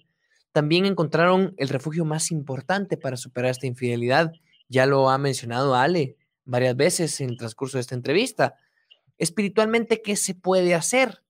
también 0.53 0.87
encontraron 0.87 1.55
el 1.59 1.69
refugio 1.69 2.05
más 2.05 2.31
importante 2.31 2.97
para 2.97 3.17
superar 3.17 3.51
esta 3.51 3.67
infidelidad. 3.67 4.33
Ya 4.69 4.87
lo 4.87 5.11
ha 5.11 5.19
mencionado 5.19 5.75
Ale 5.75 6.17
varias 6.45 6.77
veces 6.77 7.21
en 7.21 7.31
el 7.31 7.37
transcurso 7.37 7.79
de 7.79 7.83
esta 7.83 7.95
entrevista. 7.95 8.55
Espiritualmente, 9.19 10.03
¿qué 10.03 10.17
se 10.17 10.35
puede 10.35 10.75
hacer? 10.75 11.23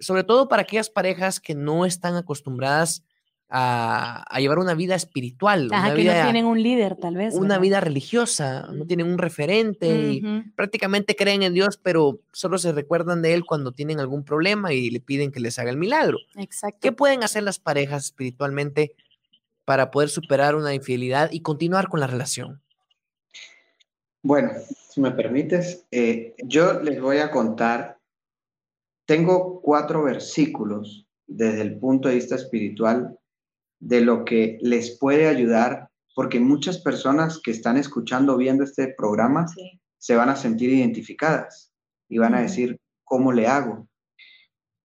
Sobre 0.00 0.24
todo 0.24 0.48
para 0.48 0.62
aquellas 0.62 0.90
parejas 0.90 1.40
que 1.40 1.54
no 1.54 1.86
están 1.86 2.16
acostumbradas 2.16 3.04
a, 3.54 4.38
llevar 4.38 4.58
una 4.58 4.74
vida 4.74 4.94
espiritual. 4.94 5.68
Ajá, 5.70 5.94
que 5.94 6.04
no 6.04 6.12
tienen 6.12 6.46
un 6.46 6.62
líder, 6.62 6.96
tal 6.96 7.16
vez. 7.16 7.34
Una 7.34 7.58
vida 7.58 7.80
religiosa, 7.80 8.66
no 8.72 8.86
tienen 8.86 9.06
un 9.06 9.18
referente 9.18 9.86
y 9.88 10.22
prácticamente 10.56 11.14
creen 11.14 11.42
en 11.42 11.52
Dios, 11.52 11.76
pero 11.76 12.20
solo 12.32 12.56
se 12.56 12.72
recuerdan 12.72 13.20
de 13.20 13.34
Él 13.34 13.44
cuando 13.44 13.72
tienen 13.72 14.00
algún 14.00 14.24
problema 14.24 14.72
y 14.72 14.90
le 14.90 15.00
piden 15.00 15.30
que 15.30 15.40
les 15.40 15.58
haga 15.58 15.70
el 15.70 15.76
milagro. 15.76 16.18
Exacto. 16.36 16.78
¿Qué 16.80 16.92
pueden 16.92 17.22
hacer 17.24 17.42
las 17.42 17.58
parejas 17.58 18.06
espiritualmente 18.06 18.94
para 19.66 19.90
poder 19.90 20.08
superar 20.08 20.54
una 20.54 20.74
infidelidad 20.74 21.30
y 21.30 21.40
continuar 21.40 21.88
con 21.88 22.00
la 22.00 22.06
relación? 22.06 22.62
Bueno, 24.22 24.52
si 24.88 25.00
me 25.02 25.10
permites, 25.10 25.84
eh, 25.90 26.34
yo 26.38 26.80
les 26.80 27.00
voy 27.02 27.18
a 27.18 27.30
contar, 27.30 27.98
tengo 29.04 29.60
cuatro 29.60 30.04
versículos 30.04 31.06
desde 31.26 31.60
el 31.60 31.78
punto 31.78 32.08
de 32.08 32.14
vista 32.14 32.36
espiritual 32.36 33.18
de 33.82 34.00
lo 34.00 34.24
que 34.24 34.58
les 34.62 34.96
puede 34.98 35.26
ayudar, 35.26 35.88
porque 36.14 36.38
muchas 36.38 36.78
personas 36.78 37.40
que 37.42 37.50
están 37.50 37.76
escuchando, 37.76 38.36
viendo 38.36 38.62
este 38.62 38.94
programa, 38.96 39.46
se 39.98 40.14
van 40.14 40.28
a 40.28 40.36
sentir 40.36 40.70
identificadas 40.70 41.72
y 42.08 42.18
van 42.18 42.34
a 42.34 42.42
decir, 42.42 42.78
¿cómo 43.02 43.32
le 43.32 43.48
hago? 43.48 43.88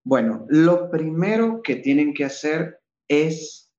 Bueno, 0.04 0.46
lo 0.50 0.90
primero 0.90 1.62
que 1.62 1.76
tienen 1.76 2.14
que 2.14 2.26
hacer 2.26 2.80
es 3.08 3.72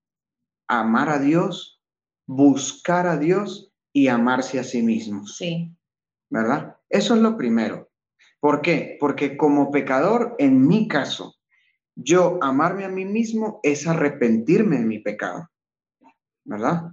amar 0.69 1.09
a 1.09 1.19
Dios, 1.19 1.83
buscar 2.27 3.09
a 3.09 3.17
Dios 3.17 3.73
y 3.93 4.07
amarse 4.07 4.61
a 4.61 4.65
sí 4.65 4.83
mismos. 4.83 5.37
Sí. 5.37 5.75
¿Verdad? 6.31 6.77
Eso 6.89 7.17
es 7.17 7.23
lo 7.23 7.37
primero. 7.37 7.91
¿Por 8.39 8.63
qué? 8.63 8.97
Porque 9.01 9.37
como 9.37 9.73
pecador, 9.73 10.37
en 10.39 10.65
mi 10.65 10.87
caso, 10.87 11.38
yo 12.01 12.39
amarme 12.43 12.85
a 12.85 12.89
mí 12.89 13.05
mismo 13.05 13.59
es 13.65 13.89
arrepentirme 13.89 14.79
de 14.79 14.85
mi 14.85 15.01
pecado, 15.01 15.51
¿verdad? 16.45 16.93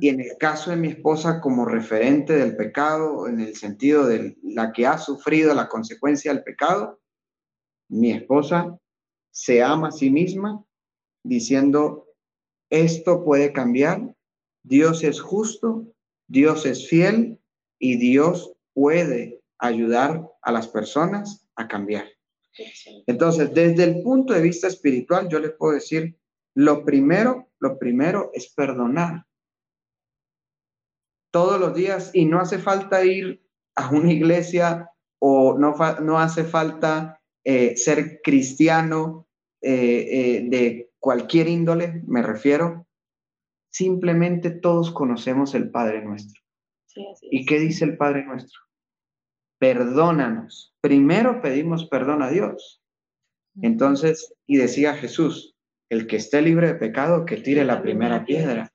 Y 0.00 0.08
en 0.08 0.20
el 0.20 0.36
caso 0.38 0.70
de 0.70 0.76
mi 0.76 0.88
esposa 0.88 1.40
como 1.40 1.64
referente 1.64 2.34
del 2.34 2.54
pecado, 2.54 3.26
en 3.26 3.40
el 3.40 3.56
sentido 3.56 4.06
de 4.06 4.36
la 4.42 4.70
que 4.72 4.86
ha 4.86 4.98
sufrido 4.98 5.54
la 5.54 5.66
consecuencia 5.66 6.32
del 6.32 6.44
pecado, 6.44 7.00
mi 7.88 8.12
esposa 8.12 8.78
se 9.30 9.62
ama 9.62 9.88
a 9.88 9.92
sí 9.92 10.10
misma 10.10 10.62
diciendo, 11.24 12.06
esto 12.70 13.24
puede 13.24 13.52
cambiar, 13.52 14.14
Dios 14.62 15.04
es 15.04 15.22
justo, 15.22 15.86
Dios 16.28 16.66
es 16.66 16.86
fiel 16.86 17.40
y 17.78 17.96
Dios 17.96 18.52
puede 18.74 19.40
ayudar 19.58 20.30
a 20.42 20.52
las 20.52 20.68
personas 20.68 21.46
a 21.56 21.66
cambiar. 21.66 22.04
Entonces, 23.06 23.52
desde 23.54 23.84
el 23.84 24.02
punto 24.02 24.34
de 24.34 24.42
vista 24.42 24.68
espiritual, 24.68 25.28
yo 25.28 25.38
les 25.38 25.52
puedo 25.52 25.74
decir, 25.74 26.18
lo 26.54 26.84
primero, 26.84 27.50
lo 27.58 27.78
primero 27.78 28.30
es 28.34 28.52
perdonar. 28.52 29.24
Todos 31.30 31.58
los 31.58 31.74
días, 31.74 32.10
y 32.12 32.26
no 32.26 32.40
hace 32.40 32.58
falta 32.58 33.04
ir 33.04 33.42
a 33.74 33.90
una 33.90 34.12
iglesia 34.12 34.90
o 35.18 35.56
no, 35.58 35.74
no 36.02 36.18
hace 36.18 36.44
falta 36.44 37.22
eh, 37.44 37.76
ser 37.76 38.20
cristiano 38.22 39.26
eh, 39.60 40.08
eh, 40.10 40.44
de 40.48 40.92
cualquier 40.98 41.48
índole, 41.48 42.02
me 42.06 42.22
refiero. 42.22 42.86
Simplemente 43.70 44.50
todos 44.50 44.90
conocemos 44.90 45.54
el 45.54 45.70
Padre 45.70 46.04
nuestro. 46.04 46.42
¿Y 47.22 47.46
qué 47.46 47.58
dice 47.58 47.86
el 47.86 47.96
Padre 47.96 48.24
nuestro? 48.24 48.60
Perdónanos. 49.62 50.74
Primero 50.80 51.40
pedimos 51.40 51.86
perdón 51.86 52.20
a 52.24 52.30
Dios. 52.30 52.82
Entonces, 53.60 54.34
y 54.44 54.56
decía 54.56 54.94
Jesús, 54.94 55.54
el 55.88 56.08
que 56.08 56.16
esté 56.16 56.42
libre 56.42 56.66
de 56.66 56.74
pecado, 56.74 57.24
que 57.24 57.36
tire 57.36 57.64
la 57.64 57.80
primera 57.80 58.24
piedra. 58.24 58.72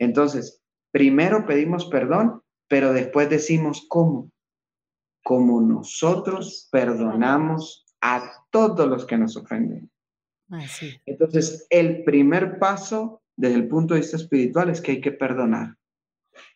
Entonces, 0.00 0.60
primero 0.90 1.46
pedimos 1.46 1.84
perdón, 1.84 2.42
pero 2.66 2.92
después 2.92 3.30
decimos 3.30 3.86
cómo. 3.88 4.32
Como 5.22 5.60
nosotros 5.60 6.68
perdonamos 6.72 7.86
a 8.00 8.28
todos 8.50 8.88
los 8.88 9.06
que 9.06 9.18
nos 9.18 9.36
ofenden. 9.36 9.88
Entonces, 11.06 11.64
el 11.70 12.02
primer 12.02 12.58
paso 12.58 13.22
desde 13.36 13.54
el 13.54 13.68
punto 13.68 13.94
de 13.94 14.00
vista 14.00 14.16
espiritual 14.16 14.68
es 14.68 14.80
que 14.80 14.90
hay 14.90 15.00
que 15.00 15.12
perdonar. 15.12 15.76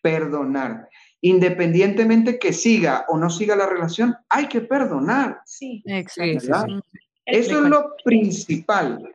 Perdonar 0.00 0.88
independientemente 1.22 2.38
que 2.38 2.52
siga 2.52 3.06
o 3.08 3.16
no 3.16 3.30
siga 3.30 3.56
la 3.56 3.66
relación, 3.66 4.16
hay 4.28 4.48
que 4.48 4.60
perdonar. 4.60 5.40
Sí, 5.46 5.82
exacto. 5.86 6.82
Eso 7.24 7.62
es 7.62 7.70
lo 7.70 7.94
principal. 8.04 9.14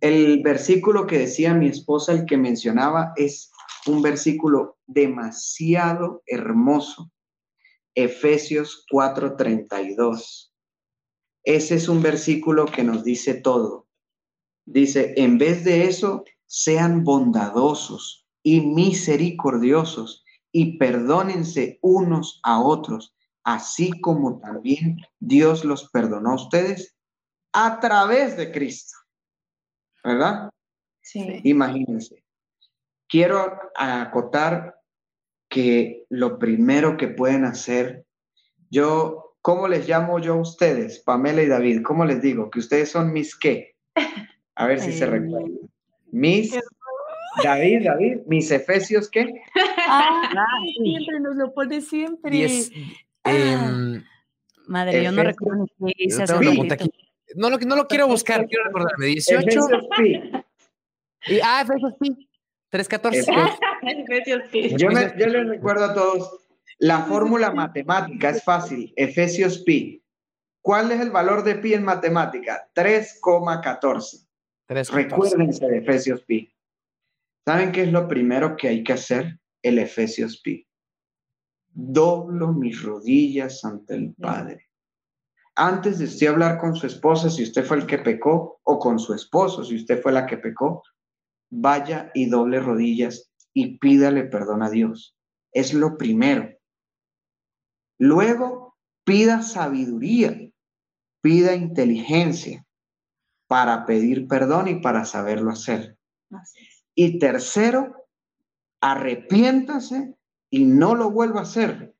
El 0.00 0.42
versículo 0.42 1.06
que 1.06 1.18
decía 1.18 1.54
mi 1.54 1.68
esposa, 1.68 2.12
el 2.12 2.24
que 2.24 2.38
mencionaba, 2.38 3.12
es 3.16 3.52
un 3.86 4.02
versículo 4.02 4.78
demasiado 4.86 6.22
hermoso. 6.26 7.12
Efesios 7.94 8.86
4:32. 8.90 10.52
Ese 11.44 11.74
es 11.74 11.88
un 11.88 12.02
versículo 12.02 12.66
que 12.66 12.82
nos 12.82 13.04
dice 13.04 13.34
todo. 13.34 13.86
dice, 14.70 15.14
en 15.16 15.38
vez 15.38 15.64
de 15.64 15.84
eso, 15.86 16.24
sean 16.44 17.02
bondadosos 17.02 18.26
y 18.42 18.60
misericordiosos 18.60 20.26
y 20.52 20.78
perdónense 20.78 21.78
unos 21.82 22.40
a 22.42 22.60
otros, 22.60 23.14
así 23.44 23.98
como 24.00 24.40
también 24.40 24.98
Dios 25.20 25.64
los 25.64 25.90
perdonó 25.90 26.32
a 26.32 26.36
ustedes 26.36 26.96
a 27.52 27.80
través 27.80 28.36
de 28.36 28.52
Cristo. 28.52 28.96
¿Verdad? 30.04 30.50
Sí. 31.00 31.40
Imagínense. 31.44 32.24
Quiero 33.08 33.58
acotar 33.76 34.78
que 35.48 36.04
lo 36.10 36.38
primero 36.38 36.96
que 36.96 37.08
pueden 37.08 37.44
hacer, 37.44 38.04
yo, 38.70 39.36
¿cómo 39.40 39.66
les 39.66 39.88
llamo 39.88 40.18
yo 40.18 40.34
a 40.34 40.40
ustedes, 40.40 41.00
Pamela 41.00 41.42
y 41.42 41.46
David? 41.46 41.82
¿Cómo 41.82 42.04
les 42.04 42.20
digo? 42.20 42.50
Que 42.50 42.58
ustedes 42.58 42.90
son 42.90 43.12
mis 43.12 43.36
qué. 43.36 43.76
A 44.54 44.66
ver 44.66 44.80
si 44.80 44.92
se 44.92 45.06
recuerdan. 45.06 45.58
Mis 46.10 46.58
David, 47.42 47.84
David, 47.84 48.18
mis 48.26 48.50
efesios, 48.50 49.10
¿qué? 49.10 49.42
Ah, 49.90 50.30
siempre 50.82 51.20
nos 51.20 51.36
lo 51.36 51.54
pone 51.54 51.80
siempre. 51.80 52.48
Ah. 53.24 53.30
Em, 53.30 54.04
madre, 54.66 55.02
yo 55.02 55.12
no 55.12 55.22
recuerdo 55.22 55.66
ni 55.78 55.92
qué 55.92 56.04
hice 56.04 56.24
No 57.36 57.50
lo, 57.50 57.58
no 57.58 57.76
lo 57.76 57.86
quiero 57.86 58.06
buscar, 58.06 58.46
quiero 58.46 58.64
recordarme. 58.64 59.06
18. 59.06 59.60
Y, 61.26 61.40
ah, 61.42 61.62
Efesios 61.62 61.94
Pi. 61.98 62.28
3.14. 62.70 64.76
yo, 64.76 64.90
yo 64.90 65.26
les 65.26 65.48
recuerdo 65.48 65.86
a 65.86 65.94
todos, 65.94 66.38
la 66.78 67.00
fórmula 67.00 67.50
matemática 67.50 68.30
es 68.30 68.44
fácil. 68.44 68.92
Efesios 68.96 69.58
Pi. 69.58 70.02
¿Cuál 70.60 70.92
es 70.92 71.00
el 71.00 71.10
valor 71.10 71.44
de 71.44 71.54
pi 71.54 71.72
en 71.72 71.82
matemática? 71.82 72.68
3,14. 72.74 74.28
Recuérdense 74.68 75.66
de 75.66 75.78
Efesios 75.78 76.22
Pi. 76.24 76.52
¿Saben 77.48 77.72
qué 77.72 77.84
es 77.84 77.92
lo 77.92 78.06
primero 78.06 78.58
que 78.58 78.68
hay 78.68 78.84
que 78.84 78.92
hacer? 78.92 79.40
El 79.62 79.78
Efesios 79.78 80.42
Pi. 80.42 80.68
Doblo 81.72 82.52
mis 82.52 82.82
rodillas 82.82 83.64
ante 83.64 83.94
el 83.94 84.12
Padre. 84.12 84.68
Antes 85.54 85.98
de 85.98 86.04
usted 86.04 86.26
hablar 86.26 86.58
con 86.58 86.76
su 86.76 86.86
esposa, 86.86 87.30
si 87.30 87.44
usted 87.44 87.64
fue 87.64 87.78
el 87.78 87.86
que 87.86 88.00
pecó, 88.00 88.60
o 88.64 88.78
con 88.78 88.98
su 88.98 89.14
esposo, 89.14 89.64
si 89.64 89.76
usted 89.76 90.02
fue 90.02 90.12
la 90.12 90.26
que 90.26 90.36
pecó, 90.36 90.82
vaya 91.48 92.10
y 92.12 92.26
doble 92.26 92.60
rodillas 92.60 93.32
y 93.54 93.78
pídale 93.78 94.24
perdón 94.24 94.62
a 94.62 94.68
Dios. 94.68 95.16
Es 95.50 95.72
lo 95.72 95.96
primero. 95.96 96.54
Luego, 97.98 98.76
pida 99.04 99.40
sabiduría, 99.40 100.38
pida 101.22 101.54
inteligencia 101.54 102.66
para 103.46 103.86
pedir 103.86 104.28
perdón 104.28 104.68
y 104.68 104.82
para 104.82 105.06
saberlo 105.06 105.50
hacer. 105.50 105.96
Y 107.00 107.20
tercero, 107.20 108.08
arrepiéntase 108.80 110.16
y 110.50 110.64
no 110.64 110.96
lo 110.96 111.12
vuelva 111.12 111.38
a 111.38 111.42
hacer 111.44 111.94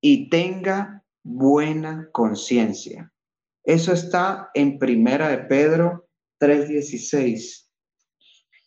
y 0.00 0.30
tenga 0.30 1.04
buena 1.22 2.08
conciencia. 2.12 3.12
Eso 3.62 3.92
está 3.92 4.48
en 4.54 4.78
Primera 4.78 5.28
de 5.28 5.36
Pedro 5.36 6.08
3:16. 6.38 7.68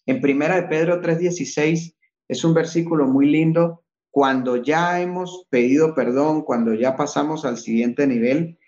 En 0.06 0.22
Primera 0.22 0.62
de 0.62 0.68
Pedro 0.68 1.02
3:16 1.02 1.96
es 2.28 2.44
un 2.44 2.54
versículo 2.54 3.08
muy 3.08 3.26
lindo 3.26 3.84
cuando 4.12 4.56
ya 4.56 5.02
hemos 5.02 5.48
pedido 5.50 5.96
perdón, 5.96 6.44
cuando 6.44 6.76
ya 6.76 6.96
pasamos 6.96 7.44
al 7.44 7.58
siguiente 7.58 8.06
nivel, 8.06 8.60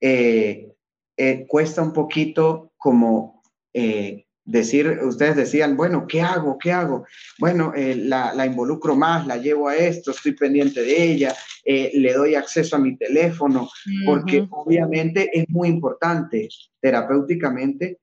eh, 0.00 0.74
eh, 1.16 1.46
cuesta 1.46 1.82
un 1.82 1.92
poquito 1.92 2.72
como 2.78 3.44
eh, 3.72 4.26
decir, 4.44 5.00
ustedes 5.02 5.36
decían, 5.36 5.76
bueno, 5.76 6.06
¿qué 6.06 6.20
hago? 6.20 6.58
¿Qué 6.58 6.72
hago? 6.72 7.06
Bueno, 7.38 7.72
eh, 7.74 7.96
la, 7.96 8.46
involucro 8.46 8.94
más, 8.94 9.26
la 9.26 9.36
llevo 9.36 9.68
a 9.68 9.76
esto, 9.76 10.10
estoy 10.10 10.32
pendiente 10.32 10.82
de 10.82 11.12
ella, 11.12 11.34
le 11.64 12.12
doy 12.12 12.34
acceso 12.34 12.76
a 12.76 12.78
mi 12.78 12.96
teléfono, 12.96 13.70
porque 14.04 14.46
obviamente 14.50 15.30
es 15.32 15.48
muy 15.48 15.68
importante 15.68 16.48
terapéuticamente, 16.78 18.00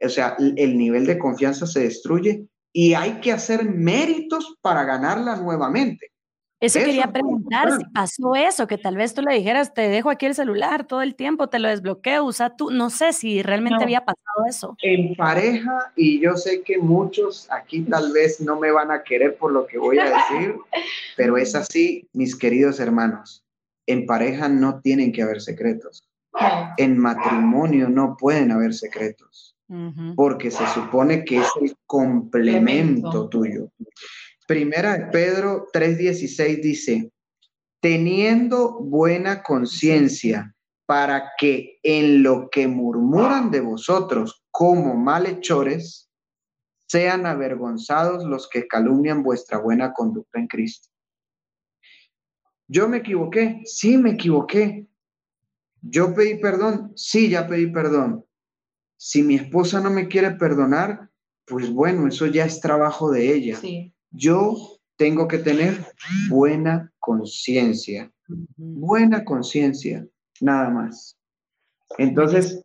o 0.00 0.08
sea, 0.08 0.36
el 0.38 0.78
nivel 0.78 1.04
de 1.04 1.18
confianza 1.18 1.66
se 1.66 1.80
destruye 1.80 2.46
y 2.72 2.94
hay 2.94 3.20
que 3.20 3.30
hacer 3.30 3.64
méritos 3.64 4.56
para 4.60 4.84
ganarla 4.84 5.36
nuevamente. 5.36 6.13
Eso, 6.64 6.78
quería 6.78 7.12
preguntar, 7.12 7.76
si 7.76 7.84
pasó 7.86 8.34
eso, 8.34 8.66
que 8.66 8.78
tal 8.78 8.96
vez 8.96 9.14
tú 9.14 9.22
le 9.22 9.34
dijeras, 9.34 9.74
te 9.74 9.88
dejo 9.88 10.10
aquí 10.10 10.26
el 10.26 10.34
celular 10.34 10.86
todo 10.86 11.02
el 11.02 11.14
tiempo, 11.14 11.48
te 11.48 11.58
lo 11.58 11.68
desbloqueo, 11.68 12.24
usa 12.24 12.56
tú, 12.56 12.70
no 12.70 12.90
sé 12.90 13.12
si 13.12 13.42
realmente 13.42 13.82
había 13.84 14.04
pasado 14.04 14.46
eso. 14.48 14.76
En 14.82 15.14
pareja, 15.14 15.92
y 15.96 16.20
yo 16.20 16.36
sé 16.36 16.62
que 16.62 16.78
muchos 16.78 17.46
aquí 17.50 17.82
tal 17.82 18.12
vez 18.12 18.40
no 18.40 18.58
me 18.58 18.70
van 18.70 18.90
a 18.90 19.02
querer 19.02 19.36
por 19.36 19.52
lo 19.52 19.66
que 19.66 19.78
voy 19.78 19.98
a 19.98 20.04
decir, 20.04 20.56
pero 21.16 21.36
es 21.36 21.54
así, 21.54 22.08
mis 22.12 22.34
queridos 22.34 22.80
hermanos, 22.80 23.44
en 23.86 24.06
pareja 24.06 24.48
no 24.48 24.80
tienen 24.80 25.12
que 25.12 25.22
haber 25.22 25.40
secretos. 25.40 26.08
En 26.78 26.98
matrimonio 26.98 27.88
no 27.88 28.16
pueden 28.16 28.50
haber 28.50 28.74
secretos, 28.74 29.56
porque 30.16 30.50
se 30.50 30.66
supone 30.68 31.24
que 31.24 31.38
es 31.38 31.48
el 31.60 31.76
complemento. 31.86 33.28
tuyo. 33.28 33.70
Primera 34.46 34.98
de 34.98 35.06
Pedro 35.06 35.68
3:16 35.72 36.60
dice, 36.60 37.10
teniendo 37.80 38.78
buena 38.80 39.42
conciencia 39.42 40.54
para 40.86 41.32
que 41.38 41.78
en 41.82 42.22
lo 42.22 42.50
que 42.50 42.68
murmuran 42.68 43.50
de 43.50 43.60
vosotros 43.60 44.44
como 44.50 44.94
malhechores, 44.94 46.10
sean 46.86 47.24
avergonzados 47.24 48.24
los 48.24 48.48
que 48.48 48.66
calumnian 48.66 49.22
vuestra 49.22 49.58
buena 49.58 49.92
conducta 49.92 50.38
en 50.38 50.46
Cristo. 50.46 50.90
Yo 52.68 52.88
me 52.88 52.98
equivoqué, 52.98 53.62
sí 53.64 53.96
me 53.96 54.10
equivoqué. 54.10 54.86
Yo 55.80 56.14
pedí 56.14 56.36
perdón, 56.36 56.92
sí, 56.96 57.30
ya 57.30 57.46
pedí 57.46 57.66
perdón. 57.68 58.24
Si 58.96 59.22
mi 59.22 59.36
esposa 59.36 59.80
no 59.80 59.90
me 59.90 60.08
quiere 60.08 60.32
perdonar, 60.32 61.10
pues 61.46 61.70
bueno, 61.70 62.08
eso 62.08 62.26
ya 62.26 62.44
es 62.44 62.60
trabajo 62.60 63.10
de 63.10 63.34
ella. 63.34 63.56
Sí. 63.56 63.93
Yo 64.16 64.78
tengo 64.96 65.26
que 65.26 65.38
tener 65.38 65.92
buena 66.28 66.92
conciencia, 67.00 68.10
buena 68.56 69.24
conciencia, 69.24 70.06
nada 70.40 70.70
más. 70.70 71.18
Entonces, 71.98 72.64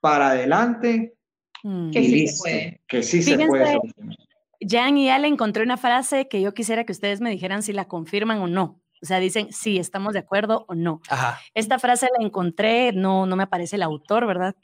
para 0.00 0.30
adelante, 0.30 1.14
mm. 1.62 1.90
que 1.90 2.02
sí 2.02 2.26
se 2.26 2.38
puede. 2.38 2.80
Que 2.88 3.02
sí 3.02 3.22
se 3.22 3.46
puede. 3.46 3.78
Jan 4.60 4.98
y 4.98 5.10
Ale 5.10 5.28
encontré 5.28 5.62
una 5.62 5.76
frase 5.76 6.28
que 6.28 6.42
yo 6.42 6.52
quisiera 6.52 6.84
que 6.84 6.92
ustedes 6.92 7.20
me 7.20 7.30
dijeran 7.30 7.62
si 7.62 7.72
la 7.72 7.86
confirman 7.86 8.38
o 8.38 8.46
no. 8.46 8.80
O 9.02 9.06
sea, 9.06 9.18
dicen 9.18 9.52
sí, 9.52 9.78
estamos 9.78 10.12
de 10.12 10.18
acuerdo 10.18 10.66
o 10.68 10.74
no. 10.74 11.00
Esta 11.54 11.78
frase 11.78 12.08
la 12.18 12.24
encontré, 12.24 12.92
no, 12.92 13.24
no 13.24 13.36
me 13.36 13.44
aparece 13.44 13.76
el 13.76 13.82
autor, 13.82 14.26
¿verdad? 14.26 14.54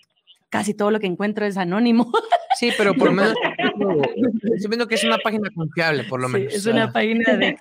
Casi 0.51 0.75
todo 0.75 0.91
lo 0.91 1.01
que 1.01 1.07
encuentro 1.07 1.47
es 1.47 1.57
anónimo. 1.57 2.13
Sí, 2.59 2.71
pero 2.77 2.95
por 2.95 3.09
lo 3.09 3.13
menos 3.15 3.35
estoy 3.77 4.69
viendo 4.71 4.89
que 4.89 4.97
es 4.97 5.05
una 5.05 5.19
página 5.19 5.51
confiable, 5.55 6.05
por 6.05 6.21
lo 6.21 6.29
menos. 6.29 6.53
Es 6.53 6.67
una 6.67 6.93
página 6.93 7.37
de 7.37 7.59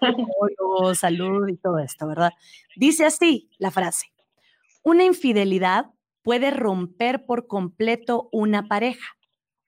salud 0.95 1.47
y 1.47 1.57
todo 1.57 1.79
esto, 1.79 2.07
¿verdad? 2.07 2.31
Dice 2.75 3.05
así 3.05 3.49
la 3.57 3.71
frase: 3.71 4.07
Una 4.83 5.03
infidelidad 5.03 5.91
puede 6.21 6.51
romper 6.51 7.25
por 7.25 7.47
completo 7.47 8.29
una 8.31 8.67
pareja, 8.67 9.15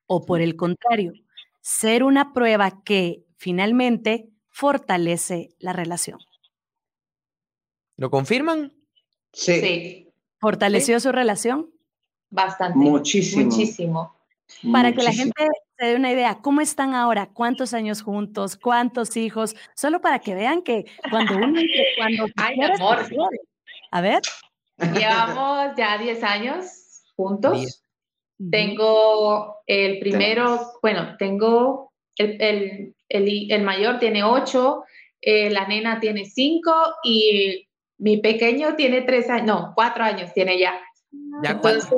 o 0.05 0.25
por 0.25 0.41
el 0.41 0.55
contrario, 0.55 1.13
ser 1.61 2.03
una 2.03 2.33
prueba 2.33 2.83
que 2.83 3.25
finalmente 3.37 4.29
fortalece 4.49 5.49
la 5.59 5.73
relación. 5.73 6.19
¿Lo 7.95 8.09
confirman? 8.09 8.73
Sí. 9.33 10.07
¿Fortaleció 10.39 10.99
su 10.99 11.11
relación? 11.11 11.69
Bastante. 12.29 12.77
Muchísimo. 12.77 13.45
Muchísimo. 13.45 14.15
Para 14.71 14.93
que 14.93 15.03
la 15.03 15.11
gente 15.11 15.47
se 15.77 15.85
dé 15.85 15.95
una 15.95 16.11
idea, 16.11 16.39
¿cómo 16.41 16.61
están 16.61 16.95
ahora? 16.95 17.29
¿Cuántos 17.31 17.73
años 17.73 18.01
juntos? 18.01 18.57
¿Cuántos 18.57 19.15
hijos? 19.15 19.55
Solo 19.75 20.01
para 20.01 20.19
que 20.19 20.33
vean 20.33 20.61
que 20.63 20.85
cuando 21.09 21.35
uno... 21.37 21.47
Cuando 21.97 22.25
Ay, 22.35 22.57
amor. 22.61 23.05
A 23.91 24.01
ver. 24.01 24.21
Llevamos 24.77 25.75
ya 25.77 25.97
10 25.97 26.23
años 26.23 26.65
juntos. 27.15 27.83
Tengo 28.51 29.57
el 29.65 29.99
primero, 29.99 30.73
bueno, 30.81 31.15
tengo 31.17 31.91
el, 32.17 32.41
el, 32.41 32.95
el, 33.09 33.51
el 33.51 33.63
mayor 33.63 33.97
tiene 33.97 34.23
8, 34.23 34.83
eh, 35.21 35.49
la 35.49 35.67
nena 35.67 35.99
tiene 35.99 36.25
5 36.25 36.71
y 37.03 37.67
mi 37.97 38.17
pequeño 38.17 38.75
tiene 38.75 39.01
3 39.01 39.29
años, 39.29 39.45
no, 39.47 39.71
4 39.75 40.03
años 40.03 40.33
tiene 40.33 40.59
ya. 40.59 40.79
¿Ya 41.43 41.51
Entonces, 41.51 41.89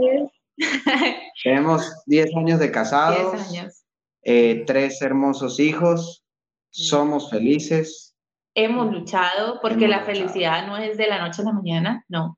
tenemos 1.44 1.92
10 2.06 2.36
años 2.36 2.60
de 2.60 2.72
casados. 2.72 3.34
10 3.34 3.48
años. 3.50 3.84
Eh, 4.24 4.64
tres 4.68 5.02
hermosos 5.02 5.60
hijos. 5.60 6.24
Somos 6.70 7.30
felices. 7.30 8.16
Hemos 8.56 8.92
luchado 8.92 9.60
porque 9.62 9.88
la 9.88 10.04
felicidad 10.04 10.68
no 10.68 10.78
es 10.78 10.98
de 10.98 11.08
la 11.08 11.20
noche 11.20 11.42
a 11.42 11.46
la 11.46 11.54
mañana, 11.54 12.04
no. 12.10 12.38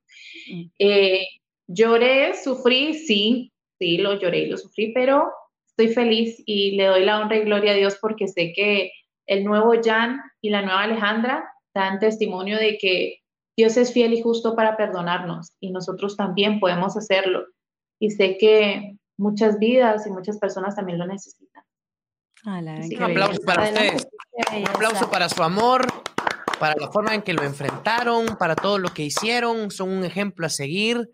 Eh, 0.77 1.25
lloré, 1.67 2.33
sufrí, 2.35 2.93
sí, 2.93 3.51
sí, 3.79 3.97
lo 3.97 4.19
lloré 4.19 4.39
y 4.39 4.47
lo 4.47 4.57
sufrí, 4.57 4.93
pero 4.93 5.31
estoy 5.65 5.93
feliz 5.93 6.41
y 6.45 6.75
le 6.75 6.85
doy 6.85 7.05
la 7.05 7.19
honra 7.19 7.37
y 7.37 7.45
gloria 7.45 7.71
a 7.71 7.75
Dios 7.75 7.97
porque 7.99 8.27
sé 8.27 8.53
que 8.53 8.91
el 9.25 9.43
nuevo 9.43 9.73
Jan 9.83 10.19
y 10.41 10.49
la 10.49 10.61
nueva 10.61 10.83
Alejandra 10.83 11.49
dan 11.73 11.99
testimonio 11.99 12.57
de 12.57 12.77
que 12.77 13.21
Dios 13.57 13.77
es 13.77 13.93
fiel 13.93 14.13
y 14.13 14.21
justo 14.21 14.55
para 14.55 14.77
perdonarnos 14.77 15.53
y 15.59 15.71
nosotros 15.71 16.17
también 16.17 16.59
podemos 16.59 16.97
hacerlo. 16.97 17.45
Y 18.01 18.09
sé 18.09 18.35
que 18.39 18.97
muchas 19.15 19.59
vidas 19.59 20.07
y 20.07 20.09
muchas 20.09 20.39
personas 20.39 20.75
también 20.75 20.97
lo 20.97 21.05
necesitan. 21.05 21.63
un 22.43 23.03
aplauso 23.03 23.41
para 23.43 23.63
ustedes. 23.65 24.07
Un 24.57 24.67
aplauso 24.67 25.11
para 25.11 25.29
su 25.29 25.43
amor, 25.43 25.85
para 26.59 26.73
la 26.79 26.91
forma 26.91 27.13
en 27.13 27.21
que 27.21 27.33
lo 27.33 27.43
enfrentaron, 27.43 28.37
para 28.39 28.55
todo 28.55 28.79
lo 28.79 28.89
que 28.89 29.03
hicieron. 29.03 29.69
Son 29.69 29.89
un 29.89 30.03
ejemplo 30.03 30.47
a 30.47 30.49
seguir. 30.49 31.11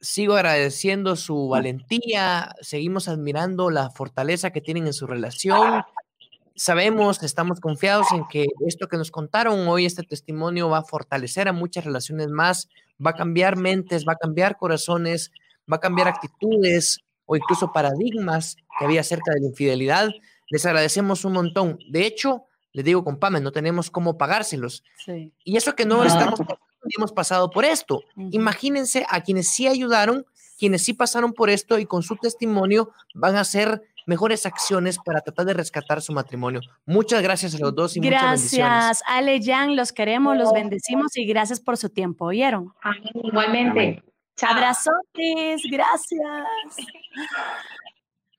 Sigo 0.00 0.34
agradeciendo 0.34 1.14
su 1.14 1.48
valentía, 1.48 2.56
seguimos 2.60 3.06
admirando 3.06 3.70
la 3.70 3.90
fortaleza 3.90 4.50
que 4.50 4.60
tienen 4.60 4.88
en 4.88 4.92
su 4.92 5.06
relación 5.06 5.84
sabemos, 6.56 7.22
estamos 7.22 7.60
confiados 7.60 8.12
en 8.12 8.26
que 8.28 8.46
esto 8.66 8.86
que 8.86 8.96
nos 8.96 9.10
contaron 9.10 9.66
hoy, 9.66 9.86
este 9.86 10.02
testimonio 10.02 10.68
va 10.68 10.78
a 10.78 10.84
fortalecer 10.84 11.48
a 11.48 11.52
muchas 11.52 11.84
relaciones 11.84 12.28
más, 12.28 12.68
va 13.04 13.10
a 13.10 13.14
cambiar 13.14 13.56
mentes, 13.56 14.04
va 14.06 14.12
a 14.12 14.16
cambiar 14.16 14.56
corazones, 14.56 15.32
va 15.70 15.76
a 15.76 15.80
cambiar 15.80 16.08
actitudes 16.08 16.98
o 17.26 17.36
incluso 17.36 17.72
paradigmas 17.72 18.56
que 18.78 18.84
había 18.84 19.00
acerca 19.00 19.32
de 19.32 19.40
la 19.40 19.46
infidelidad. 19.46 20.10
Les 20.50 20.66
agradecemos 20.66 21.24
un 21.24 21.32
montón. 21.32 21.78
De 21.90 22.06
hecho, 22.06 22.44
les 22.72 22.84
digo 22.84 23.04
con 23.04 23.18
Pame, 23.18 23.40
no 23.40 23.52
tenemos 23.52 23.90
cómo 23.90 24.18
pagárselos. 24.18 24.82
Y 25.44 25.56
eso 25.56 25.74
que 25.74 25.86
no 25.86 26.04
estamos 26.04 26.40
hemos 26.96 27.12
pasado 27.12 27.50
por 27.50 27.64
esto. 27.64 28.02
Imagínense 28.30 29.06
a 29.08 29.22
quienes 29.22 29.48
sí 29.48 29.66
ayudaron, 29.66 30.26
quienes 30.58 30.84
sí 30.84 30.92
pasaron 30.92 31.32
por 31.32 31.50
esto 31.50 31.78
y 31.78 31.86
con 31.86 32.02
su 32.02 32.16
testimonio 32.16 32.92
van 33.14 33.36
a 33.36 33.44
ser 33.44 33.82
mejores 34.06 34.44
acciones 34.44 34.98
para 35.02 35.22
tratar 35.22 35.46
de 35.46 35.54
rescatar 35.54 36.02
su 36.02 36.12
matrimonio. 36.12 36.60
Muchas 36.84 37.22
gracias 37.22 37.54
a 37.54 37.58
los 37.58 37.74
dos 37.74 37.96
y 37.96 38.00
gracias, 38.00 38.22
muchas 38.22 38.40
bendiciones. 38.40 38.72
Gracias, 38.72 39.02
Ale 39.06 39.42
Jan, 39.42 39.76
los 39.76 39.92
queremos, 39.92 40.36
los 40.36 40.52
bendecimos 40.52 41.16
y 41.16 41.24
gracias 41.24 41.60
por 41.60 41.76
su 41.76 41.88
tiempo, 41.88 42.26
¿oyeron? 42.26 42.72
Igualmente. 43.14 44.02
Abrazotes, 44.42 45.62
gracias. 45.70 46.22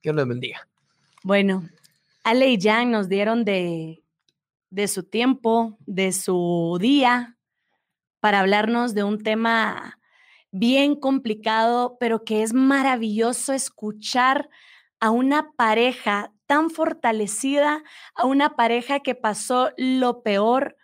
Dios 0.04 0.16
los 0.16 0.28
bendiga. 0.28 0.68
Bueno, 1.24 1.68
Ale 2.24 2.50
y 2.50 2.60
Jan 2.62 2.91
nos 2.91 3.10
dieron 3.10 3.46
de, 3.46 4.04
de 4.70 4.88
su 4.88 5.04
tiempo, 5.04 5.78
de 5.86 6.12
su 6.12 6.78
día, 6.80 7.38
para 8.20 8.41
hablarnos 8.41 8.93
de 8.93 9.04
un 9.04 9.24
tema 9.24 10.00
bien 10.52 10.96
complicado, 10.96 11.98
pero 12.00 12.24
que 12.24 12.43
es 12.43 12.54
maravilloso 12.54 13.54
escuchar 13.54 14.50
a 15.00 15.12
una 15.12 15.52
pareja 15.56 16.32
tan 16.46 16.70
fortalecida, 16.70 17.84
a 18.14 18.26
una 18.26 18.56
pareja 18.56 19.00
que 19.00 19.16
pasó 19.16 19.72
lo 19.78 20.24
peor. 20.24 20.78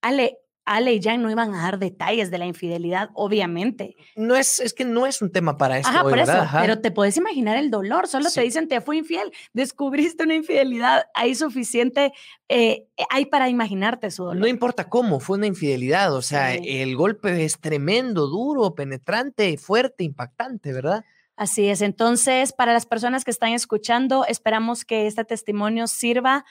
Ale, 0.00 0.38
Ale 0.64 0.92
y 0.94 1.02
Jan 1.02 1.22
no 1.22 1.30
iban 1.30 1.54
a 1.54 1.62
dar 1.62 1.78
detalles 1.78 2.30
de 2.30 2.38
la 2.38 2.46
infidelidad, 2.46 3.10
obviamente. 3.14 3.96
No 4.14 4.36
es, 4.36 4.60
es 4.60 4.72
que 4.74 4.84
no 4.84 5.06
es 5.06 5.20
un 5.20 5.32
tema 5.32 5.56
para 5.56 5.78
esto. 5.78 5.90
Ajá, 5.90 6.02
por 6.02 6.18
eso, 6.18 6.46
pero 6.60 6.80
te 6.80 6.90
puedes 6.90 7.16
imaginar 7.16 7.56
el 7.56 7.70
dolor. 7.70 8.06
Solo 8.06 8.30
te 8.30 8.42
dicen, 8.42 8.68
te 8.68 8.80
fui 8.80 8.98
infiel, 8.98 9.32
descubriste 9.52 10.22
una 10.22 10.34
infidelidad. 10.34 11.06
Hay 11.14 11.34
suficiente, 11.34 12.12
eh, 12.48 12.86
hay 13.10 13.26
para 13.26 13.48
imaginarte 13.48 14.10
su 14.10 14.24
dolor. 14.24 14.40
No 14.40 14.46
importa 14.46 14.88
cómo, 14.88 15.18
fue 15.18 15.38
una 15.38 15.46
infidelidad. 15.46 16.14
O 16.14 16.22
sea, 16.22 16.54
el 16.54 16.94
golpe 16.96 17.44
es 17.44 17.58
tremendo, 17.60 18.28
duro, 18.28 18.74
penetrante, 18.74 19.56
fuerte, 19.58 20.04
impactante, 20.04 20.72
¿verdad? 20.72 21.04
Así 21.36 21.68
es. 21.68 21.80
Entonces, 21.82 22.52
para 22.52 22.72
las 22.72 22.86
personas 22.86 23.24
que 23.24 23.30
están 23.30 23.52
escuchando, 23.52 24.24
esperamos 24.26 24.84
que 24.84 25.06
este 25.06 25.24
testimonio 25.24 25.86
sirva 25.86 26.44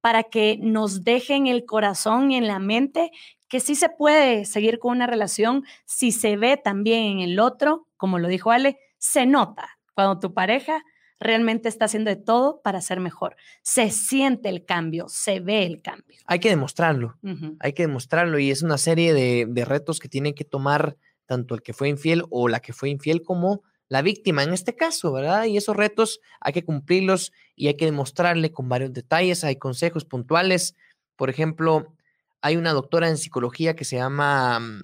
para 0.00 0.24
que 0.24 0.58
nos 0.60 1.04
dejen 1.04 1.46
el 1.46 1.64
corazón 1.64 2.30
y 2.30 2.36
en 2.36 2.46
la 2.46 2.58
mente 2.58 3.10
que 3.48 3.60
sí 3.60 3.74
se 3.74 3.88
puede 3.88 4.44
seguir 4.44 4.78
con 4.78 4.92
una 4.92 5.06
relación 5.06 5.64
si 5.86 6.12
se 6.12 6.36
ve 6.36 6.56
también 6.56 7.04
en 7.04 7.20
el 7.20 7.40
otro, 7.40 7.86
como 7.96 8.18
lo 8.18 8.28
dijo 8.28 8.50
Ale, 8.50 8.78
se 8.98 9.26
nota 9.26 9.78
cuando 9.94 10.20
tu 10.20 10.34
pareja 10.34 10.84
realmente 11.18 11.68
está 11.68 11.86
haciendo 11.86 12.10
de 12.10 12.16
todo 12.16 12.60
para 12.62 12.80
ser 12.80 13.00
mejor. 13.00 13.36
Se 13.62 13.90
siente 13.90 14.48
el 14.48 14.64
cambio, 14.64 15.08
se 15.08 15.40
ve 15.40 15.66
el 15.66 15.82
cambio. 15.82 16.18
Hay 16.26 16.38
que 16.38 16.50
demostrarlo, 16.50 17.18
hay 17.58 17.72
que 17.72 17.82
demostrarlo 17.82 18.38
y 18.38 18.50
es 18.50 18.62
una 18.62 18.78
serie 18.78 19.12
de, 19.14 19.46
de 19.48 19.64
retos 19.64 19.98
que 19.98 20.08
tiene 20.08 20.34
que 20.34 20.44
tomar 20.44 20.96
tanto 21.26 21.54
el 21.54 21.62
que 21.62 21.72
fue 21.72 21.88
infiel 21.88 22.24
o 22.30 22.48
la 22.48 22.60
que 22.60 22.72
fue 22.72 22.88
infiel 22.90 23.22
como 23.22 23.62
la 23.88 24.02
víctima 24.02 24.42
en 24.42 24.52
este 24.52 24.76
caso, 24.76 25.12
¿verdad? 25.12 25.44
Y 25.44 25.56
esos 25.56 25.76
retos 25.76 26.20
hay 26.40 26.52
que 26.52 26.64
cumplirlos 26.64 27.32
y 27.56 27.68
hay 27.68 27.76
que 27.76 27.86
demostrarle 27.86 28.52
con 28.52 28.68
varios 28.68 28.92
detalles, 28.92 29.44
hay 29.44 29.56
consejos 29.56 30.04
puntuales. 30.04 30.76
Por 31.16 31.30
ejemplo, 31.30 31.94
hay 32.42 32.56
una 32.56 32.72
doctora 32.72 33.08
en 33.08 33.16
psicología 33.16 33.74
que 33.74 33.84
se 33.84 33.96
llama 33.96 34.60
mm, 34.60 34.82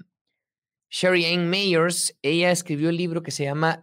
Sherry 0.91 1.27
Ann 1.27 1.49
Mayers. 1.51 2.17
Ella 2.23 2.51
escribió 2.51 2.89
el 2.89 2.97
libro 2.97 3.23
que 3.23 3.31
se 3.31 3.45
llama 3.45 3.83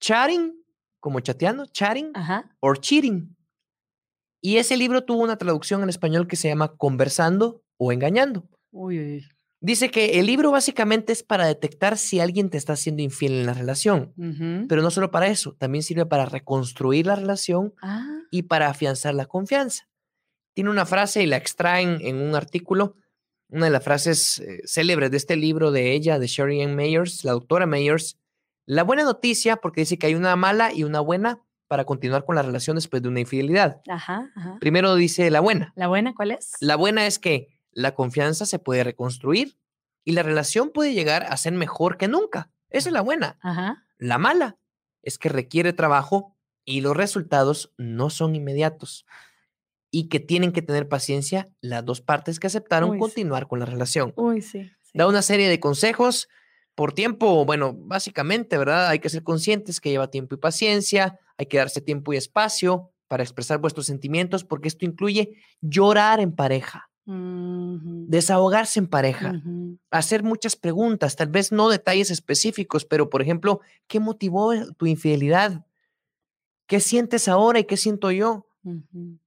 Chatting, 0.00 0.64
como 1.00 1.20
chateando, 1.20 1.66
chatting 1.66 2.12
or 2.60 2.80
cheating. 2.80 3.36
Y 4.40 4.58
ese 4.58 4.76
libro 4.76 5.04
tuvo 5.04 5.22
una 5.22 5.38
traducción 5.38 5.82
en 5.82 5.88
español 5.88 6.26
que 6.26 6.36
se 6.36 6.48
llama 6.48 6.76
Conversando 6.76 7.62
o 7.78 7.92
Engañando. 7.92 8.48
Uy, 8.70 8.98
uy. 8.98 9.33
Dice 9.64 9.90
que 9.90 10.20
el 10.20 10.26
libro 10.26 10.50
básicamente 10.50 11.10
es 11.14 11.22
para 11.22 11.46
detectar 11.46 11.96
si 11.96 12.20
alguien 12.20 12.50
te 12.50 12.58
está 12.58 12.74
haciendo 12.74 13.00
infiel 13.00 13.32
en 13.32 13.46
la 13.46 13.54
relación, 13.54 14.12
pero 14.68 14.82
no 14.82 14.90
solo 14.90 15.10
para 15.10 15.28
eso, 15.28 15.54
también 15.54 15.82
sirve 15.82 16.04
para 16.04 16.26
reconstruir 16.26 17.06
la 17.06 17.16
relación 17.16 17.72
ah. 17.80 18.04
y 18.30 18.42
para 18.42 18.68
afianzar 18.68 19.14
la 19.14 19.24
confianza. 19.24 19.88
Tiene 20.52 20.68
una 20.68 20.84
frase 20.84 21.22
y 21.22 21.26
la 21.26 21.38
extraen 21.38 21.96
en 22.02 22.16
un 22.16 22.34
artículo, 22.34 22.96
una 23.48 23.64
de 23.64 23.70
las 23.70 23.82
frases 23.82 24.40
eh, 24.40 24.60
célebres 24.66 25.10
de 25.10 25.16
este 25.16 25.34
libro 25.34 25.70
de 25.70 25.92
ella, 25.92 26.18
de 26.18 26.26
Sherry 26.26 26.60
Ann 26.60 26.76
Mayers, 26.76 27.24
la 27.24 27.32
doctora 27.32 27.64
Mayers. 27.64 28.18
La 28.66 28.82
buena 28.82 29.04
noticia, 29.04 29.56
porque 29.56 29.80
dice 29.80 29.96
que 29.96 30.08
hay 30.08 30.14
una 30.14 30.36
mala 30.36 30.74
y 30.74 30.84
una 30.84 31.00
buena 31.00 31.40
para 31.68 31.86
continuar 31.86 32.26
con 32.26 32.36
la 32.36 32.42
relación 32.42 32.76
después 32.76 33.02
de 33.02 33.08
una 33.08 33.20
infidelidad. 33.20 33.80
Primero 34.60 34.94
dice 34.94 35.30
la 35.30 35.40
buena. 35.40 35.72
¿La 35.74 35.88
buena 35.88 36.14
cuál 36.14 36.32
es? 36.32 36.52
La 36.60 36.76
buena 36.76 37.06
es 37.06 37.18
que 37.18 37.53
la 37.74 37.94
confianza 37.94 38.46
se 38.46 38.58
puede 38.58 38.84
reconstruir 38.84 39.58
y 40.04 40.12
la 40.12 40.22
relación 40.22 40.70
puede 40.70 40.94
llegar 40.94 41.24
a 41.24 41.36
ser 41.36 41.52
mejor 41.52 41.96
que 41.96 42.08
nunca. 42.08 42.50
Esa 42.70 42.88
es 42.88 42.92
la 42.92 43.00
buena. 43.00 43.38
La 43.98 44.18
mala 44.18 44.58
es 45.02 45.18
que 45.18 45.28
requiere 45.28 45.72
trabajo 45.72 46.36
y 46.64 46.80
los 46.80 46.96
resultados 46.96 47.72
no 47.76 48.10
son 48.10 48.34
inmediatos 48.34 49.06
y 49.90 50.08
que 50.08 50.18
tienen 50.18 50.52
que 50.52 50.62
tener 50.62 50.88
paciencia 50.88 51.48
las 51.60 51.84
dos 51.84 52.00
partes 52.00 52.40
que 52.40 52.46
aceptaron 52.46 52.98
continuar 52.98 53.46
con 53.46 53.60
la 53.60 53.66
relación. 53.66 54.12
Uy, 54.16 54.42
sí, 54.42 54.70
Da 54.92 55.06
una 55.06 55.22
serie 55.22 55.48
de 55.48 55.60
consejos 55.60 56.28
por 56.74 56.92
tiempo, 56.92 57.44
bueno, 57.44 57.74
básicamente, 57.76 58.58
¿verdad? 58.58 58.88
Hay 58.88 58.98
que 58.98 59.08
ser 59.08 59.22
conscientes 59.22 59.80
que 59.80 59.90
lleva 59.90 60.10
tiempo 60.10 60.34
y 60.34 60.38
paciencia, 60.38 61.20
hay 61.36 61.46
que 61.46 61.58
darse 61.58 61.80
tiempo 61.80 62.12
y 62.12 62.16
espacio 62.16 62.92
para 63.06 63.22
expresar 63.22 63.58
vuestros 63.58 63.86
sentimientos 63.86 64.44
porque 64.44 64.68
esto 64.68 64.84
incluye 64.84 65.36
llorar 65.60 66.20
en 66.20 66.34
pareja 66.34 66.90
desahogarse 67.06 68.78
en 68.78 68.86
pareja, 68.86 69.42
hacer 69.90 70.22
muchas 70.22 70.56
preguntas, 70.56 71.16
tal 71.16 71.28
vez 71.28 71.52
no 71.52 71.68
detalles 71.68 72.10
específicos, 72.10 72.84
pero 72.84 73.10
por 73.10 73.20
ejemplo, 73.20 73.60
¿qué 73.86 74.00
motivó 74.00 74.52
tu 74.76 74.86
infidelidad? 74.86 75.66
¿Qué 76.66 76.80
sientes 76.80 77.28
ahora 77.28 77.58
y 77.58 77.64
qué 77.64 77.76
siento 77.76 78.10
yo? 78.10 78.46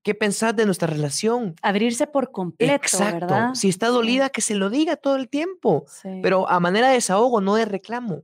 ¿Qué 0.01 0.15
pensás 0.15 0.55
de 0.55 0.65
nuestra 0.65 0.88
relación? 0.88 1.55
Abrirse 1.61 2.07
por 2.07 2.32
completo. 2.32 2.73
Exacto. 2.73 3.53
Si 3.53 3.69
está 3.69 3.89
dolida, 3.89 4.30
que 4.30 4.41
se 4.41 4.55
lo 4.55 4.71
diga 4.71 4.95
todo 4.95 5.15
el 5.15 5.30
tiempo, 5.30 5.86
pero 6.23 6.49
a 6.49 6.59
manera 6.59 6.88
de 6.88 6.95
desahogo, 6.95 7.41
no 7.41 7.55
de 7.55 7.65
reclamo. 7.65 8.23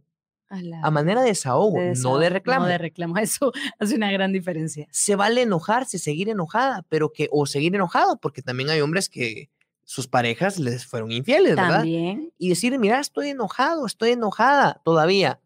A, 0.84 0.92
manera 0.92 1.22
de 1.22 1.30
desahogo, 1.30 1.80
no 1.80 2.18
de 2.20 2.30
reclamo. 2.30 2.66
No 2.66 2.72
de 2.72 2.78
reclamo, 2.78 3.18
eso 3.20 3.52
hace 3.80 3.96
una 3.96 4.12
gran 4.12 4.32
diferencia. 4.32 4.88
Se 4.92 5.16
vale 5.16 5.42
enojarse, 5.42 5.98
seguir 6.00 6.30
enojada, 6.30 6.86
pero 6.90 7.12
que, 7.12 7.28
o 7.32 7.46
seguir 7.46 7.74
enojado, 7.76 8.18
porque 8.18 8.42
también 8.42 8.70
hay 8.70 8.82
hombres 8.82 9.10
que 9.10 9.50
sus 9.84 10.08
parejas 10.08 10.60
les 10.60 10.86
fueron 10.86 11.12
infieles, 11.12 11.56
¿verdad? 11.56 11.84
Y 11.86 12.50
decir, 12.50 12.78
mira, 12.80 13.00
estoy 13.00 13.30
enojado, 13.30 13.86
estoy 13.86 14.12
enojada 14.12 14.82
todavía, 14.84 15.42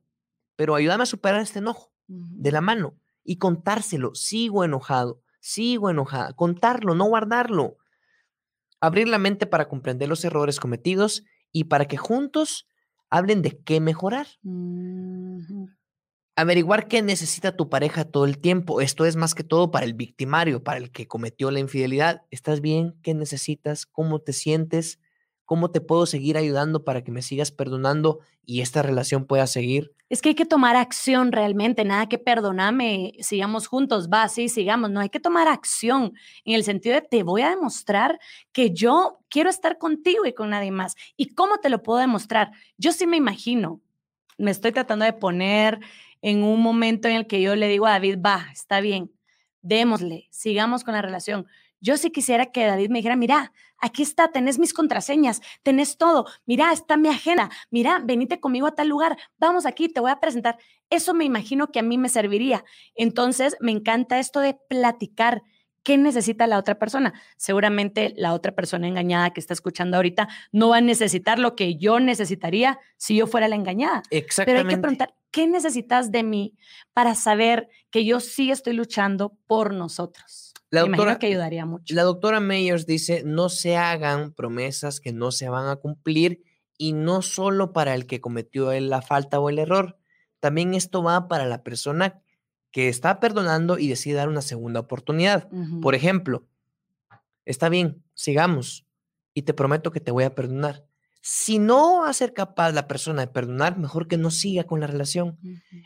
pero 0.55 0.75
ayúdame 0.75 1.03
a 1.03 1.07
superar 1.07 1.41
este 1.41 1.59
enojo 1.59 1.91
de 2.07 2.51
la 2.51 2.61
mano 2.61 2.95
y 3.23 3.37
contárselo, 3.37 4.13
sigo 4.15 4.63
enojado, 4.63 5.21
sigo 5.39 5.89
enojada, 5.89 6.33
contarlo, 6.33 6.95
no 6.95 7.05
guardarlo. 7.05 7.77
Abrir 8.79 9.07
la 9.07 9.17
mente 9.17 9.47
para 9.47 9.67
comprender 9.67 10.07
los 10.07 10.23
errores 10.23 10.59
cometidos 10.59 11.23
y 11.51 11.65
para 11.65 11.85
que 11.85 11.97
juntos 11.97 12.67
hablen 13.09 13.41
de 13.41 13.59
qué 13.63 13.79
mejorar. 13.79 14.27
Averiguar 16.35 16.87
qué 16.87 17.01
necesita 17.01 17.55
tu 17.55 17.69
pareja 17.69 18.05
todo 18.05 18.25
el 18.25 18.37
tiempo. 18.37 18.79
Esto 18.79 19.05
es 19.05 19.15
más 19.15 19.33
que 19.33 19.43
todo 19.43 19.71
para 19.71 19.85
el 19.85 19.93
victimario, 19.93 20.63
para 20.63 20.77
el 20.77 20.91
que 20.91 21.07
cometió 21.07 21.49
la 21.49 21.59
infidelidad. 21.59 22.21
¿Estás 22.29 22.61
bien? 22.61 22.95
¿Qué 23.01 23.13
necesitas? 23.15 23.85
¿Cómo 23.87 24.19
te 24.19 24.33
sientes? 24.33 24.99
¿Cómo 25.47 25.71
te 25.71 25.79
puedo 25.79 26.05
seguir 26.05 26.35
ayudando 26.35 26.83
para 26.83 27.05
que 27.05 27.11
me 27.13 27.21
sigas 27.21 27.51
perdonando 27.51 28.19
y 28.45 28.59
esta 28.59 28.81
relación 28.81 29.25
pueda 29.25 29.47
seguir? 29.47 29.93
Es 30.09 30.21
que 30.21 30.27
hay 30.27 30.35
que 30.35 30.45
tomar 30.45 30.75
acción 30.75 31.31
realmente, 31.31 31.85
nada 31.85 32.09
que 32.09 32.17
perdonarme, 32.17 33.13
sigamos 33.21 33.67
juntos, 33.67 34.09
va, 34.09 34.27
sí, 34.27 34.49
sigamos, 34.49 34.89
no 34.89 34.99
hay 34.99 35.07
que 35.07 35.21
tomar 35.21 35.47
acción 35.47 36.11
en 36.43 36.53
el 36.53 36.65
sentido 36.65 36.95
de 36.95 37.01
te 37.01 37.23
voy 37.23 37.43
a 37.43 37.49
demostrar 37.49 38.19
que 38.51 38.71
yo 38.71 39.19
quiero 39.29 39.49
estar 39.49 39.77
contigo 39.77 40.25
y 40.25 40.33
con 40.33 40.49
nadie 40.49 40.71
más. 40.71 40.97
¿Y 41.15 41.33
cómo 41.33 41.59
te 41.59 41.69
lo 41.69 41.81
puedo 41.81 41.99
demostrar? 41.99 42.51
Yo 42.77 42.91
sí 42.91 43.07
me 43.07 43.15
imagino, 43.15 43.79
me 44.37 44.51
estoy 44.51 44.73
tratando 44.73 45.05
de 45.05 45.13
poner 45.13 45.79
en 46.21 46.43
un 46.43 46.61
momento 46.61 47.07
en 47.07 47.15
el 47.15 47.25
que 47.25 47.41
yo 47.41 47.55
le 47.55 47.69
digo 47.69 47.85
a 47.85 47.91
David, 47.91 48.17
va, 48.19 48.47
está 48.51 48.81
bien, 48.81 49.13
démosle, 49.61 50.27
sigamos 50.29 50.83
con 50.83 50.93
la 50.93 51.01
relación. 51.01 51.47
Yo 51.79 51.95
sí 51.95 52.09
quisiera 52.11 52.47
que 52.47 52.65
David 52.65 52.89
me 52.89 52.99
dijera, 52.99 53.15
mira, 53.15 53.53
aquí 53.79 54.03
está, 54.03 54.29
tenés 54.29 54.59
mis 54.59 54.73
contraseñas, 54.73 55.41
tenés 55.63 55.97
todo, 55.97 56.25
mira, 56.45 56.71
está 56.71 56.97
mi 56.97 57.09
agenda, 57.09 57.49
mira, 57.69 58.01
venite 58.03 58.39
conmigo 58.39 58.67
a 58.67 58.75
tal 58.75 58.87
lugar, 58.87 59.17
vamos 59.37 59.65
aquí, 59.65 59.89
te 59.89 59.99
voy 59.99 60.11
a 60.11 60.19
presentar. 60.19 60.57
Eso 60.89 61.13
me 61.13 61.25
imagino 61.25 61.67
que 61.67 61.79
a 61.79 61.83
mí 61.83 61.97
me 61.97 62.09
serviría. 62.09 62.63
Entonces, 62.95 63.57
me 63.59 63.71
encanta 63.71 64.19
esto 64.19 64.39
de 64.39 64.53
platicar. 64.53 65.43
¿Qué 65.83 65.97
necesita 65.97 66.47
la 66.47 66.57
otra 66.57 66.79
persona? 66.79 67.13
Seguramente 67.37 68.13
la 68.17 68.33
otra 68.33 68.53
persona 68.53 68.87
engañada 68.87 69.31
que 69.31 69.39
está 69.39 69.53
escuchando 69.53 69.95
ahorita 69.95 70.27
no 70.51 70.69
va 70.69 70.77
a 70.77 70.81
necesitar 70.81 71.39
lo 71.39 71.55
que 71.55 71.77
yo 71.77 72.01
necesitaría 72.01 72.77
si 72.97 73.15
yo 73.15 73.25
fuera 73.25 73.47
la 73.47 73.55
engañada. 73.55 74.03
Exactamente. 74.09 74.63
Pero 74.63 74.69
hay 74.69 74.75
que 74.75 74.81
preguntar, 74.81 75.15
¿qué 75.31 75.47
necesitas 75.47 76.11
de 76.11 76.23
mí 76.23 76.55
para 76.93 77.15
saber 77.15 77.69
que 77.89 78.03
yo 78.03 78.19
sí 78.19 78.51
estoy 78.51 78.73
luchando 78.73 79.37
por 79.47 79.73
nosotros? 79.73 80.46
La 80.69 80.81
doctora, 80.81 81.17
que 81.17 81.27
ayudaría 81.27 81.65
mucho. 81.65 81.95
La 81.95 82.03
doctora 82.03 82.39
Meyers 82.39 82.85
dice, 82.85 83.23
no 83.25 83.49
se 83.49 83.77
hagan 83.77 84.33
promesas 84.33 84.99
que 84.99 85.13
no 85.13 85.31
se 85.31 85.47
van 85.49 85.67
a 85.67 85.77
cumplir 85.77 86.43
y 86.77 86.93
no 86.93 87.21
solo 87.21 87.71
para 87.71 87.95
el 87.95 88.05
que 88.05 88.19
cometió 88.19 88.77
la 88.79 89.01
falta 89.01 89.39
o 89.39 89.49
el 89.49 89.59
error, 89.59 89.97
también 90.39 90.73
esto 90.73 91.01
va 91.01 91.27
para 91.27 91.45
la 91.45 91.63
persona 91.63 92.21
que 92.71 92.89
está 92.89 93.19
perdonando 93.19 93.79
y 93.79 93.87
decide 93.87 94.15
dar 94.15 94.29
una 94.29 94.41
segunda 94.41 94.81
oportunidad. 94.81 95.47
Por 95.81 95.95
ejemplo, 95.95 96.45
está 97.45 97.69
bien, 97.69 98.03
sigamos 98.13 98.85
y 99.33 99.43
te 99.43 99.53
prometo 99.53 99.91
que 99.91 100.01
te 100.01 100.11
voy 100.11 100.25
a 100.25 100.35
perdonar. 100.35 100.85
Si 101.21 101.59
no 101.59 102.01
va 102.01 102.09
a 102.09 102.13
ser 102.13 102.33
capaz 102.33 102.71
la 102.71 102.87
persona 102.87 103.21
de 103.21 103.31
perdonar, 103.31 103.77
mejor 103.77 104.07
que 104.07 104.17
no 104.17 104.31
siga 104.31 104.65
con 104.65 104.81
la 104.81 104.87
relación. 104.87 105.39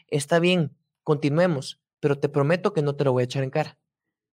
Está 0.08 0.40
bien, 0.40 0.76
continuemos, 1.04 1.80
pero 2.00 2.20
te 2.20 2.30
prometo 2.30 2.74
que 2.74 2.82
no 2.82 2.96
te 2.96 3.06
lo 3.06 3.14
voy 3.14 3.22
a 3.22 3.26
echar 3.26 3.44
en 3.44 3.52
cara 3.52 3.81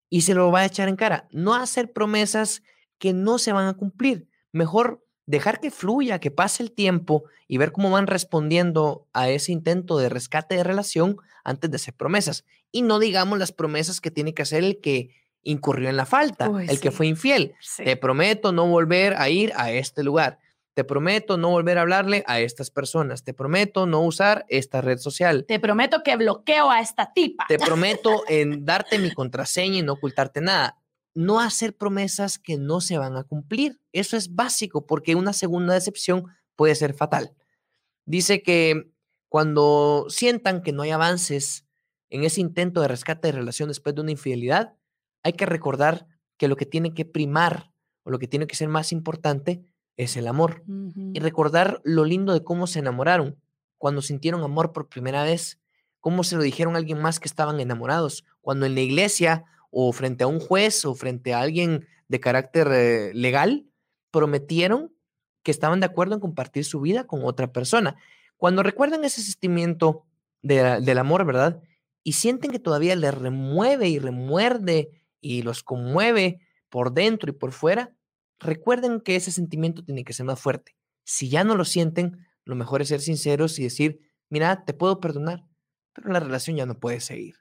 y 0.09 0.21
se 0.21 0.33
lo 0.33 0.51
va 0.51 0.61
a 0.61 0.65
echar 0.65 0.89
en 0.89 0.95
cara. 0.95 1.27
No 1.31 1.55
hacer 1.55 1.91
promesas 1.91 2.63
que 2.97 3.13
no 3.13 3.37
se 3.37 3.53
van 3.53 3.67
a 3.67 3.73
cumplir. 3.75 4.27
Mejor 4.51 5.05
dejar 5.25 5.59
que 5.59 5.71
fluya, 5.71 6.19
que 6.19 6.31
pase 6.31 6.63
el 6.63 6.71
tiempo 6.71 7.23
y 7.47 7.57
ver 7.57 7.71
cómo 7.71 7.91
van 7.91 8.07
respondiendo 8.07 9.07
a 9.13 9.29
ese 9.29 9.51
intento 9.51 9.97
de 9.97 10.09
rescate 10.09 10.55
de 10.55 10.63
relación 10.63 11.17
antes 11.43 11.69
de 11.69 11.75
hacer 11.75 11.93
promesas. 11.93 12.45
Y 12.71 12.81
no 12.81 12.99
digamos 12.99 13.37
las 13.37 13.51
promesas 13.51 14.01
que 14.01 14.11
tiene 14.11 14.33
que 14.33 14.41
hacer 14.41 14.63
el 14.63 14.79
que 14.81 15.11
incurrió 15.43 15.89
en 15.89 15.97
la 15.97 16.05
falta, 16.05 16.51
el 16.67 16.79
que 16.79 16.91
fue 16.91 17.07
infiel. 17.07 17.53
Te 17.77 17.95
prometo 17.95 18.51
no 18.51 18.67
volver 18.67 19.15
a 19.15 19.29
ir 19.29 19.53
a 19.55 19.71
este 19.71 20.03
lugar. 20.03 20.39
Te 20.79 20.85
prometo 20.85 21.35
no 21.35 21.49
volver 21.49 21.77
a 21.77 21.81
hablarle 21.81 22.23
a 22.25 22.39
estas 22.39 22.71
personas. 22.71 23.25
Te 23.25 23.33
prometo 23.33 23.85
no 23.85 23.99
usar 23.99 24.45
esta 24.47 24.79
red 24.79 24.97
social. 24.97 25.43
Te 25.45 25.59
prometo 25.59 26.03
que 26.05 26.15
bloqueo 26.15 26.71
a 26.71 26.79
esta 26.79 27.11
tipa. 27.11 27.43
Te 27.49 27.59
prometo 27.59 28.23
en 28.29 28.63
darte 28.63 28.97
mi 28.97 29.11
contraseña 29.11 29.79
y 29.79 29.81
no 29.81 29.91
ocultarte 29.91 30.39
nada. 30.39 30.77
No 31.13 31.41
hacer 31.41 31.75
promesas 31.75 32.39
que 32.39 32.57
no 32.57 32.79
se 32.79 32.97
van 32.97 33.17
a 33.17 33.25
cumplir. 33.25 33.81
Eso 33.91 34.15
es 34.15 34.35
básico 34.35 34.87
porque 34.87 35.15
una 35.15 35.33
segunda 35.33 35.73
decepción 35.73 36.27
puede 36.55 36.75
ser 36.75 36.93
fatal. 36.93 37.35
Dice 38.05 38.41
que 38.41 38.89
cuando 39.27 40.05
sientan 40.07 40.61
que 40.61 40.71
no 40.71 40.83
hay 40.83 40.91
avances 40.91 41.65
en 42.09 42.23
ese 42.23 42.39
intento 42.39 42.79
de 42.79 42.87
rescate 42.87 43.27
de 43.27 43.33
relación 43.33 43.67
después 43.67 43.95
de 43.95 44.01
una 44.01 44.11
infidelidad, 44.11 44.77
hay 45.23 45.33
que 45.33 45.45
recordar 45.45 46.07
que 46.37 46.47
lo 46.47 46.55
que 46.55 46.65
tiene 46.65 46.93
que 46.93 47.03
primar 47.03 47.73
o 48.03 48.11
lo 48.11 48.17
que 48.17 48.29
tiene 48.29 48.47
que 48.47 48.55
ser 48.55 48.69
más 48.69 48.93
importante 48.93 49.65
es 49.99 50.15
el 50.15 50.27
amor. 50.27 50.63
Y 51.13 51.19
recordar 51.19 51.81
lo 51.83 52.05
lindo 52.05 52.33
de 52.33 52.41
cómo 52.41 52.67
se 52.67 52.79
enamoraron, 52.79 53.35
cuando 53.77 54.01
sintieron 54.01 54.41
amor 54.43 54.71
por 54.71 54.87
primera 54.87 55.23
vez, 55.23 55.59
cómo 55.99 56.23
se 56.23 56.37
lo 56.37 56.41
dijeron 56.41 56.75
a 56.75 56.77
alguien 56.77 57.01
más 57.01 57.19
que 57.19 57.27
estaban 57.27 57.59
enamorados, 57.59 58.25
cuando 58.39 58.65
en 58.65 58.75
la 58.75 58.81
iglesia 58.81 59.43
o 59.71 59.91
frente 59.91 60.23
a 60.23 60.27
un 60.27 60.39
juez 60.39 60.85
o 60.85 60.95
frente 60.95 61.33
a 61.33 61.41
alguien 61.41 61.85
de 62.07 62.19
carácter 62.21 62.69
eh, 62.71 63.11
legal 63.13 63.65
prometieron 64.09 64.93
que 65.43 65.51
estaban 65.51 65.81
de 65.81 65.87
acuerdo 65.87 66.15
en 66.15 66.21
compartir 66.21 66.63
su 66.63 66.79
vida 66.79 67.05
con 67.05 67.25
otra 67.25 67.51
persona. 67.51 67.97
Cuando 68.37 68.63
recuerdan 68.63 69.03
ese 69.03 69.21
sentimiento 69.21 70.05
del 70.41 70.97
amor, 70.97 71.25
¿verdad? 71.25 71.61
Y 72.03 72.13
sienten 72.13 72.51
que 72.51 72.59
todavía 72.59 72.95
les 72.95 73.13
remueve 73.13 73.89
y 73.89 73.99
remuerde 73.99 75.03
y 75.19 75.41
los 75.41 75.61
conmueve 75.61 76.39
por 76.69 76.93
dentro 76.93 77.29
y 77.29 77.33
por 77.33 77.51
fuera, 77.51 77.93
recuerden 78.39 79.01
que 79.01 79.15
ese 79.15 79.31
sentimiento 79.31 79.83
tiene 79.83 80.03
que 80.03 80.13
ser 80.13 80.25
más 80.25 80.39
fuerte. 80.39 80.75
Si 81.03 81.29
ya 81.29 81.43
no 81.43 81.55
lo 81.55 81.65
sienten, 81.65 82.25
lo 82.45 82.55
mejor 82.55 82.81
es 82.81 82.89
ser 82.89 83.01
sinceros 83.01 83.59
y 83.59 83.63
decir, 83.63 83.99
mira, 84.29 84.65
te 84.65 84.73
puedo 84.73 84.99
perdonar, 84.99 85.45
pero 85.93 86.11
la 86.11 86.19
relación 86.19 86.57
ya 86.57 86.65
no 86.65 86.79
puede 86.79 86.99
seguir. 86.99 87.35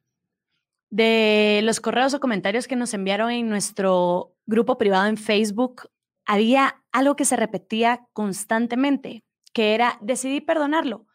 De 0.91 1.61
los 1.65 1.81
correos 1.81 2.15
o 2.15 2.21
comentarios 2.21 2.67
que 2.67 2.77
nos 2.77 2.95
enviaron 2.95 3.31
en 3.31 3.49
nuestro 3.49 4.35
grupo 4.47 4.79
privado 4.79 5.07
en 5.07 5.19
Facebook, 5.19 5.91
había 6.25 6.83
algo 6.93 7.17
que 7.17 7.25
se 7.25 7.37
repetía 7.37 8.07
constantemente, 8.13 9.25
que 9.53 9.75
era, 9.75 9.99
decidí 10.01 10.41
perdonarlo, 10.41 11.07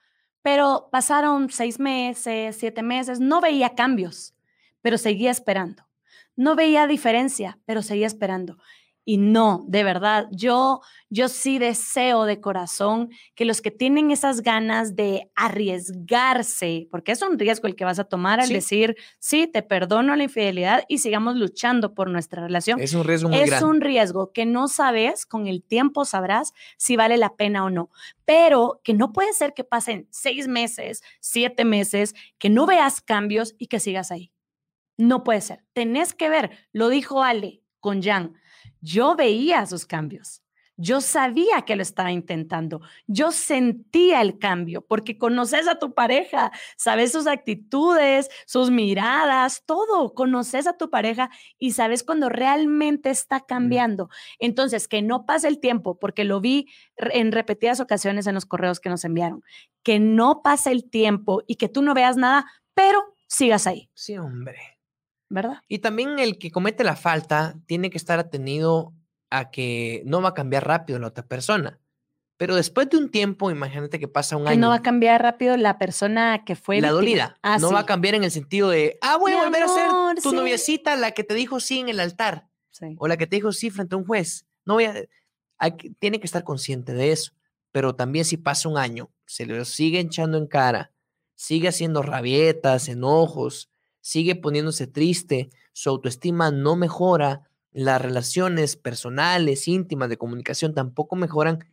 pero 0.44 0.90
pasaron 0.92 1.50
seis 1.50 1.80
meses, 1.80 2.58
siete 2.58 2.84
meses, 2.84 3.20
no 3.20 3.42
veía 3.42 3.76
cambios, 3.76 4.36
pero 4.82 4.98
seguía 4.98 5.32
esperando. 5.32 5.88
No 6.36 6.56
veía 6.56 6.88
diferencia, 6.88 7.60
pero 7.66 7.82
seguía 7.82 8.08
esperando. 8.08 8.58
Y 9.06 9.18
no, 9.18 9.66
de 9.68 9.84
verdad, 9.84 10.28
yo, 10.32 10.80
yo 11.10 11.28
sí 11.28 11.60
deseo 11.60 12.24
de 12.24 12.40
corazón 12.40 13.10
que 13.36 13.44
los 13.44 13.62
que 13.62 13.70
tienen 13.70 14.12
esas 14.12 14.42
ganas 14.42 14.96
de 14.96 15.30
arriesgarse, 15.36 16.88
porque 16.90 17.12
es 17.12 17.22
un 17.22 17.38
riesgo 17.38 17.68
el 17.68 17.76
que 17.76 17.84
vas 17.84 18.00
a 18.00 18.06
tomar 18.06 18.40
al 18.40 18.48
decir, 18.48 18.96
sí, 19.20 19.46
te 19.46 19.62
perdono 19.62 20.16
la 20.16 20.24
infidelidad 20.24 20.86
y 20.88 21.00
sigamos 21.00 21.36
luchando 21.36 21.94
por 21.94 22.10
nuestra 22.10 22.44
relación. 22.44 22.80
Es 22.80 22.94
un 22.94 23.04
riesgo 23.04 23.30
muy 23.30 23.40
Es 23.40 23.62
un 23.62 23.82
riesgo 23.82 24.32
que 24.32 24.46
no 24.46 24.70
sabes, 24.70 25.26
con 25.26 25.48
el 25.48 25.64
tiempo 25.64 26.06
sabrás 26.06 26.54
si 26.78 26.96
vale 26.96 27.18
la 27.18 27.36
pena 27.36 27.66
o 27.66 27.70
no, 27.70 27.90
pero 28.24 28.80
que 28.86 28.94
no 28.94 29.12
puede 29.12 29.34
ser 29.34 29.54
que 29.54 29.66
pasen 29.66 30.08
seis 30.12 30.48
meses, 30.48 31.04
siete 31.20 31.66
meses, 31.66 32.16
que 32.38 32.50
no 32.50 32.66
veas 32.66 33.02
cambios 33.02 33.54
y 33.58 33.68
que 33.68 33.82
sigas 33.82 34.12
ahí. 34.12 34.32
No 34.96 35.26
puede 35.26 35.42
ser. 35.42 35.66
Tenés 35.74 36.14
que 36.14 36.30
ver, 36.30 36.52
lo 36.72 36.88
dijo 36.88 37.24
Ale 37.24 37.64
con 37.82 38.02
Jan 38.02 38.36
yo 38.84 39.16
veía 39.16 39.66
sus 39.66 39.86
cambios. 39.86 40.42
Yo 40.76 41.02
sabía 41.02 41.62
que 41.62 41.76
lo 41.76 41.84
estaba 41.84 42.12
intentando. 42.12 42.82
Yo 43.06 43.32
sentía 43.32 44.22
el 44.22 44.40
cambio 44.40 44.82
porque 44.82 45.20
conoces 45.20 45.68
a 45.68 45.78
tu 45.78 45.94
pareja, 45.94 46.52
sabes 46.78 47.12
sus 47.12 47.28
actitudes, 47.28 48.30
sus 48.48 48.72
miradas, 48.72 49.64
todo. 49.68 50.16
Conoces 50.16 50.66
a 50.66 50.76
tu 50.76 50.90
pareja 50.90 51.30
y 51.60 51.72
sabes 51.72 52.04
cuando 52.04 52.28
realmente 52.28 53.12
está 53.12 53.42
cambiando. 53.42 54.10
Entonces, 54.40 54.88
que 54.88 55.04
no 55.04 55.28
pase 55.28 55.48
el 55.48 55.60
tiempo, 55.60 56.00
porque 56.00 56.24
lo 56.24 56.42
vi 56.42 56.68
en 56.98 57.32
repetidas 57.32 57.80
ocasiones 57.80 58.26
en 58.26 58.34
los 58.34 58.48
correos 58.48 58.80
que 58.80 58.90
nos 58.90 59.06
enviaron, 59.06 59.44
que 59.84 60.00
no 60.00 60.42
pase 60.42 60.72
el 60.72 60.90
tiempo 60.90 61.44
y 61.46 61.56
que 61.56 61.70
tú 61.70 61.84
no 61.84 61.94
veas 61.94 62.18
nada, 62.18 62.52
pero 62.74 63.14
sigas 63.28 63.68
ahí. 63.68 63.92
Sí, 63.94 64.18
hombre. 64.18 64.73
¿Verdad? 65.34 65.62
Y 65.68 65.80
también 65.80 66.20
el 66.20 66.38
que 66.38 66.52
comete 66.52 66.84
la 66.84 66.96
falta 66.96 67.56
tiene 67.66 67.90
que 67.90 67.98
estar 67.98 68.20
atenido 68.20 68.94
a 69.32 69.50
que 69.50 70.04
no 70.06 70.22
va 70.22 70.30
a 70.30 70.34
cambiar 70.34 70.68
rápido 70.68 71.00
la 71.00 71.08
otra 71.08 71.26
persona. 71.26 71.80
Pero 72.38 72.56
después 72.56 72.90
de 72.90 72.98
un 72.98 73.10
tiempo, 73.10 73.50
imagínate 73.50 74.00
que 74.00 74.08
pasa 74.08 74.38
un 74.38 74.44
que 74.44 74.52
año. 74.52 74.62
No 74.62 74.70
va 74.70 74.76
a 74.76 74.82
cambiar 74.82 75.22
rápido 75.22 75.58
la 75.58 75.80
persona 75.80 76.44
que 76.46 76.56
fue. 76.56 76.82
La 76.82 76.92
dolida. 76.92 77.38
Ah, 77.42 77.58
no 77.58 77.72
va 77.72 77.80
a 77.80 77.86
cambiar 77.86 78.16
en 78.16 78.24
el 78.24 78.32
sentido 78.32 78.70
de, 78.70 78.98
ah, 79.02 79.18
voy 79.18 79.32
a 79.32 79.44
volver 79.44 79.64
a 79.64 79.68
ser 79.68 80.22
tu 80.22 80.34
noviecita, 80.34 80.96
la 80.96 81.12
que 81.12 81.24
te 81.24 81.34
dijo 81.34 81.60
sí 81.60 81.80
en 81.80 81.90
el 81.90 82.00
altar. 82.00 82.48
O 82.98 83.08
la 83.08 83.18
que 83.18 83.28
te 83.28 83.38
dijo 83.38 83.52
sí 83.52 83.70
frente 83.70 83.96
a 83.96 83.98
un 83.98 84.06
juez. 84.06 84.46
No 84.66 84.76
voy 84.76 84.86
a. 84.86 84.94
tiene 86.00 86.20
que 86.20 86.26
estar 86.26 86.44
consciente 86.44 86.94
de 86.94 87.12
eso. 87.12 87.34
Pero 87.72 87.96
también 87.96 88.26
si 88.26 88.38
pasa 88.38 88.70
un 88.70 88.78
año, 88.78 89.10
se 89.26 89.46
le 89.46 89.64
sigue 89.66 90.00
echando 90.00 90.38
en 90.38 90.48
cara, 90.48 90.92
sigue 91.34 91.68
haciendo 91.68 92.04
rabietas, 92.04 92.88
enojos, 92.88 93.70
sigue 94.04 94.36
poniéndose 94.36 94.86
triste, 94.86 95.50
su 95.72 95.90
autoestima 95.90 96.52
no 96.52 96.76
mejora, 96.76 97.50
las 97.72 98.02
relaciones 98.02 98.76
personales, 98.76 99.68
íntimas, 99.70 100.10
de 100.10 100.18
comunicación 100.18 100.74
tampoco 100.74 101.16
mejoran, 101.16 101.66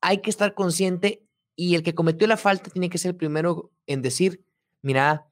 hay 0.00 0.18
que 0.18 0.30
estar 0.30 0.54
consciente 0.54 1.26
y 1.56 1.74
el 1.74 1.82
que 1.82 1.94
cometió 1.94 2.28
la 2.28 2.36
falta 2.36 2.70
tiene 2.70 2.88
que 2.88 2.98
ser 2.98 3.10
el 3.10 3.16
primero 3.16 3.72
en 3.88 4.00
decir, 4.00 4.44
mira, 4.80 5.26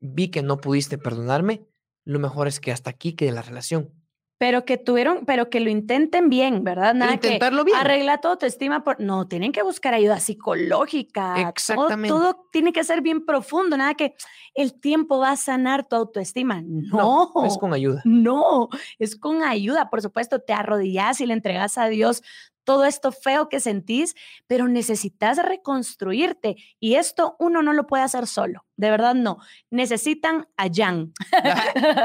vi 0.00 0.28
que 0.28 0.42
no 0.42 0.56
pudiste 0.56 0.96
perdonarme, 0.96 1.66
lo 2.06 2.18
mejor 2.18 2.48
es 2.48 2.60
que 2.60 2.72
hasta 2.72 2.88
aquí 2.88 3.12
quede 3.12 3.32
la 3.32 3.42
relación. 3.42 3.92
Pero 4.40 4.64
que 4.64 4.78
tuvieron, 4.78 5.26
pero 5.26 5.50
que 5.50 5.60
lo 5.60 5.68
intenten 5.68 6.30
bien, 6.30 6.64
¿verdad? 6.64 6.94
Nada 6.94 7.12
Intentarlo 7.12 7.62
bien. 7.62 7.76
Arregla 7.76 8.22
tu 8.22 8.28
autoestima 8.28 8.82
por, 8.82 8.98
no, 8.98 9.28
tienen 9.28 9.52
que 9.52 9.62
buscar 9.62 9.92
ayuda 9.92 10.18
psicológica. 10.18 11.46
Exactamente. 11.46 12.08
Todo, 12.08 12.48
tiene 12.50 12.72
que 12.72 12.82
ser 12.82 13.02
bien 13.02 13.26
profundo, 13.26 13.76
nada 13.76 13.92
que 13.92 14.14
el 14.54 14.72
tiempo 14.80 15.18
va 15.18 15.32
a 15.32 15.36
sanar 15.36 15.86
tu 15.86 15.94
autoestima. 15.94 16.62
No, 16.64 17.30
no 17.34 17.44
es 17.44 17.58
con 17.58 17.74
ayuda. 17.74 18.00
No, 18.06 18.70
es 18.98 19.14
con 19.14 19.42
ayuda. 19.42 19.90
Por 19.90 20.00
supuesto, 20.00 20.40
te 20.40 20.54
arrodillas 20.54 21.20
y 21.20 21.26
le 21.26 21.34
entregas 21.34 21.76
a 21.76 21.88
Dios 21.88 22.22
todo 22.64 22.84
esto 22.84 23.12
feo 23.12 23.48
que 23.48 23.60
sentís, 23.60 24.14
pero 24.46 24.68
necesitas 24.68 25.38
reconstruirte 25.38 26.56
y 26.78 26.94
esto 26.94 27.36
uno 27.38 27.62
no 27.62 27.72
lo 27.72 27.86
puede 27.86 28.02
hacer 28.02 28.26
solo, 28.26 28.64
de 28.76 28.90
verdad 28.90 29.14
no. 29.14 29.38
Necesitan 29.70 30.48
a 30.56 30.68
Jan. 30.72 31.12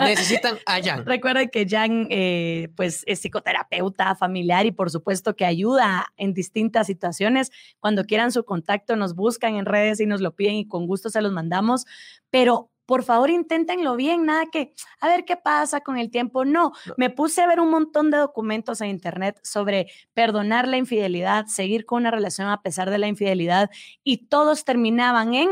Necesitan 0.03 0.57
a 0.65 0.81
Jan. 0.81 1.05
Recuerden 1.05 1.49
que 1.49 1.67
Jan 1.67 2.07
eh, 2.09 2.69
pues 2.75 3.03
es 3.05 3.19
psicoterapeuta 3.19 4.15
familiar 4.15 4.65
y 4.65 4.71
por 4.71 4.89
supuesto 4.91 5.35
que 5.35 5.45
ayuda 5.45 6.07
en 6.17 6.33
distintas 6.33 6.87
situaciones. 6.87 7.51
Cuando 7.79 8.05
quieran 8.05 8.31
su 8.31 8.43
contacto 8.45 8.95
nos 8.95 9.15
buscan 9.15 9.55
en 9.55 9.65
redes 9.65 9.99
y 9.99 10.05
nos 10.05 10.21
lo 10.21 10.35
piden 10.35 10.55
y 10.55 10.67
con 10.67 10.87
gusto 10.87 11.09
se 11.09 11.21
los 11.21 11.31
mandamos, 11.31 11.85
pero 12.29 12.71
por 12.85 13.03
favor 13.03 13.29
inténtenlo 13.29 13.95
bien, 13.95 14.25
nada 14.25 14.45
que 14.51 14.73
a 14.99 15.07
ver 15.07 15.25
qué 15.25 15.37
pasa 15.37 15.81
con 15.81 15.97
el 15.97 16.11
tiempo. 16.11 16.45
No, 16.45 16.71
me 16.97 17.09
puse 17.09 17.41
a 17.41 17.47
ver 17.47 17.59
un 17.59 17.69
montón 17.69 18.11
de 18.11 18.17
documentos 18.17 18.81
en 18.81 18.89
internet 18.89 19.39
sobre 19.43 19.87
perdonar 20.13 20.67
la 20.67 20.77
infidelidad, 20.77 21.45
seguir 21.47 21.85
con 21.85 22.01
una 22.01 22.11
relación 22.11 22.47
a 22.47 22.61
pesar 22.61 22.89
de 22.89 22.97
la 22.97 23.07
infidelidad 23.07 23.69
y 24.03 24.27
todos 24.27 24.65
terminaban 24.65 25.33
en 25.33 25.49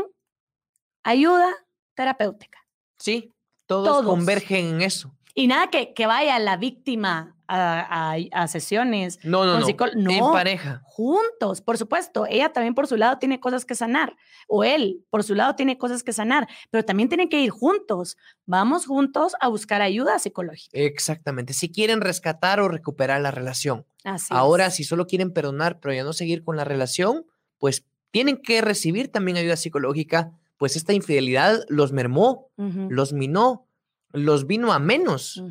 ayuda 1.02 1.50
terapéutica. 1.94 2.66
Sí, 2.98 3.32
todos, 3.66 4.04
convergen 4.04 4.66
en 4.66 4.82
eso. 4.82 5.12
Y 5.34 5.48
nada 5.48 5.68
que, 5.68 5.92
que 5.94 6.06
vaya 6.06 6.38
la 6.38 6.56
víctima 6.56 7.33
a, 7.48 8.46
sesiones. 8.48 9.18
No, 9.22 9.44
no, 9.44 9.60
no. 9.60 9.68
En 9.68 10.32
pareja. 10.32 10.82
Juntos, 10.84 11.60
por 11.60 11.78
supuesto. 11.78 12.26
Ella 12.28 12.52
también 12.52 12.74
por 12.74 12.86
su 12.86 12.96
lado 12.96 13.18
tiene 13.18 13.40
cosas 13.40 13.64
que 13.64 13.74
sanar. 13.74 14.16
O 14.48 14.64
él 14.64 15.04
por 15.10 15.22
su 15.24 15.34
lado 15.34 15.54
tiene 15.54 15.78
cosas 15.78 16.02
que 16.02 16.12
sanar. 16.12 16.48
Pero 16.70 16.84
también 16.84 17.08
tienen 17.08 17.28
que 17.28 17.40
ir 17.40 17.50
juntos. 17.50 18.16
Vamos 18.46 18.86
juntos 18.86 19.34
a 19.40 19.48
buscar 19.48 19.82
ayuda 19.82 20.18
psicológica. 20.18 20.78
Exactamente. 20.78 21.52
Si 21.52 21.70
quieren 21.70 22.00
rescatar 22.00 22.60
o 22.60 22.68
recuperar 22.68 23.20
la 23.20 23.30
relación. 23.30 23.86
Ahora, 24.30 24.70
si 24.70 24.84
solo 24.84 25.06
quieren 25.06 25.32
perdonar, 25.32 25.80
pero 25.80 25.94
ya 25.94 26.04
no 26.04 26.12
seguir 26.12 26.44
con 26.44 26.56
la 26.56 26.64
relación, 26.64 27.26
pues 27.58 27.84
tienen 28.10 28.36
que 28.36 28.60
recibir 28.60 29.10
también 29.10 29.36
ayuda 29.36 29.56
psicológica. 29.56 30.32
Pues 30.56 30.76
esta 30.76 30.92
infidelidad 30.92 31.64
los 31.68 31.92
mermó, 31.92 32.50
los 32.56 33.12
minó, 33.12 33.66
los 34.14 34.46
vino 34.46 34.72
a 34.72 34.78
menos 34.78 35.42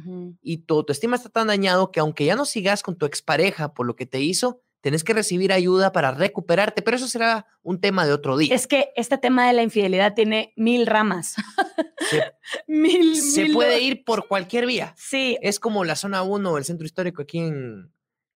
y 0.41 0.59
tu 0.59 0.75
autoestima 0.75 1.17
está 1.17 1.29
tan 1.29 1.47
dañado 1.47 1.91
que 1.91 1.99
aunque 1.99 2.25
ya 2.25 2.35
no 2.35 2.45
sigas 2.45 2.81
con 2.81 2.95
tu 2.95 3.05
expareja 3.05 3.73
por 3.73 3.85
lo 3.85 3.95
que 3.95 4.05
te 4.05 4.21
hizo, 4.21 4.61
tenés 4.79 5.03
que 5.03 5.13
recibir 5.13 5.51
ayuda 5.51 5.91
para 5.91 6.11
recuperarte, 6.11 6.81
pero 6.81 6.97
eso 6.97 7.07
será 7.07 7.45
un 7.61 7.81
tema 7.81 8.05
de 8.05 8.13
otro 8.13 8.37
día. 8.37 8.55
Es 8.55 8.67
que 8.67 8.91
este 8.95 9.17
tema 9.17 9.47
de 9.47 9.53
la 9.53 9.63
infidelidad 9.63 10.13
tiene 10.13 10.53
mil 10.55 10.87
ramas. 10.87 11.35
Se, 12.09 12.23
mil, 12.67 13.17
se 13.17 13.47
puede 13.53 13.81
ir 13.81 14.05
por 14.05 14.27
cualquier 14.27 14.65
vía. 14.65 14.93
Sí. 14.97 15.37
Es 15.41 15.59
como 15.59 15.83
la 15.83 15.95
zona 15.95 16.23
1, 16.23 16.57
el 16.57 16.65
centro 16.65 16.85
histórico 16.85 17.21
aquí 17.21 17.39
en, 17.39 17.91